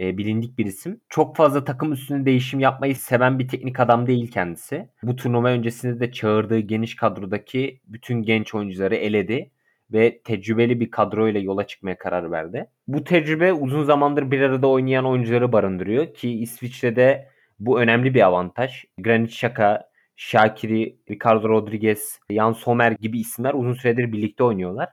e, 0.00 0.18
bilindik 0.18 0.58
bir 0.58 0.66
isim. 0.66 1.00
Çok 1.08 1.36
fazla 1.36 1.64
takım 1.64 1.92
üstünde 1.92 2.26
değişim 2.26 2.60
yapmayı 2.60 2.96
seven 2.96 3.38
bir 3.38 3.48
teknik 3.48 3.80
adam 3.80 4.06
değil 4.06 4.30
kendisi. 4.30 4.88
Bu 5.02 5.16
turnuva 5.16 5.48
öncesinde 5.48 6.00
de 6.00 6.12
çağırdığı 6.12 6.58
geniş 6.58 6.96
kadrodaki 6.96 7.80
bütün 7.86 8.22
genç 8.22 8.54
oyuncuları 8.54 8.96
eledi 8.96 9.50
ve 9.92 10.20
tecrübeli 10.22 10.80
bir 10.80 10.90
kadroyla 10.90 11.40
yola 11.40 11.66
çıkmaya 11.66 11.98
karar 11.98 12.30
verdi. 12.30 12.66
Bu 12.88 13.04
tecrübe 13.04 13.52
uzun 13.52 13.84
zamandır 13.84 14.30
bir 14.30 14.40
arada 14.40 14.66
oynayan 14.66 15.06
oyuncuları 15.06 15.52
barındırıyor 15.52 16.14
ki 16.14 16.40
İsviçre'de 16.40 17.28
bu 17.60 17.80
önemli 17.80 18.14
bir 18.14 18.20
avantaj. 18.20 18.84
Granit 18.98 19.30
Xhaka, 19.30 19.90
Shaqiri, 20.16 20.96
Ricardo 21.10 21.48
Rodriguez, 21.48 22.18
Jan 22.30 22.52
Sommer 22.52 22.92
gibi 22.92 23.20
isimler 23.20 23.54
uzun 23.54 23.74
süredir 23.74 24.12
birlikte 24.12 24.44
oynuyorlar 24.44 24.88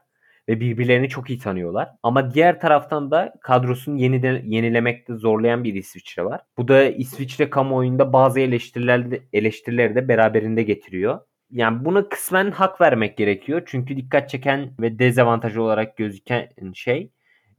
ve 0.48 0.60
birbirlerini 0.60 1.08
çok 1.08 1.30
iyi 1.30 1.38
tanıyorlar. 1.38 1.88
Ama 2.02 2.34
diğer 2.34 2.60
taraftan 2.60 3.10
da 3.10 3.34
kadrosunu 3.42 4.00
yeniden 4.00 4.42
yenilemekte 4.44 5.14
zorlayan 5.14 5.64
bir 5.64 5.74
İsviçre 5.74 6.24
var. 6.24 6.40
Bu 6.58 6.68
da 6.68 6.84
İsviçre 6.84 7.50
kamuoyunda 7.50 8.12
bazı 8.12 8.40
eleştiriler 8.40 9.20
eleştirileri 9.32 9.94
de 9.94 10.08
beraberinde 10.08 10.62
getiriyor. 10.62 11.20
Yani 11.50 11.84
buna 11.84 12.08
kısmen 12.08 12.50
hak 12.50 12.80
vermek 12.80 13.16
gerekiyor. 13.16 13.62
Çünkü 13.66 13.96
dikkat 13.96 14.30
çeken 14.30 14.70
ve 14.80 14.98
dezavantaj 14.98 15.56
olarak 15.56 15.96
gözüken 15.96 16.48
şey 16.74 17.12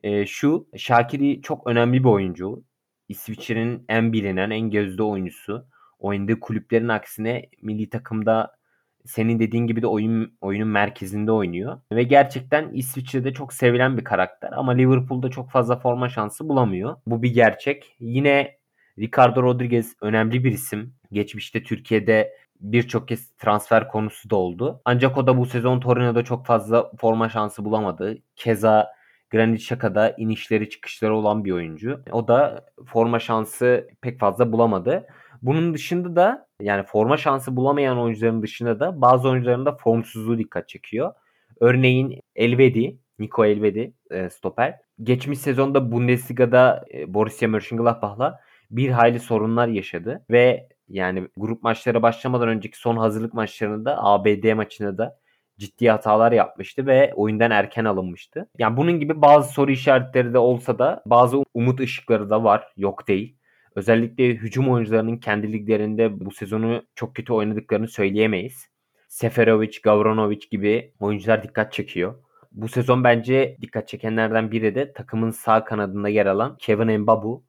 e, 0.04 0.26
şu. 0.26 0.68
Shaqiri 0.78 1.42
çok 1.42 1.68
önemli 1.68 2.00
bir 2.00 2.10
oyuncu. 2.10 2.64
İsviçre'nin 3.10 3.86
en 3.90 4.14
bilinen, 4.14 4.50
en 4.50 4.70
gözde 4.70 5.04
oyuncusu. 5.04 5.66
Oynadığı 6.00 6.40
kulüplerin 6.40 6.88
aksine 6.88 7.50
milli 7.62 7.90
takımda 7.90 8.60
senin 9.06 9.40
dediğin 9.40 9.68
gibi 9.68 9.82
de 9.82 9.88
oyun 9.88 10.38
oyunun 10.42 10.68
merkezinde 10.68 11.32
oynuyor. 11.32 11.82
Ve 11.92 12.04
gerçekten 12.04 12.70
İsviçre'de 12.74 13.34
çok 13.34 13.54
sevilen 13.54 13.98
bir 13.98 14.04
karakter 14.04 14.52
ama 14.52 14.72
Liverpool'da 14.72 15.30
çok 15.30 15.52
fazla 15.52 15.80
forma 15.80 16.10
şansı 16.10 16.50
bulamıyor. 16.50 16.96
Bu 17.08 17.24
bir 17.24 17.34
gerçek. 17.34 17.96
Yine 18.00 18.58
Ricardo 19.00 19.44
Rodriguez 19.44 19.96
önemli 20.02 20.44
bir 20.44 20.52
isim. 20.52 20.94
Geçmişte 21.12 21.64
Türkiye'de 21.64 22.34
birçok 22.60 23.08
kez 23.08 23.32
transfer 23.32 23.88
konusu 23.88 24.30
da 24.30 24.36
oldu. 24.36 24.82
Ancak 24.86 25.18
o 25.18 25.28
da 25.28 25.38
bu 25.38 25.46
sezon 25.46 25.80
Torino'da 25.80 26.24
çok 26.24 26.46
fazla 26.46 26.92
forma 26.98 27.30
şansı 27.30 27.66
bulamadı. 27.66 28.18
Keza 28.36 28.88
Granit 29.30 29.62
Xhaka'da 29.62 30.16
inişleri 30.18 30.70
çıkışları 30.70 31.16
olan 31.16 31.46
bir 31.46 31.52
oyuncu. 31.52 32.02
O 32.12 32.28
da 32.28 32.66
forma 32.86 33.20
şansı 33.20 33.88
pek 34.02 34.20
fazla 34.20 34.52
bulamadı. 34.52 35.08
Bunun 35.42 35.74
dışında 35.74 36.16
da 36.16 36.48
yani 36.62 36.84
forma 36.84 37.18
şansı 37.18 37.56
bulamayan 37.56 38.00
oyuncuların 38.00 38.42
dışında 38.42 38.80
da 38.80 39.02
bazı 39.02 39.30
oyuncuların 39.30 39.66
da 39.66 39.76
formsuzluğu 39.76 40.38
dikkat 40.38 40.70
çekiyor. 40.70 41.14
Örneğin 41.60 42.20
Elvedi, 42.36 42.98
Nico 43.20 43.46
Elvedi 43.46 43.94
e, 44.12 44.30
stoper. 44.30 44.76
Geçmiş 45.04 45.40
sezonda 45.40 45.92
Bundesliga'da 45.92 46.86
e, 46.94 47.14
Borussia 47.14 47.48
Mönchengladbach'la 47.48 48.40
bir 48.72 48.90
hayli 48.90 49.20
sorunlar 49.20 49.68
yaşadı 49.68 50.26
ve 50.32 50.68
yani 50.90 51.28
grup 51.38 51.64
maçları 51.64 52.02
başlamadan 52.02 52.48
önceki 52.48 52.78
son 52.78 52.98
hazırlık 52.98 53.34
maçlarında 53.34 54.04
ABD 54.04 54.54
maçında 54.54 54.98
da 54.98 55.20
ciddi 55.60 55.90
hatalar 55.90 56.32
yapmıştı 56.32 56.86
ve 56.86 57.14
oyundan 57.16 57.52
erken 57.52 57.86
alınmıştı. 57.86 58.50
Yani 58.58 58.78
bunun 58.78 59.00
gibi 59.00 59.22
bazı 59.22 59.54
soru 59.54 59.72
işaretleri 59.72 60.34
de 60.34 60.38
olsa 60.38 60.80
da 60.80 61.04
bazı 61.06 61.44
umut 61.54 61.80
ışıkları 61.80 62.30
da 62.30 62.44
var. 62.44 62.74
Yok 62.78 63.08
değil. 63.08 63.36
Özellikle 63.76 64.28
hücum 64.30 64.70
oyuncularının 64.70 65.18
kendi 65.18 65.54
liglerinde 65.54 66.20
bu 66.20 66.32
sezonu 66.32 66.84
çok 66.96 67.16
kötü 67.16 67.34
oynadıklarını 67.34 67.88
söyleyemeyiz. 67.88 68.68
Seferovic, 69.08 69.80
Gavranovic 69.84 70.40
gibi 70.52 70.94
oyuncular 71.00 71.44
dikkat 71.44 71.74
çekiyor. 71.74 72.24
Bu 72.52 72.68
sezon 72.68 73.04
bence 73.04 73.58
dikkat 73.62 73.88
çekenlerden 73.88 74.52
biri 74.52 74.76
de 74.76 74.94
takımın 74.94 75.32
sağ 75.32 75.64
kanadında 75.64 76.10
yer 76.10 76.26
alan 76.26 76.58
Kevin 76.58 77.00
Mbabu. 77.02 77.44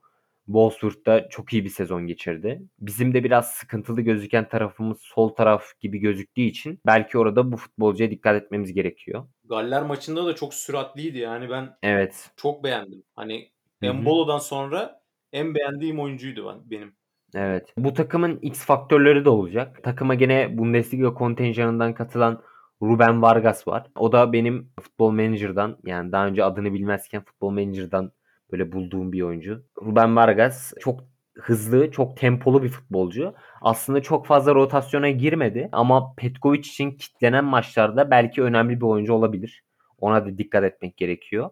Wolfsburg'da 0.50 1.28
çok 1.28 1.52
iyi 1.52 1.64
bir 1.64 1.70
sezon 1.70 2.06
geçirdi. 2.06 2.62
Bizim 2.80 3.14
de 3.14 3.24
biraz 3.24 3.50
sıkıntılı 3.50 4.00
gözüken 4.00 4.48
tarafımız 4.48 4.98
sol 5.00 5.28
taraf 5.28 5.64
gibi 5.80 5.98
gözüktüğü 5.98 6.42
için 6.42 6.80
belki 6.86 7.18
orada 7.18 7.52
bu 7.52 7.56
futbolcuya 7.56 8.10
dikkat 8.10 8.42
etmemiz 8.42 8.72
gerekiyor. 8.72 9.26
Galler 9.44 9.82
maçında 9.82 10.26
da 10.26 10.34
çok 10.34 10.54
süratliydi 10.54 11.18
yani 11.18 11.50
ben 11.50 11.76
Evet. 11.82 12.30
çok 12.36 12.64
beğendim. 12.64 13.02
Hani. 13.16 13.50
Embolo'dan 13.82 14.38
sonra 14.38 15.00
en 15.32 15.54
beğendiğim 15.54 16.00
oyuncuydu 16.00 16.46
ben 16.48 16.70
benim. 16.70 16.92
Evet. 17.34 17.72
Bu 17.76 17.94
takımın 17.94 18.38
X 18.42 18.64
faktörleri 18.64 19.24
de 19.24 19.28
olacak. 19.28 19.82
Takıma 19.82 20.14
gene 20.14 20.58
Bundesliga 20.58 21.14
kontenjanından 21.14 21.94
katılan 21.94 22.42
Ruben 22.82 23.22
Vargas 23.22 23.68
var. 23.68 23.86
O 23.96 24.12
da 24.12 24.32
benim 24.32 24.72
futbol 24.80 25.10
manager'dan 25.10 25.78
yani 25.84 26.12
daha 26.12 26.26
önce 26.26 26.44
adını 26.44 26.72
bilmezken 26.72 27.24
futbol 27.24 27.50
manager'dan 27.50 28.12
böyle 28.52 28.72
bulduğum 28.72 29.12
bir 29.12 29.22
oyuncu. 29.22 29.64
Ruben 29.82 30.16
Vargas 30.16 30.72
çok 30.80 31.00
hızlı, 31.38 31.90
çok 31.90 32.16
tempolu 32.16 32.62
bir 32.62 32.68
futbolcu. 32.68 33.34
Aslında 33.62 34.02
çok 34.02 34.26
fazla 34.26 34.54
rotasyona 34.54 35.10
girmedi 35.10 35.68
ama 35.72 36.14
Petkovic 36.16 36.58
için 36.58 36.90
kitlenen 36.90 37.44
maçlarda 37.44 38.10
belki 38.10 38.42
önemli 38.42 38.76
bir 38.76 38.86
oyuncu 38.86 39.12
olabilir. 39.12 39.64
Ona 39.98 40.26
da 40.26 40.38
dikkat 40.38 40.64
etmek 40.64 40.96
gerekiyor. 40.96 41.50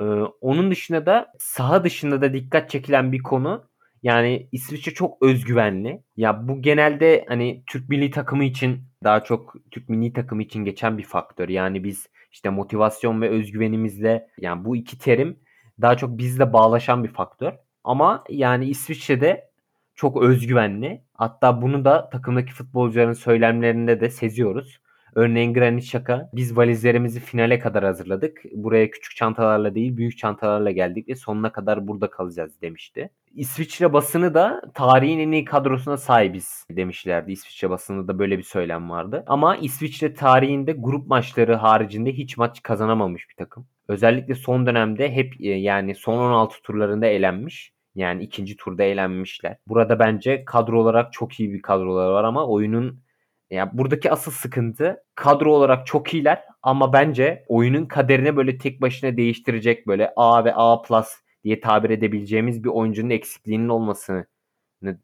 Ee, 0.00 0.04
onun 0.40 0.70
dışında 0.70 1.06
da 1.06 1.32
saha 1.38 1.84
dışında 1.84 2.22
da 2.22 2.32
dikkat 2.32 2.70
çekilen 2.70 3.12
bir 3.12 3.22
konu 3.22 3.68
yani 4.02 4.48
İsviçre 4.52 4.94
çok 4.94 5.22
özgüvenli. 5.22 6.02
Ya 6.16 6.48
bu 6.48 6.62
genelde 6.62 7.24
hani 7.28 7.62
Türk 7.66 7.88
milli 7.88 8.10
takımı 8.10 8.44
için 8.44 8.80
daha 9.04 9.24
çok 9.24 9.54
Türk 9.70 9.88
milli 9.88 10.12
takımı 10.12 10.42
için 10.42 10.64
geçen 10.64 10.98
bir 10.98 11.02
faktör. 11.02 11.48
Yani 11.48 11.84
biz 11.84 12.06
işte 12.32 12.50
motivasyon 12.50 13.20
ve 13.22 13.28
özgüvenimizle 13.28 14.28
yani 14.38 14.64
bu 14.64 14.76
iki 14.76 14.98
terim 14.98 15.38
daha 15.80 15.96
çok 15.96 16.18
bizle 16.18 16.52
bağlaşan 16.52 17.04
bir 17.04 17.08
faktör. 17.12 17.52
Ama 17.84 18.24
yani 18.30 18.64
İsviçre'de 18.64 19.50
çok 19.94 20.22
özgüvenli. 20.22 21.02
Hatta 21.14 21.62
bunu 21.62 21.84
da 21.84 22.10
takımdaki 22.10 22.52
futbolcuların 22.52 23.12
söylemlerinde 23.12 24.00
de 24.00 24.10
seziyoruz. 24.10 24.80
Örneğin 25.16 25.54
Granit 25.54 25.84
Xhaka 25.84 26.30
biz 26.32 26.56
valizlerimizi 26.56 27.20
finale 27.20 27.58
kadar 27.58 27.84
hazırladık. 27.84 28.42
Buraya 28.52 28.90
küçük 28.90 29.16
çantalarla 29.16 29.74
değil 29.74 29.96
büyük 29.96 30.18
çantalarla 30.18 30.70
geldik 30.70 31.08
ve 31.08 31.14
sonuna 31.14 31.52
kadar 31.52 31.88
burada 31.88 32.10
kalacağız 32.10 32.62
demişti. 32.62 33.10
İsviçre 33.34 33.92
basını 33.92 34.34
da 34.34 34.62
tarihin 34.74 35.18
en 35.18 35.32
iyi 35.32 35.44
kadrosuna 35.44 35.96
sahibiz 35.96 36.66
demişlerdi. 36.70 37.32
İsviçre 37.32 37.70
basını 37.70 38.08
da 38.08 38.18
böyle 38.18 38.38
bir 38.38 38.42
söylem 38.42 38.90
vardı. 38.90 39.24
Ama 39.26 39.56
İsviçre 39.56 40.14
tarihinde 40.14 40.72
grup 40.72 41.06
maçları 41.06 41.54
haricinde 41.54 42.12
hiç 42.12 42.36
maç 42.36 42.62
kazanamamış 42.62 43.28
bir 43.30 43.36
takım. 43.36 43.66
Özellikle 43.88 44.34
son 44.34 44.66
dönemde 44.66 45.12
hep 45.12 45.40
e, 45.40 45.48
yani 45.48 45.94
son 45.94 46.18
16 46.18 46.62
turlarında 46.62 47.06
elenmiş. 47.06 47.72
Yani 47.94 48.22
ikinci 48.22 48.56
turda 48.56 48.82
elenmişler. 48.82 49.56
Burada 49.68 49.98
bence 49.98 50.44
kadro 50.44 50.80
olarak 50.80 51.12
çok 51.12 51.40
iyi 51.40 51.52
bir 51.52 51.62
kadroları 51.62 52.12
var 52.12 52.24
ama 52.24 52.46
oyunun 52.46 53.05
ya 53.50 53.78
buradaki 53.78 54.10
asıl 54.10 54.32
sıkıntı 54.32 55.04
kadro 55.14 55.52
olarak 55.52 55.86
çok 55.86 56.14
iyiler 56.14 56.44
ama 56.62 56.92
bence 56.92 57.44
oyunun 57.48 57.86
kaderini 57.86 58.36
böyle 58.36 58.58
tek 58.58 58.80
başına 58.80 59.16
değiştirecek 59.16 59.86
böyle 59.86 60.12
A 60.16 60.44
ve 60.44 60.54
A 60.54 60.82
plus 60.82 61.08
diye 61.44 61.60
tabir 61.60 61.90
edebileceğimiz 61.90 62.64
bir 62.64 62.68
oyuncunun 62.68 63.10
eksikliğinin 63.10 63.68
olmasını 63.68 64.26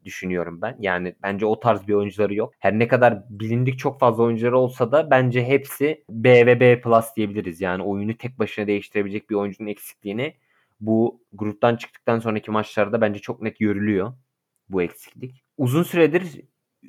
düşünüyorum 0.05 0.61
ben. 0.61 0.77
Yani 0.79 1.15
bence 1.23 1.45
o 1.45 1.59
tarz 1.59 1.87
bir 1.87 1.93
oyuncuları 1.93 2.33
yok. 2.35 2.53
Her 2.59 2.79
ne 2.79 2.87
kadar 2.87 3.23
bilindik 3.29 3.79
çok 3.79 3.99
fazla 3.99 4.23
oyuncuları 4.23 4.57
olsa 4.57 4.91
da 4.91 5.11
bence 5.11 5.45
hepsi 5.45 6.03
B 6.09 6.45
ve 6.45 6.59
B 6.59 6.81
plus 6.81 7.05
diyebiliriz. 7.15 7.61
Yani 7.61 7.83
oyunu 7.83 8.17
tek 8.17 8.39
başına 8.39 8.67
değiştirebilecek 8.67 9.29
bir 9.29 9.35
oyuncunun 9.35 9.69
eksikliğini 9.69 10.35
bu 10.79 11.21
gruptan 11.33 11.75
çıktıktan 11.75 12.19
sonraki 12.19 12.51
maçlarda 12.51 13.01
bence 13.01 13.19
çok 13.19 13.41
net 13.41 13.59
görülüyor 13.59 14.13
bu 14.69 14.81
eksiklik. 14.81 15.43
Uzun 15.57 15.83
süredir 15.83 16.41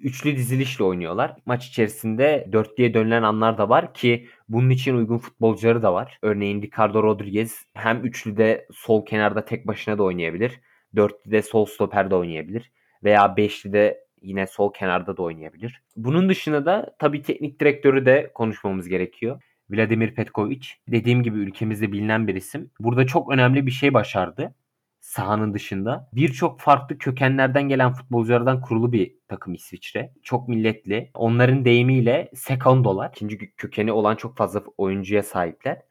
üçlü 0.03 0.37
dizilişle 0.37 0.85
oynuyorlar. 0.85 1.37
Maç 1.47 1.67
içerisinde 1.67 2.49
dörtlüye 2.53 2.95
dönülen 2.95 3.23
anlar 3.23 3.59
da 3.59 3.69
var 3.69 3.95
ki 3.95 4.27
bunun 4.49 4.71
için 4.71 4.95
uygun 4.95 5.19
futbolcuları 5.19 5.83
da 5.83 5.95
var. 5.95 6.19
Örneğin 6.23 6.63
Ricardo 6.63 7.03
Rodriguez 7.03 7.65
hem 7.75 8.05
üçlüde 8.05 8.67
sol 8.73 9.07
kenarda 9.07 9.45
tek 9.45 9.67
başına 9.67 9.99
da 9.99 10.03
oynayabilir. 10.03 10.61
Dörtlüde 10.97 11.43
sol 11.43 11.67
stoperde 11.67 12.15
oynayabilir. 12.15 12.73
Veya 13.05 13.37
beşlide 13.37 14.05
yine 14.23 14.47
sol 14.47 14.73
kenarda 14.73 15.17
da 15.17 15.23
oynayabilir. 15.23 15.83
Bunun 15.97 16.29
dışında 16.29 16.67
da 16.67 16.97
tabii 16.99 17.23
teknik 17.23 17.61
direktörü 17.61 18.07
de 18.07 18.31
konuşmamız 18.35 18.89
gerekiyor. 18.89 19.43
Vladimir 19.71 20.15
Petkovic. 20.15 20.67
Dediğim 20.89 21.23
gibi 21.23 21.39
ülkemizde 21.39 21.93
bilinen 21.93 22.29
bir 22.29 22.35
isim. 22.35 22.71
Burada 22.81 23.07
çok 23.07 23.33
önemli 23.33 23.67
bir 23.67 23.71
şey 23.71 23.95
başardı 23.95 24.55
sahanın 25.05 25.55
dışında. 25.55 26.09
Birçok 26.13 26.61
farklı 26.61 26.99
kökenlerden 26.99 27.69
gelen 27.69 27.93
futbolculardan 27.93 28.61
kurulu 28.61 28.93
bir 28.93 29.15
takım 29.29 29.55
İsviçre. 29.55 30.13
Çok 30.23 30.49
milletli. 30.49 31.11
Onların 31.15 31.65
deyimiyle 31.65 32.31
sekondolar. 32.35 33.11
İkinci 33.11 33.55
kökeni 33.57 33.93
olan 33.93 34.17
çok 34.17 34.37
fazla 34.37 34.63
oyuncuya 34.79 35.23
sahipler. 35.23 35.83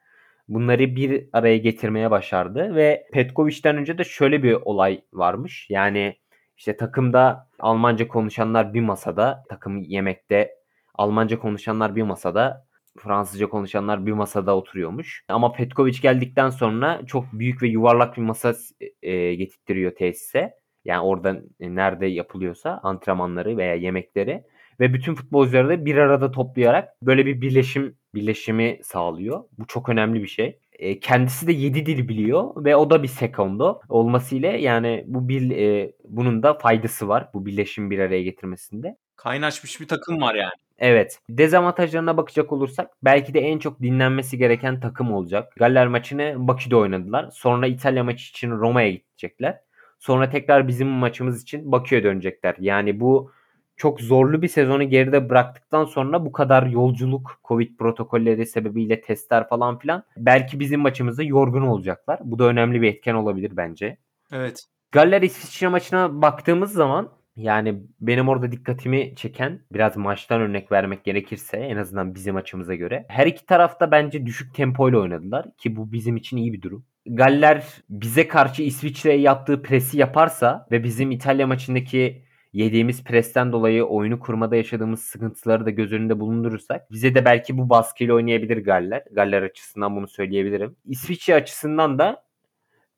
Bunları 0.47 0.95
bir 0.95 1.30
araya 1.34 1.57
getirmeye 1.57 2.11
başardı 2.11 2.76
ve 2.76 3.07
Petkovic'den 3.14 3.78
önce 3.78 3.97
de 3.97 4.03
şöyle 4.03 4.43
bir 4.43 4.53
olay 4.53 5.01
varmış. 5.14 5.68
Yani 5.70 6.18
işte 6.57 6.78
takımda 6.78 7.49
Almanca 7.59 8.07
konuşanlar 8.07 8.74
bir 8.74 8.82
masada, 8.82 9.43
takım 9.49 9.78
yemekte 9.78 10.55
Almanca 10.95 11.39
konuşanlar 11.39 11.95
bir 11.95 12.03
masada, 12.03 12.68
Fransızca 12.98 13.50
konuşanlar 13.50 14.06
bir 14.06 14.12
masada 14.12 14.56
oturuyormuş. 14.56 15.26
Ama 15.28 15.52
Petkovic 15.52 16.00
geldikten 16.02 16.50
sonra 16.50 17.02
çok 17.08 17.26
büyük 17.34 17.62
ve 17.62 17.68
yuvarlak 17.68 18.18
bir 18.18 18.22
masa 18.22 18.56
e, 19.02 19.36
getirtiyor 19.36 19.96
tesise. 19.96 20.54
Yani 20.86 21.02
orada 21.02 21.41
e, 21.60 21.76
nerede 21.76 22.06
yapılıyorsa 22.06 22.80
antrenmanları 22.84 23.58
veya 23.58 23.76
yemekleri 23.76 24.44
ve 24.80 24.94
bütün 24.94 25.16
futbolcuları 25.16 25.70
da 25.70 25.86
bir 25.86 25.96
arada 25.96 26.32
toplayarak 26.32 26.89
böyle 27.02 27.26
bir 27.26 27.41
birleşim 27.41 27.98
birleşimi 28.16 28.80
sağlıyor. 28.84 29.44
Bu 29.60 29.68
çok 29.68 29.89
önemli 29.89 30.22
bir 30.22 30.28
şey. 30.28 30.60
E, 30.72 31.00
kendisi 31.00 31.48
de 31.48 31.52
7 31.52 31.86
dil 31.86 32.08
biliyor 32.08 32.66
ve 32.66 32.76
o 32.76 32.89
da 32.89 33.04
bir 33.04 33.08
sekondo 33.08 33.82
olmasıyla 33.89 34.52
yani 34.52 35.04
bu 35.08 35.30
bir 35.30 35.52
e, 35.52 35.91
bunun 36.04 36.44
da 36.44 36.54
faydası 36.54 37.08
var 37.08 37.30
bu 37.34 37.46
birleşim 37.46 37.91
bir 37.91 38.00
araya 38.00 38.24
getirmesinde. 38.24 38.98
Kaynaşmış 39.16 39.82
bir 39.82 39.88
takım 39.88 40.22
var 40.22 40.36
yani. 40.36 40.52
Evet. 40.84 41.19
Dezavantajlarına 41.29 42.17
bakacak 42.17 42.51
olursak 42.51 42.89
belki 43.03 43.34
de 43.34 43.39
en 43.39 43.59
çok 43.59 43.81
dinlenmesi 43.81 44.38
gereken 44.38 44.79
takım 44.79 45.13
olacak. 45.13 45.53
Galler 45.57 45.88
maçını 45.88 46.36
Bakü'de 46.38 46.75
oynadılar. 46.75 47.29
Sonra 47.31 47.67
İtalya 47.67 48.03
maçı 48.03 48.29
için 48.29 48.51
Roma'ya 48.51 48.91
gidecekler. 48.91 49.59
Sonra 49.99 50.29
tekrar 50.29 50.67
bizim 50.67 50.88
maçımız 50.88 51.41
için 51.41 51.71
Bakü'ye 51.71 52.03
dönecekler. 52.03 52.55
Yani 52.59 52.99
bu 52.99 53.31
çok 53.75 54.01
zorlu 54.01 54.41
bir 54.41 54.47
sezonu 54.47 54.84
geride 54.84 55.29
bıraktıktan 55.29 55.86
sonra 55.86 56.25
bu 56.25 56.31
kadar 56.31 56.65
yolculuk, 56.65 57.39
Covid 57.43 57.77
protokolleri 57.77 58.45
sebebiyle 58.45 59.01
testler 59.01 59.49
falan 59.49 59.79
filan 59.79 60.03
belki 60.17 60.59
bizim 60.59 60.79
maçımızda 60.79 61.23
yorgun 61.23 61.61
olacaklar. 61.61 62.19
Bu 62.23 62.39
da 62.39 62.43
önemli 62.43 62.81
bir 62.81 62.89
etken 62.89 63.13
olabilir 63.13 63.51
bence. 63.57 63.97
Evet. 64.31 64.65
Galler 64.91 65.21
İsviçre 65.21 65.67
maçına 65.67 66.21
baktığımız 66.21 66.73
zaman 66.73 67.09
yani 67.36 67.84
benim 68.01 68.29
orada 68.29 68.51
dikkatimi 68.51 69.15
çeken 69.15 69.59
biraz 69.73 69.97
maçtan 69.97 70.41
örnek 70.41 70.71
vermek 70.71 71.03
gerekirse 71.03 71.57
en 71.57 71.77
azından 71.77 72.15
bizim 72.15 72.36
açımıza 72.36 72.75
göre 72.75 73.05
her 73.07 73.27
iki 73.27 73.45
tarafta 73.45 73.91
bence 73.91 74.25
düşük 74.25 74.55
tempoyla 74.55 74.99
oynadılar 74.99 75.45
ki 75.57 75.75
bu 75.75 75.91
bizim 75.91 76.15
için 76.15 76.38
iyi 76.38 76.53
bir 76.53 76.61
durum. 76.61 76.86
Galler 77.05 77.63
bize 77.89 78.27
karşı 78.27 78.63
İsviçre'ye 78.63 79.19
yaptığı 79.19 79.61
presi 79.61 79.97
yaparsa 79.97 80.67
ve 80.71 80.84
bizim 80.84 81.11
İtalya 81.11 81.47
maçındaki 81.47 82.23
yediğimiz 82.53 83.03
presten 83.03 83.51
dolayı 83.51 83.84
oyunu 83.84 84.19
kurmada 84.19 84.55
yaşadığımız 84.55 85.01
sıkıntıları 85.01 85.65
da 85.65 85.69
göz 85.69 85.93
önünde 85.93 86.19
bulundurursak 86.19 86.91
bize 86.91 87.15
de 87.15 87.25
belki 87.25 87.57
bu 87.57 87.69
baskıyla 87.69 88.13
oynayabilir 88.13 88.57
Galler. 88.57 89.03
Galler 89.11 89.41
açısından 89.41 89.95
bunu 89.95 90.07
söyleyebilirim. 90.07 90.75
İsviçre 90.86 91.36
açısından 91.36 91.99
da 91.99 92.23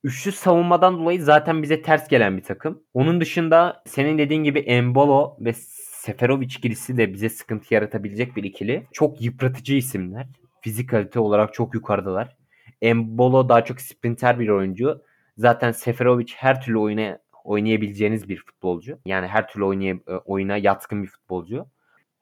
Üçlü 0.06 0.32
savunmadan 0.32 1.00
dolayı 1.00 1.24
zaten 1.24 1.64
bize 1.64 1.82
ters 1.82 2.08
gelen 2.08 2.38
bir 2.38 2.44
takım. 2.44 2.84
Onun 2.94 3.22
dışında 3.22 3.84
senin 3.88 4.18
dediğin 4.18 4.44
gibi 4.44 4.60
Embolo 4.60 5.38
ve 5.40 5.54
Seferovic 5.54 6.46
ikilisi 6.46 6.98
de 6.98 7.14
bize 7.14 7.30
sıkıntı 7.30 7.74
yaratabilecek 7.74 8.36
bir 8.36 8.44
ikili. 8.44 8.88
Çok 8.94 9.22
yıpratıcı 9.22 9.74
isimler. 9.74 10.28
Fizikalite 10.62 11.20
olarak 11.20 11.54
çok 11.54 11.74
yukarıdalar. 11.74 12.38
Embolo 12.82 13.50
daha 13.50 13.66
çok 13.66 13.82
sprinter 13.82 14.40
bir 14.40 14.50
oyuncu. 14.50 15.02
Zaten 15.38 15.72
Seferovic 15.72 16.34
her 16.36 16.62
türlü 16.62 16.78
oyuna 16.78 17.20
oynayabileceğiniz 17.44 18.30
bir 18.30 18.38
futbolcu. 18.38 19.00
Yani 19.06 19.28
her 19.28 19.48
türlü 19.48 19.66
oynay 19.66 19.90
e, 19.90 20.14
oyuna 20.26 20.58
yatkın 20.58 21.04
bir 21.04 21.08
futbolcu. 21.08 21.66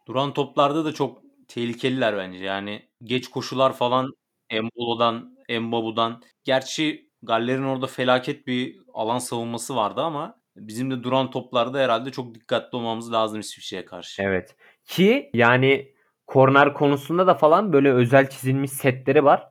Duran 0.08 0.34
toplarda 0.34 0.86
da 0.86 0.94
çok 0.94 1.22
tehlikeliler 1.48 2.18
bence. 2.18 2.40
Yani 2.40 2.82
geç 3.04 3.28
koşular 3.28 3.74
falan 3.74 4.14
Embolo'dan, 4.50 5.38
Embabu'dan. 5.50 6.22
Gerçi 6.44 7.13
Galler'in 7.24 7.64
orada 7.64 7.88
felaket 7.88 8.48
bir 8.48 8.78
alan 8.94 9.20
savunması 9.20 9.76
vardı 9.76 10.02
ama 10.02 10.40
bizim 10.56 10.92
de 10.92 11.04
duran 11.04 11.32
toplarda 11.32 11.80
herhalde 11.80 12.12
çok 12.12 12.36
dikkatli 12.36 12.76
olmamız 12.76 13.14
lazım 13.14 13.40
İsviçre'ye 13.40 13.86
karşı. 13.86 14.24
Evet. 14.24 14.56
Ki 14.86 15.30
yani 15.34 15.94
korner 16.28 16.74
konusunda 16.74 17.28
da 17.28 17.34
falan 17.34 17.74
böyle 17.74 17.92
özel 17.92 18.30
çizilmiş 18.30 18.72
setleri 18.72 19.24
var. 19.24 19.48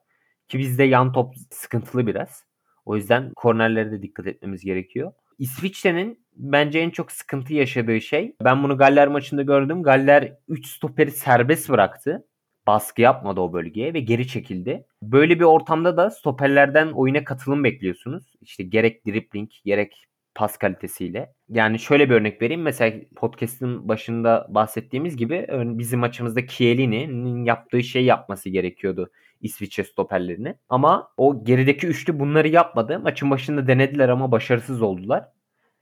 Ki 0.49 0.59
bizde 0.59 0.85
yan 0.85 1.12
top 1.12 1.35
sıkıntılı 1.51 2.07
biraz. 2.07 2.45
O 2.85 2.97
yüzden 2.97 3.33
kornerlere 3.37 3.91
de 3.93 4.03
dikkat 4.03 4.27
etmemiz 4.27 4.64
gerekiyor. 4.64 5.12
İsviçre'nin 5.39 6.27
bence 6.37 6.79
en 6.79 6.91
çok 6.91 7.12
sıkıntı 7.12 7.55
yaşadığı 7.55 8.01
şey 8.01 8.37
ben 8.45 8.62
bunu 8.62 8.79
Galler 8.79 9.09
maçında 9.09 9.43
gördüm. 9.43 9.83
Galler 9.83 10.33
3 10.49 10.66
stoperi 10.66 11.11
serbest 11.11 11.68
bıraktı 11.68 12.27
baskı 12.66 13.02
yapmadı 13.02 13.40
o 13.40 13.52
bölgeye 13.52 13.94
ve 13.94 14.00
geri 14.00 14.28
çekildi. 14.28 14.86
Böyle 15.02 15.38
bir 15.38 15.44
ortamda 15.44 15.96
da 15.96 16.10
stoperlerden 16.10 16.92
oyuna 16.92 17.24
katılım 17.24 17.64
bekliyorsunuz. 17.64 18.24
İşte 18.40 18.62
gerek 18.62 19.06
dribbling 19.06 19.50
gerek 19.64 20.06
pas 20.34 20.56
kalitesiyle. 20.56 21.34
Yani 21.48 21.78
şöyle 21.78 22.10
bir 22.10 22.14
örnek 22.14 22.42
vereyim. 22.42 22.62
Mesela 22.62 22.96
podcast'ın 23.16 23.88
başında 23.88 24.46
bahsettiğimiz 24.50 25.16
gibi 25.16 25.46
bizim 25.50 26.00
maçımızda 26.00 26.46
Chiellini'nin 26.46 27.44
yaptığı 27.44 27.82
şey 27.82 28.04
yapması 28.04 28.50
gerekiyordu 28.50 29.10
İsviçre 29.40 29.84
stoperlerini. 29.84 30.54
Ama 30.68 31.08
o 31.16 31.44
gerideki 31.44 31.86
üçlü 31.86 32.20
bunları 32.20 32.48
yapmadı. 32.48 33.00
Maçın 33.00 33.30
başında 33.30 33.66
denediler 33.66 34.08
ama 34.08 34.32
başarısız 34.32 34.82
oldular. 34.82 35.28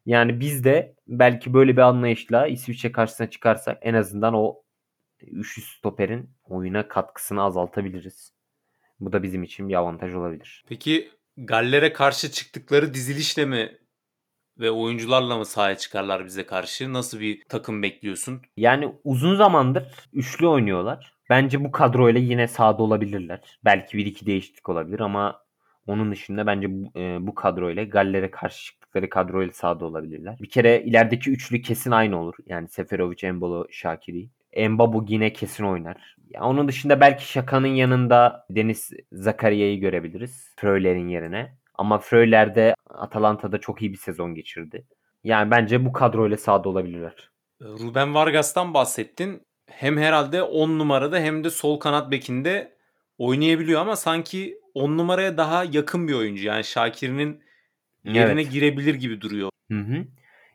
Yani 0.07 0.41
biz 0.41 0.65
de 0.65 0.95
belki 1.09 1.55
böyle 1.55 1.73
bir 1.73 1.83
anlayışla 1.83 2.47
İsviçre 2.47 2.93
karşısına 2.93 3.31
çıkarsak 3.31 3.79
en 3.83 3.95
azından 3.95 4.35
o 4.35 4.63
üçlü 5.23 5.63
stoperin 5.63 6.31
oyuna 6.51 6.89
katkısını 6.89 7.43
azaltabiliriz. 7.43 8.33
Bu 9.01 9.13
da 9.13 9.23
bizim 9.23 9.43
için 9.43 9.69
bir 9.69 9.75
avantaj 9.75 10.15
olabilir. 10.15 10.65
Peki 10.69 11.11
Galler'e 11.37 11.93
karşı 11.93 12.31
çıktıkları 12.31 12.95
dizilişle 12.95 13.45
mi 13.45 13.79
ve 14.59 14.71
oyuncularla 14.71 15.39
mı 15.39 15.47
sahaya 15.47 15.77
çıkarlar 15.77 16.25
bize 16.25 16.47
karşı? 16.47 16.93
Nasıl 16.93 17.21
bir 17.21 17.45
takım 17.49 17.83
bekliyorsun? 17.83 18.43
Yani 18.57 18.95
uzun 19.05 19.37
zamandır 19.37 19.85
üçlü 20.13 20.47
oynuyorlar. 20.47 21.15
Bence 21.31 21.65
bu 21.65 21.73
kadroyla 21.73 22.21
yine 22.21 22.49
sahada 22.49 22.83
olabilirler. 22.83 23.59
Belki 23.65 23.99
bir 23.99 24.07
iki 24.07 24.27
değişiklik 24.27 24.69
olabilir 24.69 25.01
ama 25.01 25.43
onun 25.87 26.13
dışında 26.13 26.47
bence 26.47 26.67
bu, 26.71 26.99
e, 26.99 27.27
bu 27.27 27.35
kadroyla 27.35 27.85
Galler'e 27.85 28.31
karşı 28.31 28.65
çıktıkları 28.65 29.09
kadroyla 29.09 29.53
sahada 29.53 29.85
olabilirler. 29.85 30.37
Bir 30.41 30.51
kere 30.51 30.83
ilerideki 30.83 31.31
üçlü 31.31 31.63
kesin 31.63 31.91
aynı 31.91 32.21
olur. 32.21 32.35
Yani 32.47 32.69
Seferovic, 32.69 33.29
Embolo, 33.29 33.67
Şakiri. 33.71 34.31
Embabu 34.53 35.05
yine 35.09 35.33
kesin 35.33 35.65
oynar. 35.65 36.17
Ya 36.31 36.43
onun 36.43 36.69
dışında 36.69 37.01
belki 37.01 37.33
Şaka'nın 37.33 37.67
yanında 37.67 38.47
Deniz 38.51 38.91
Zakaria'yı 39.13 39.81
görebiliriz. 39.81 40.53
Fröyler'in 40.57 41.09
yerine. 41.09 41.57
Ama 41.75 41.99
Fröyler 41.99 42.55
de 42.55 42.75
Atalanta'da 42.89 43.59
çok 43.59 43.83
iyi 43.83 43.93
bir 43.93 43.97
sezon 43.99 44.35
geçirdi. 44.35 44.87
Yani 45.25 45.51
bence 45.51 45.85
bu 45.85 45.93
kadroyla 45.93 46.37
sahada 46.37 46.69
olabilirler. 46.69 47.31
Ruben 47.63 48.15
Vargas'tan 48.15 48.75
bahsettin. 48.75 49.43
Hem 49.71 49.99
herhalde 49.99 50.43
10 50.43 50.79
numarada 50.79 51.19
hem 51.19 51.45
de 51.45 51.51
sol 51.51 51.81
kanat 51.81 52.11
bekinde 52.11 52.73
oynayabiliyor 53.19 53.81
ama 53.81 53.97
sanki 53.97 54.59
10 54.75 54.99
numaraya 54.99 55.37
daha 55.37 55.65
yakın 55.65 56.09
bir 56.09 56.15
oyuncu. 56.15 56.47
Yani 56.47 56.65
Şakir'in 56.65 57.43
yerine 58.05 58.41
Evet. 58.43 58.53
girebilir 58.53 58.95
gibi 58.95 59.21
duruyor. 59.21 59.51
Hı 59.71 59.79
hı. 59.79 60.05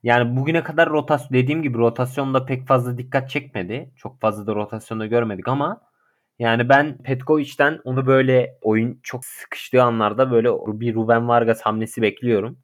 Yani 0.05 0.35
bugüne 0.35 0.63
kadar 0.63 0.89
rotasyon 0.89 1.33
dediğim 1.33 1.63
gibi 1.63 1.77
rotasyonda 1.77 2.45
pek 2.45 2.67
fazla 2.67 2.97
dikkat 2.97 3.29
çekmedi. 3.29 3.91
Çok 3.95 4.21
fazla 4.21 4.47
da 4.47 4.55
rotasyonda 4.55 5.05
görmedik 5.05 5.47
ama 5.47 5.81
yani 6.39 6.69
ben 6.69 6.97
Petkovic'den 6.97 7.79
onu 7.83 8.07
böyle 8.07 8.57
oyun 8.61 8.99
çok 9.03 9.25
sıkıştığı 9.25 9.83
anlarda 9.83 10.31
böyle 10.31 10.49
bir 10.79 10.95
Ruben 10.95 11.27
Vargas 11.27 11.61
hamlesi 11.61 12.01
bekliyorum. 12.01 12.59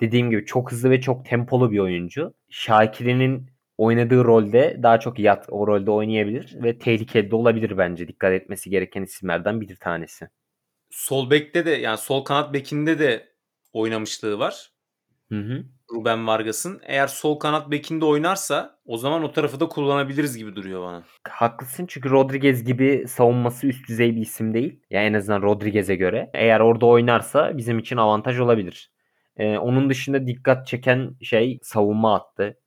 Dediğim 0.00 0.30
gibi 0.30 0.44
çok 0.46 0.72
hızlı 0.72 0.90
ve 0.90 1.00
çok 1.00 1.24
tempolu 1.24 1.72
bir 1.72 1.78
oyuncu. 1.78 2.34
Şakir'in 2.50 3.50
oynadığı 3.78 4.24
rolde 4.24 4.80
daha 4.82 5.00
çok 5.00 5.18
yat 5.18 5.46
o 5.48 5.66
rolde 5.66 5.90
oynayabilir 5.90 6.56
ve 6.62 6.78
tehlikeli 6.78 7.30
de 7.30 7.36
olabilir 7.36 7.78
bence. 7.78 8.08
Dikkat 8.08 8.32
etmesi 8.32 8.70
gereken 8.70 9.02
isimlerden 9.02 9.60
bir 9.60 9.76
tanesi. 9.76 10.28
Sol 10.90 11.30
bekte 11.30 11.66
de 11.66 11.70
yani 11.70 11.98
sol 11.98 12.24
kanat 12.24 12.54
bekinde 12.54 12.98
de 12.98 13.28
oynamışlığı 13.72 14.38
var. 14.38 14.70
Hı 15.28 15.38
hı. 15.38 15.64
Ruben 15.92 16.26
Vargas'ın. 16.26 16.80
Eğer 16.86 17.06
sol 17.06 17.38
kanat 17.38 17.70
bekinde 17.70 18.04
oynarsa 18.04 18.78
o 18.86 18.96
zaman 18.96 19.22
o 19.22 19.32
tarafı 19.32 19.60
da 19.60 19.68
kullanabiliriz 19.68 20.36
gibi 20.36 20.56
duruyor 20.56 20.82
bana. 20.82 21.02
Haklısın 21.28 21.86
çünkü 21.88 22.10
Rodriguez 22.10 22.64
gibi 22.64 23.04
savunması 23.08 23.66
üst 23.66 23.88
düzey 23.88 24.16
bir 24.16 24.20
isim 24.20 24.54
değil. 24.54 24.80
Ya 24.90 25.02
en 25.02 25.14
azından 25.14 25.42
Rodriguez'e 25.42 25.96
göre. 25.96 26.30
Eğer 26.34 26.60
orada 26.60 26.86
oynarsa 26.86 27.56
bizim 27.56 27.78
için 27.78 27.96
avantaj 27.96 28.40
olabilir. 28.40 28.92
Ee, 29.36 29.58
onun 29.58 29.90
dışında 29.90 30.26
dikkat 30.26 30.66
çeken 30.66 31.16
şey 31.22 31.58
savunma 31.62 32.14
attı. 32.14 32.58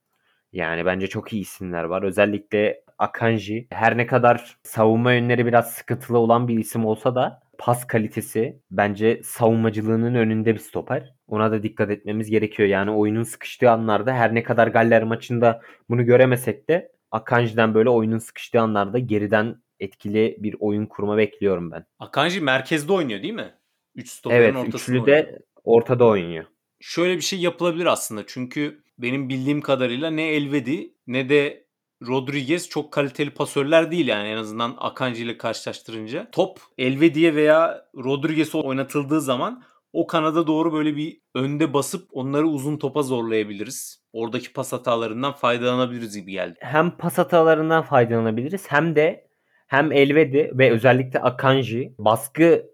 Yani 0.52 0.86
bence 0.86 1.08
çok 1.08 1.34
iyi 1.34 1.42
isimler 1.42 1.84
var. 1.84 2.04
Özellikle 2.04 2.84
Akanji 2.98 3.68
her 3.72 3.98
ne 3.98 4.06
kadar 4.08 4.58
savunma 4.64 5.14
yönleri 5.14 5.46
biraz 5.46 5.74
sıkıntılı 5.74 6.18
olan 6.18 6.48
bir 6.48 6.60
isim 6.60 6.86
olsa 6.86 7.16
da 7.16 7.42
pas 7.58 7.88
kalitesi 7.88 8.62
bence 8.72 9.22
savunmacılığının 9.24 10.16
önünde 10.16 10.54
bir 10.54 10.60
stoper. 10.60 11.16
Ona 11.32 11.52
da 11.52 11.64
dikkat 11.64 11.90
etmemiz 11.90 12.30
gerekiyor. 12.30 12.70
Yani 12.70 12.92
oyunun 12.92 13.24
sıkıştığı 13.24 13.72
anlarda 13.72 14.14
her 14.14 14.36
ne 14.36 14.44
kadar 14.44 14.68
Galler 14.68 15.04
maçında 15.04 15.62
bunu 15.90 16.06
göremesek 16.06 16.70
de 16.70 16.92
Akanji'den 17.12 17.74
böyle 17.74 17.90
oyunun 17.90 18.18
sıkıştığı 18.18 18.62
anlarda 18.62 19.00
geriden 19.00 19.62
etkili 19.80 20.38
bir 20.40 20.56
oyun 20.60 20.86
kurma 20.86 21.18
bekliyorum 21.18 21.72
ben. 21.72 21.86
Akanji 22.00 22.42
merkezde 22.42 22.94
oynuyor 22.94 23.24
değil 23.24 23.34
mi? 23.34 23.54
3 23.96 24.10
stoperin 24.10 24.42
Evet 24.42 24.56
ortasında 24.56 25.00
oynuyor. 25.00 25.18
de 25.18 25.40
ortada 25.64 26.06
oynuyor. 26.06 26.46
Şöyle 26.80 27.16
bir 27.16 27.22
şey 27.22 27.40
yapılabilir 27.40 27.86
aslında. 27.86 28.24
Çünkü 28.28 28.84
benim 28.98 29.30
bildiğim 29.30 29.62
kadarıyla 29.62 30.10
ne 30.12 30.28
Elvedi 30.28 30.94
ne 31.08 31.30
de 31.30 31.66
Rodriguez 32.08 32.70
çok 32.70 32.92
kaliteli 32.92 33.30
pasörler 33.30 33.92
değil 33.92 34.08
yani 34.08 34.28
en 34.28 34.38
azından 34.38 34.76
Akanji 34.78 35.24
ile 35.24 35.38
karşılaştırınca. 35.38 36.28
Top 36.32 36.60
Elvedi'ye 36.78 37.36
veya 37.36 37.86
Rodriguez'e 37.96 38.58
oynatıldığı 38.58 39.22
zaman 39.22 39.64
o 39.94 40.08
kanada 40.08 40.48
doğru 40.48 40.74
böyle 40.74 40.96
bir 40.96 41.22
önde 41.36 41.74
basıp 41.74 42.10
onları 42.12 42.48
uzun 42.48 42.78
topa 42.78 43.02
zorlayabiliriz. 43.02 44.04
Oradaki 44.14 44.54
pas 44.54 44.74
hatalarından 44.74 45.34
faydalanabiliriz 45.34 46.18
gibi 46.18 46.32
geldi. 46.32 46.56
hem 46.62 46.92
pas 46.92 47.18
hatalarından 47.18 47.84
faydalanabiliriz 47.84 48.72
hem 48.72 48.96
de 48.96 49.28
hem 49.68 49.92
Elvedi 49.92 50.52
ve 50.54 50.72
özellikle 50.72 51.20
Akanji 51.20 51.96
baskı 52.00 52.66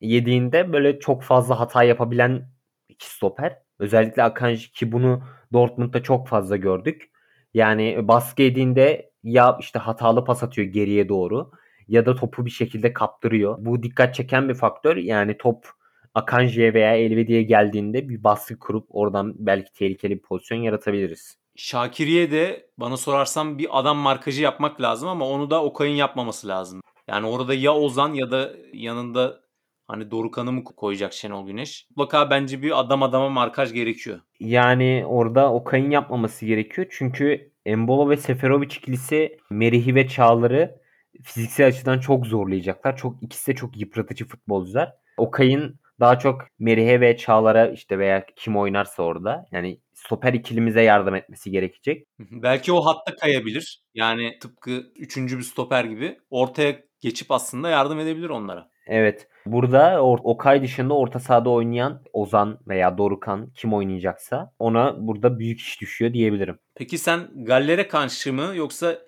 yediğinde 0.00 0.72
böyle 0.72 0.98
çok 0.98 1.22
fazla 1.22 1.60
hata 1.60 1.82
yapabilen 1.82 2.48
iki 2.88 3.10
stoper. 3.10 3.58
Özellikle 3.78 4.22
Akanji 4.22 4.72
ki 4.72 4.92
bunu 4.92 5.22
Dortmund'da 5.52 6.02
çok 6.02 6.28
fazla 6.28 6.56
gördük. 6.56 7.10
Yani 7.54 8.08
baskı 8.08 8.42
yediğinde 8.42 9.10
ya 9.22 9.56
işte 9.60 9.78
hatalı 9.78 10.24
pas 10.24 10.42
atıyor 10.42 10.66
geriye 10.68 11.08
doğru 11.08 11.50
ya 11.88 12.06
da 12.06 12.14
topu 12.14 12.46
bir 12.46 12.50
şekilde 12.50 12.92
kaptırıyor. 12.92 13.56
Bu 13.58 13.82
dikkat 13.82 14.14
çeken 14.14 14.48
bir 14.48 14.54
faktör. 14.54 14.96
Yani 14.96 15.38
top 15.38 15.66
Akanji'ye 16.14 16.74
veya 16.74 16.96
Elvedi'ye 16.96 17.42
geldiğinde 17.42 18.08
bir 18.08 18.24
baskı 18.24 18.58
kurup 18.58 18.86
oradan 18.90 19.34
belki 19.38 19.72
tehlikeli 19.72 20.14
bir 20.14 20.22
pozisyon 20.22 20.58
yaratabiliriz. 20.58 21.36
Şakir'e 21.56 22.30
de 22.30 22.66
bana 22.78 22.96
sorarsan 22.96 23.58
bir 23.58 23.78
adam 23.78 23.96
markajı 23.96 24.42
yapmak 24.42 24.80
lazım 24.80 25.08
ama 25.08 25.28
onu 25.28 25.50
da 25.50 25.64
Okay'ın 25.64 25.94
yapmaması 25.94 26.48
lazım. 26.48 26.80
Yani 27.08 27.26
orada 27.26 27.54
ya 27.54 27.74
Ozan 27.74 28.14
ya 28.14 28.30
da 28.30 28.52
yanında 28.72 29.40
hani 29.88 30.10
Dorukan'ı 30.10 30.52
mı 30.52 30.64
koyacak 30.64 31.12
Şenol 31.12 31.46
Güneş? 31.46 31.86
Mutlaka 31.96 32.30
bence 32.30 32.62
bir 32.62 32.80
adam 32.80 33.02
adama 33.02 33.28
markaj 33.28 33.72
gerekiyor. 33.72 34.20
Yani 34.40 35.04
orada 35.06 35.52
Okay'ın 35.52 35.90
yapmaması 35.90 36.46
gerekiyor. 36.46 36.86
Çünkü 36.90 37.50
Embolo 37.66 38.10
ve 38.10 38.16
Seferovic 38.16 38.76
ikilisi 38.76 39.38
Merih'i 39.50 39.94
ve 39.94 40.08
Çağlar'ı 40.08 40.80
fiziksel 41.22 41.66
açıdan 41.66 41.98
çok 41.98 42.26
zorlayacaklar. 42.26 42.96
Çok 42.96 43.22
ikisi 43.22 43.52
de 43.52 43.56
çok 43.56 43.76
yıpratıcı 43.76 44.28
futbolcular. 44.28 44.92
Okay'ın 45.16 45.78
daha 46.00 46.18
çok 46.18 46.42
Merih'e 46.58 47.00
ve 47.00 47.16
Çağlar'a 47.16 47.68
işte 47.68 47.98
veya 47.98 48.26
kim 48.36 48.56
oynarsa 48.56 49.02
orada 49.02 49.46
yani 49.52 49.80
stoper 49.94 50.34
ikilimize 50.34 50.82
yardım 50.82 51.14
etmesi 51.14 51.50
gerekecek. 51.50 52.06
Belki 52.18 52.72
o 52.72 52.80
hatta 52.80 53.16
kayabilir. 53.16 53.82
Yani 53.94 54.38
tıpkı 54.38 54.70
üçüncü 54.96 55.38
bir 55.38 55.42
stoper 55.42 55.84
gibi 55.84 56.18
ortaya 56.30 56.80
geçip 57.00 57.30
aslında 57.30 57.68
yardım 57.68 58.00
edebilir 58.00 58.28
onlara. 58.28 58.68
Evet. 58.86 59.28
Burada 59.46 60.02
Okay 60.02 60.62
dışında 60.62 60.94
orta 60.94 61.20
sahada 61.20 61.50
oynayan 61.50 62.02
Ozan 62.12 62.58
veya 62.68 62.98
Dorukan 62.98 63.52
kim 63.56 63.74
oynayacaksa 63.74 64.52
ona 64.58 64.96
burada 65.06 65.38
büyük 65.38 65.60
iş 65.60 65.80
düşüyor 65.80 66.12
diyebilirim. 66.12 66.58
Peki 66.74 66.98
sen 66.98 67.44
Galler'e 67.44 67.88
karşı 67.88 68.32
mı 68.32 68.52
yoksa 68.54 68.98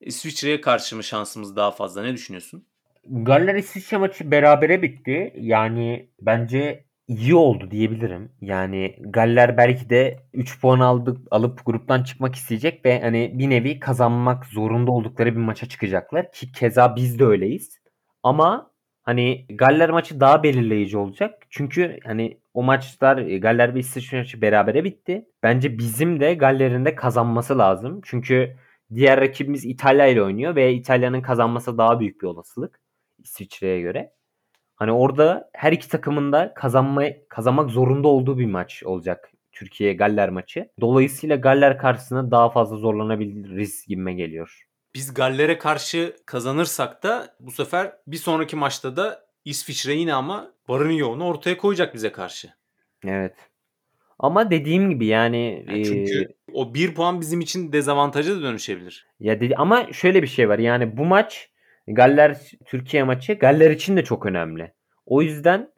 İsviçre'ye 0.00 0.60
karşı 0.60 0.96
mı 0.96 1.04
şansımız 1.04 1.56
daha 1.56 1.70
fazla? 1.70 2.02
Ne 2.02 2.12
düşünüyorsun? 2.12 2.66
Galler 3.10 3.54
İsviçre 3.54 3.96
maçı 3.96 4.30
berabere 4.30 4.82
bitti. 4.82 5.32
Yani 5.36 6.10
bence 6.20 6.84
iyi 7.08 7.34
oldu 7.34 7.70
diyebilirim. 7.70 8.32
Yani 8.40 8.96
Galler 9.00 9.56
belki 9.56 9.90
de 9.90 10.18
3 10.32 10.60
puan 10.60 10.80
aldık 10.80 11.18
alıp 11.30 11.66
gruptan 11.66 12.02
çıkmak 12.02 12.34
isteyecek 12.34 12.84
ve 12.84 13.00
hani 13.00 13.30
bir 13.34 13.50
nevi 13.50 13.78
kazanmak 13.80 14.46
zorunda 14.46 14.90
oldukları 14.90 15.32
bir 15.32 15.40
maça 15.40 15.68
çıkacaklar 15.68 16.32
ki 16.32 16.52
keza 16.52 16.96
biz 16.96 17.18
de 17.18 17.24
öyleyiz. 17.24 17.80
Ama 18.22 18.70
hani 19.02 19.46
Galler 19.48 19.90
maçı 19.90 20.20
daha 20.20 20.42
belirleyici 20.42 20.98
olacak. 20.98 21.46
Çünkü 21.50 21.98
hani 22.04 22.40
o 22.54 22.62
maçlar 22.62 23.18
Galler 23.18 23.74
ve 23.74 23.78
İsviçre 23.78 24.18
maçı 24.18 24.42
berabere 24.42 24.84
bitti. 24.84 25.26
Bence 25.42 25.78
bizim 25.78 26.20
de 26.20 26.34
Galler'in 26.34 26.84
de 26.84 26.94
kazanması 26.94 27.58
lazım. 27.58 28.00
Çünkü 28.04 28.56
diğer 28.94 29.20
rakibimiz 29.20 29.64
İtalya 29.64 30.06
ile 30.06 30.22
oynuyor 30.22 30.56
ve 30.56 30.72
İtalya'nın 30.74 31.22
kazanması 31.22 31.78
daha 31.78 32.00
büyük 32.00 32.22
bir 32.22 32.26
olasılık. 32.26 32.85
İsviçre'ye 33.30 33.80
göre. 33.80 34.12
Hani 34.74 34.92
orada 34.92 35.50
her 35.54 35.72
iki 35.72 35.88
takımın 35.88 36.32
da 36.32 36.54
kazanma, 36.54 37.02
kazanmak 37.28 37.70
zorunda 37.70 38.08
olduğu 38.08 38.38
bir 38.38 38.46
maç 38.46 38.82
olacak. 38.84 39.30
Türkiye 39.52 39.92
Galler 39.92 40.28
maçı. 40.28 40.68
Dolayısıyla 40.80 41.36
Galler 41.36 41.78
karşısında 41.78 42.30
daha 42.30 42.48
fazla 42.50 42.76
zorlanabiliriz 42.76 43.86
gibime 43.86 44.14
geliyor. 44.14 44.66
Biz 44.94 45.14
Galler'e 45.14 45.58
karşı 45.58 46.16
kazanırsak 46.26 47.02
da 47.02 47.36
bu 47.40 47.50
sefer 47.50 47.92
bir 48.06 48.16
sonraki 48.16 48.56
maçta 48.56 48.96
da 48.96 49.26
İsviçre 49.44 49.94
yine 49.94 50.14
ama 50.14 50.52
varını 50.68 50.92
yoğunu 50.92 51.24
ortaya 51.26 51.56
koyacak 51.56 51.94
bize 51.94 52.12
karşı. 52.12 52.48
Evet. 53.06 53.34
Ama 54.18 54.50
dediğim 54.50 54.90
gibi 54.90 55.06
yani, 55.06 55.64
Yani 55.68 55.84
çünkü 55.84 56.12
eee, 56.20 56.28
o 56.52 56.74
bir 56.74 56.94
puan 56.94 57.20
bizim 57.20 57.40
için 57.40 57.72
dezavantaja 57.72 58.36
da 58.36 58.42
dönüşebilir. 58.42 59.06
ya 59.20 59.40
dedi 59.40 59.54
ama 59.56 59.92
şöyle 59.92 60.22
bir 60.22 60.26
şey 60.26 60.48
var. 60.48 60.58
Yani 60.58 60.96
bu 60.96 61.04
maç 61.04 61.50
Galler 61.86 62.40
Türkiye 62.66 63.02
maçı 63.02 63.34
Galler 63.34 63.70
için 63.70 63.96
de 63.96 64.04
çok 64.04 64.26
önemli. 64.26 64.72
O 65.06 65.22
yüzden 65.22 65.72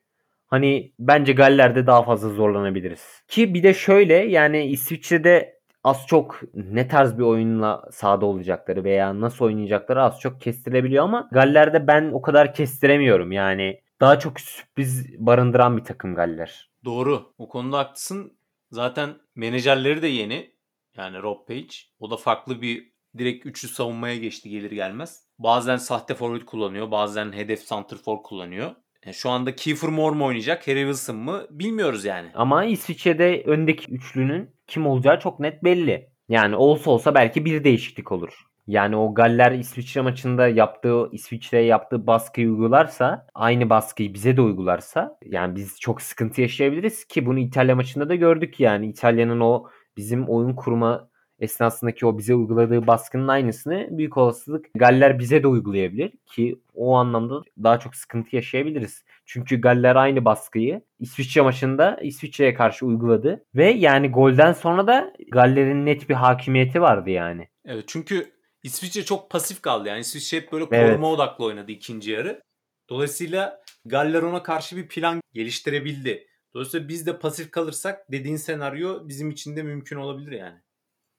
hani 0.47 0.93
bence 0.99 1.33
Galler'de 1.33 1.87
daha 1.87 2.03
fazla 2.03 2.29
zorlanabiliriz. 2.29 3.23
Ki 3.29 3.55
bir 3.55 3.63
de 3.63 3.75
şöyle 3.75 4.15
yani 4.15 4.67
İsviçre'de 4.67 5.59
az 5.85 6.07
çok 6.07 6.41
ne 6.55 6.89
tarz 6.89 7.19
bir 7.19 7.23
oyunla 7.23 7.83
sahada 7.93 8.27
olacakları 8.27 8.85
veya 8.85 9.21
nasıl 9.21 9.45
oynayacakları 9.45 10.03
az 10.03 10.21
çok 10.21 10.41
kestirebiliyor 10.41 11.05
ama 11.05 11.29
Galler'de 11.33 11.87
ben 11.87 12.11
o 12.13 12.23
kadar 12.23 12.55
kestiremiyorum. 12.55 13.33
Yani 13.33 13.81
daha 14.01 14.19
çok 14.19 14.41
sürpriz 14.41 15.19
barındıran 15.19 15.77
bir 15.77 15.85
takım 15.85 16.15
Galler. 16.15 16.71
Doğru. 16.85 17.35
O 17.39 17.49
konuda 17.49 17.79
haklısın. 17.79 18.39
Zaten 18.71 19.11
menajerleri 19.35 20.03
de 20.03 20.07
yeni. 20.07 20.55
Yani 20.97 21.23
Rob 21.23 21.47
Page. 21.49 21.75
O 21.99 22.11
da 22.11 22.17
farklı 22.17 22.63
bir 22.63 22.93
direkt 23.19 23.47
üçlü 23.47 23.69
savunmaya 23.69 24.17
geçti 24.17 24.51
gelir 24.51 24.71
gelmez. 24.71 25.28
Bazen 25.39 25.77
sahte 25.77 26.15
forvet 26.15 26.45
kullanıyor. 26.45 26.91
Bazen 26.91 27.33
hedef 27.33 27.61
santrfor 27.61 28.23
kullanıyor. 28.23 28.71
Yani 29.05 29.15
şu 29.15 29.31
anda 29.31 29.55
Kiefer 29.55 29.91
Moore 29.91 30.17
mu 30.17 30.25
oynayacak? 30.25 30.69
Harry 30.69 30.81
Wilson 30.81 31.17
mı? 31.17 31.47
Bilmiyoruz 31.51 32.05
yani. 32.05 32.29
Ama 32.35 32.65
İsviçre'de 32.65 33.43
öndeki 33.47 33.93
üçlünün 33.93 34.51
kim 34.67 34.87
olacağı 34.87 35.21
çok 35.21 35.41
net 35.41 35.65
belli. 35.65 36.11
Yani 36.29 36.57
olsa 36.57 36.91
olsa 36.91 37.15
belki 37.15 37.45
bir 37.45 37.65
değişiklik 37.65 38.13
olur. 38.13 38.49
Yani 38.67 38.97
o 38.97 39.15
Galler 39.15 39.53
İsviçre 39.53 40.01
maçında 40.01 40.49
yaptığı 40.49 41.09
İsviçre'ye 41.13 41.65
yaptığı 41.65 42.07
baskıyı 42.07 42.51
uygularsa 42.51 43.27
aynı 43.35 43.71
baskıyı 43.71 44.15
bize 44.15 44.37
de 44.37 44.41
uygularsa 44.41 45.19
yani 45.25 45.57
biz 45.57 45.81
çok 45.81 46.03
sıkıntı 46.03 46.41
yaşayabiliriz 46.41 47.05
ki 47.05 47.27
bunu 47.27 47.39
İtalya 47.39 47.77
maçında 47.77 48.09
da 48.09 48.15
gördük 48.15 48.61
yani 48.61 48.87
İtalya'nın 48.87 49.41
o 49.41 49.67
bizim 49.97 50.29
oyun 50.29 50.55
kurma 50.55 51.09
esnasındaki 51.39 52.07
o 52.07 52.19
bize 52.19 52.35
uyguladığı 52.35 52.87
baskının 52.87 53.29
aynısını 53.29 53.89
büyük 53.91 54.17
olasılık 54.17 54.67
Galler 54.75 55.19
bize 55.19 55.43
de 55.43 55.47
uygulayabilir 55.47 56.13
ki 56.27 56.61
o 56.75 56.95
anlamda 56.95 57.43
daha 57.63 57.79
çok 57.79 57.97
sıkıntı 57.97 58.37
yaşayabiliriz. 58.37 59.05
Çünkü 59.27 59.61
Galler 59.61 59.97
aynı 59.97 60.25
baskıyı 60.25 60.83
İsviçre 61.01 61.41
maçında 61.41 61.99
İsviçre'ye 62.03 62.55
karşı 62.55 62.87
uyguladı 62.87 63.45
ve 63.55 63.71
yani 63.71 64.11
golden 64.11 64.53
sonra 64.53 64.87
da 64.87 65.13
Galler'in 65.33 65.87
net 65.87 66.09
bir 66.09 66.15
hakimiyeti 66.15 66.81
vardı 66.81 67.11
yani. 67.11 67.49
Evet 67.65 67.85
çünkü 67.87 68.33
İsviçre 68.63 69.05
çok 69.05 69.31
pasif 69.31 69.63
kaldı. 69.63 69.89
Yani 69.89 70.01
İsviçre 70.01 70.37
hep 70.37 70.53
böyle 70.53 70.65
koruma 70.65 70.87
Evet. 70.87 71.05
odaklı 71.05 71.45
oynadı 71.45 71.73
ikinci 71.73 72.11
yarı. 72.11 72.43
Dolayısıyla 72.91 73.61
Galler 73.85 74.23
ona 74.23 74.43
karşı 74.43 74.77
bir 74.77 74.89
plan 74.89 75.21
geliştirebildi. 75.35 76.27
Dolayısıyla 76.55 76.89
biz 76.89 77.07
de 77.07 77.19
pasif 77.19 77.51
kalırsak 77.51 78.13
dediğin 78.13 78.37
senaryo 78.37 79.09
bizim 79.09 79.31
için 79.31 79.57
de 79.57 79.63
mümkün 79.63 79.97
olabilir 79.97 80.33
yani. 80.33 80.59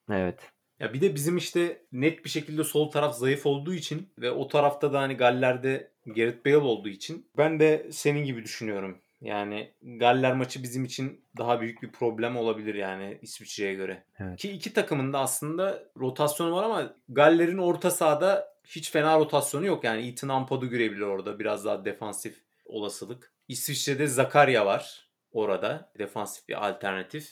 Evet. 0.10 0.51
Ya 0.80 0.93
bir 0.93 1.01
de 1.01 1.16
bizim 1.16 1.38
işte 1.38 1.82
net 1.91 2.26
bir 2.26 2.30
şekilde 2.30 2.64
sol 2.64 2.91
taraf 2.91 3.16
zayıf 3.16 3.45
olduğu 3.45 3.74
için 3.74 4.10
ve 4.18 4.32
o 4.32 4.47
tarafta 4.47 4.93
da 4.93 4.99
hani 4.99 5.14
Galler'de 5.14 5.91
Gareth 6.05 6.45
Bale 6.45 6.57
olduğu 6.57 6.89
için 6.89 7.28
ben 7.38 7.60
de 7.60 7.88
senin 7.91 8.26
gibi 8.26 8.43
düşünüyorum. 8.43 9.01
Yani 9.22 9.74
Galler 9.82 10.34
maçı 10.34 10.64
bizim 10.64 10.86
için 10.86 11.26
daha 11.38 11.62
büyük 11.62 11.82
bir 11.82 11.91
problem 11.91 12.38
olabilir 12.38 12.76
yani 12.76 13.20
İsviçre'ye 13.22 13.74
göre. 13.74 14.03
Evet. 14.20 14.39
Ki 14.39 14.51
iki 14.51 14.74
takımın 14.74 15.14
da 15.14 15.20
aslında 15.20 15.84
rotasyonu 15.97 16.55
var 16.55 16.64
ama 16.64 16.93
Galler'in 17.10 17.57
orta 17.57 17.91
sahada 17.91 18.53
hiç 18.66 18.91
fena 18.91 19.20
rotasyonu 19.20 19.66
yok. 19.66 19.84
Yani 19.84 20.07
Ethan 20.07 20.30
Ampadu 20.30 20.70
görebilir 20.70 21.01
orada 21.01 21.39
biraz 21.39 21.66
daha 21.66 21.86
defansif 21.86 22.41
olasılık. 22.66 23.34
İsviçre'de 23.47 24.07
Zakaria 24.07 24.66
var 24.66 25.10
orada 25.32 25.91
defansif 25.99 26.47
bir 26.47 26.68
alternatif. 26.68 27.32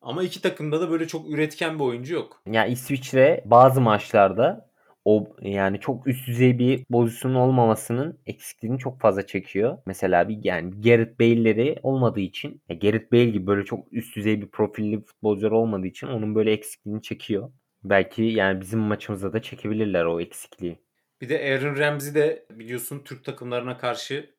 Ama 0.00 0.22
iki 0.22 0.42
takımda 0.42 0.80
da 0.80 0.90
böyle 0.90 1.06
çok 1.06 1.30
üretken 1.30 1.78
bir 1.78 1.84
oyuncu 1.84 2.14
yok. 2.14 2.42
Ya 2.46 2.66
İsviçre 2.66 3.42
bazı 3.44 3.80
maçlarda 3.80 4.68
o 5.04 5.36
yani 5.42 5.80
çok 5.80 6.06
üst 6.06 6.26
düzey 6.26 6.58
bir 6.58 6.84
pozisyon 6.84 7.34
olmamasının 7.34 8.18
eksikliğini 8.26 8.78
çok 8.78 9.00
fazla 9.00 9.26
çekiyor. 9.26 9.78
Mesela 9.86 10.28
bir 10.28 10.38
yani 10.42 10.80
Gareth 10.80 11.20
Bale'leri 11.20 11.78
olmadığı 11.82 12.20
için 12.20 12.62
ya 12.68 12.76
Gareth 12.76 13.12
Bale 13.12 13.30
gibi 13.30 13.46
böyle 13.46 13.64
çok 13.64 13.92
üst 13.92 14.16
düzey 14.16 14.42
bir 14.42 14.48
profilli 14.48 15.04
futbolcular 15.04 15.50
olmadığı 15.50 15.86
için 15.86 16.06
onun 16.06 16.34
böyle 16.34 16.52
eksikliğini 16.52 17.02
çekiyor. 17.02 17.50
Belki 17.84 18.22
yani 18.22 18.60
bizim 18.60 18.80
maçımızda 18.80 19.32
da 19.32 19.42
çekebilirler 19.42 20.04
o 20.04 20.20
eksikliği. 20.20 20.78
Bir 21.20 21.28
de 21.28 21.38
Aaron 21.38 21.78
Ramsey 21.78 22.14
de 22.14 22.46
biliyorsun 22.50 23.02
Türk 23.04 23.24
takımlarına 23.24 23.78
karşı 23.78 24.34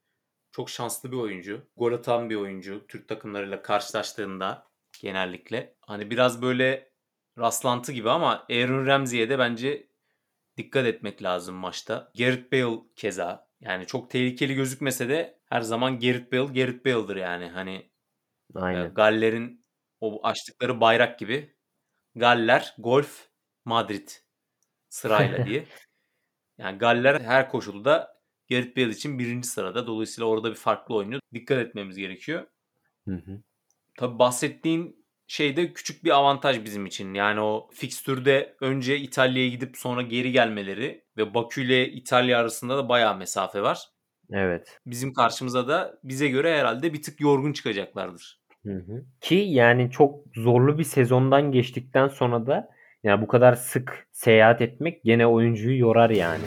çok 0.52 0.70
şanslı 0.70 1.12
bir 1.12 1.18
oyuncu. 1.18 1.62
Gol 1.78 1.94
atan 1.94 2.30
bir 2.30 2.36
oyuncu 2.36 2.88
Türk 2.88 3.08
takımlarıyla 3.08 3.62
karşılaştığında 3.62 4.69
genellikle. 5.02 5.76
Hani 5.82 6.12
biraz 6.12 6.42
böyle 6.42 6.92
rastlantı 7.38 7.92
gibi 7.92 8.10
ama 8.10 8.46
Aaron 8.50 8.86
Ramsey'e 8.86 9.30
de 9.30 9.40
bence 9.40 9.90
dikkat 10.58 10.86
etmek 10.86 11.24
lazım 11.24 11.56
maçta. 11.56 12.12
Gareth 12.18 12.52
Bale 12.54 12.80
keza. 12.96 13.50
Yani 13.62 13.88
çok 13.88 14.10
tehlikeli 14.10 14.56
gözükmese 14.56 15.10
de 15.10 15.40
her 15.46 15.62
zaman 15.62 16.00
Gareth 16.00 16.34
Bale 16.34 16.62
Gareth 16.62 16.86
Bale'dır 16.86 17.16
yani. 17.16 17.48
Hani 17.48 17.76
e, 18.56 18.60
Aynen. 18.60 18.94
Galler'in 18.94 19.66
o 20.02 20.28
açtıkları 20.28 20.82
bayrak 20.82 21.20
gibi. 21.20 21.56
Galler, 22.16 22.76
Golf, 22.78 23.28
Madrid 23.66 24.10
sırayla 24.90 25.46
diye. 25.46 25.66
Yani 26.58 26.78
Galler 26.78 27.22
her 27.22 27.50
koşulda 27.50 28.20
Gareth 28.50 28.78
Bale 28.78 28.90
için 28.90 29.20
birinci 29.20 29.48
sırada. 29.48 29.88
Dolayısıyla 29.88 30.28
orada 30.28 30.50
bir 30.52 30.56
farklı 30.56 30.96
oynuyor. 30.96 31.22
Dikkat 31.34 31.58
etmemiz 31.58 31.98
gerekiyor. 31.98 32.48
Hı 33.08 33.16
hı. 33.16 33.42
Tabii 34.00 34.20
bahsettiğin 34.20 35.06
şey 35.28 35.58
de 35.58 35.74
küçük 35.74 36.04
bir 36.04 36.10
avantaj 36.10 36.66
bizim 36.66 36.86
için. 36.86 37.14
Yani 37.14 37.42
o 37.42 37.70
fikstürde 37.74 38.56
önce 38.62 38.98
İtalya'ya 38.98 39.50
gidip 39.50 39.78
sonra 39.78 40.02
geri 40.02 40.32
gelmeleri 40.32 41.04
ve 41.18 41.34
Bakü 41.34 41.62
ile 41.62 41.90
İtalya 41.90 42.40
arasında 42.40 42.78
da 42.78 42.90
bayağı 42.90 43.18
mesafe 43.18 43.62
var. 43.62 43.80
Evet. 44.32 44.80
Bizim 44.86 45.14
karşımıza 45.14 45.68
da 45.68 46.00
bize 46.04 46.28
göre 46.28 46.60
herhalde 46.60 46.94
bir 46.94 47.02
tık 47.02 47.22
yorgun 47.22 47.54
çıkacaklardır. 47.54 48.40
Hı 48.66 48.74
hı. 48.74 49.06
Ki 49.22 49.36
yani 49.36 49.92
çok 49.92 50.26
zorlu 50.36 50.78
bir 50.78 50.84
sezondan 50.84 51.52
geçtikten 51.52 52.08
sonra 52.08 52.48
da 52.48 52.70
yani 53.04 53.22
bu 53.22 53.28
kadar 53.28 53.54
sık 53.54 54.08
seyahat 54.12 54.62
etmek 54.62 55.04
gene 55.04 55.28
oyuncuyu 55.28 55.80
yorar 55.80 56.10
yani. 56.10 56.44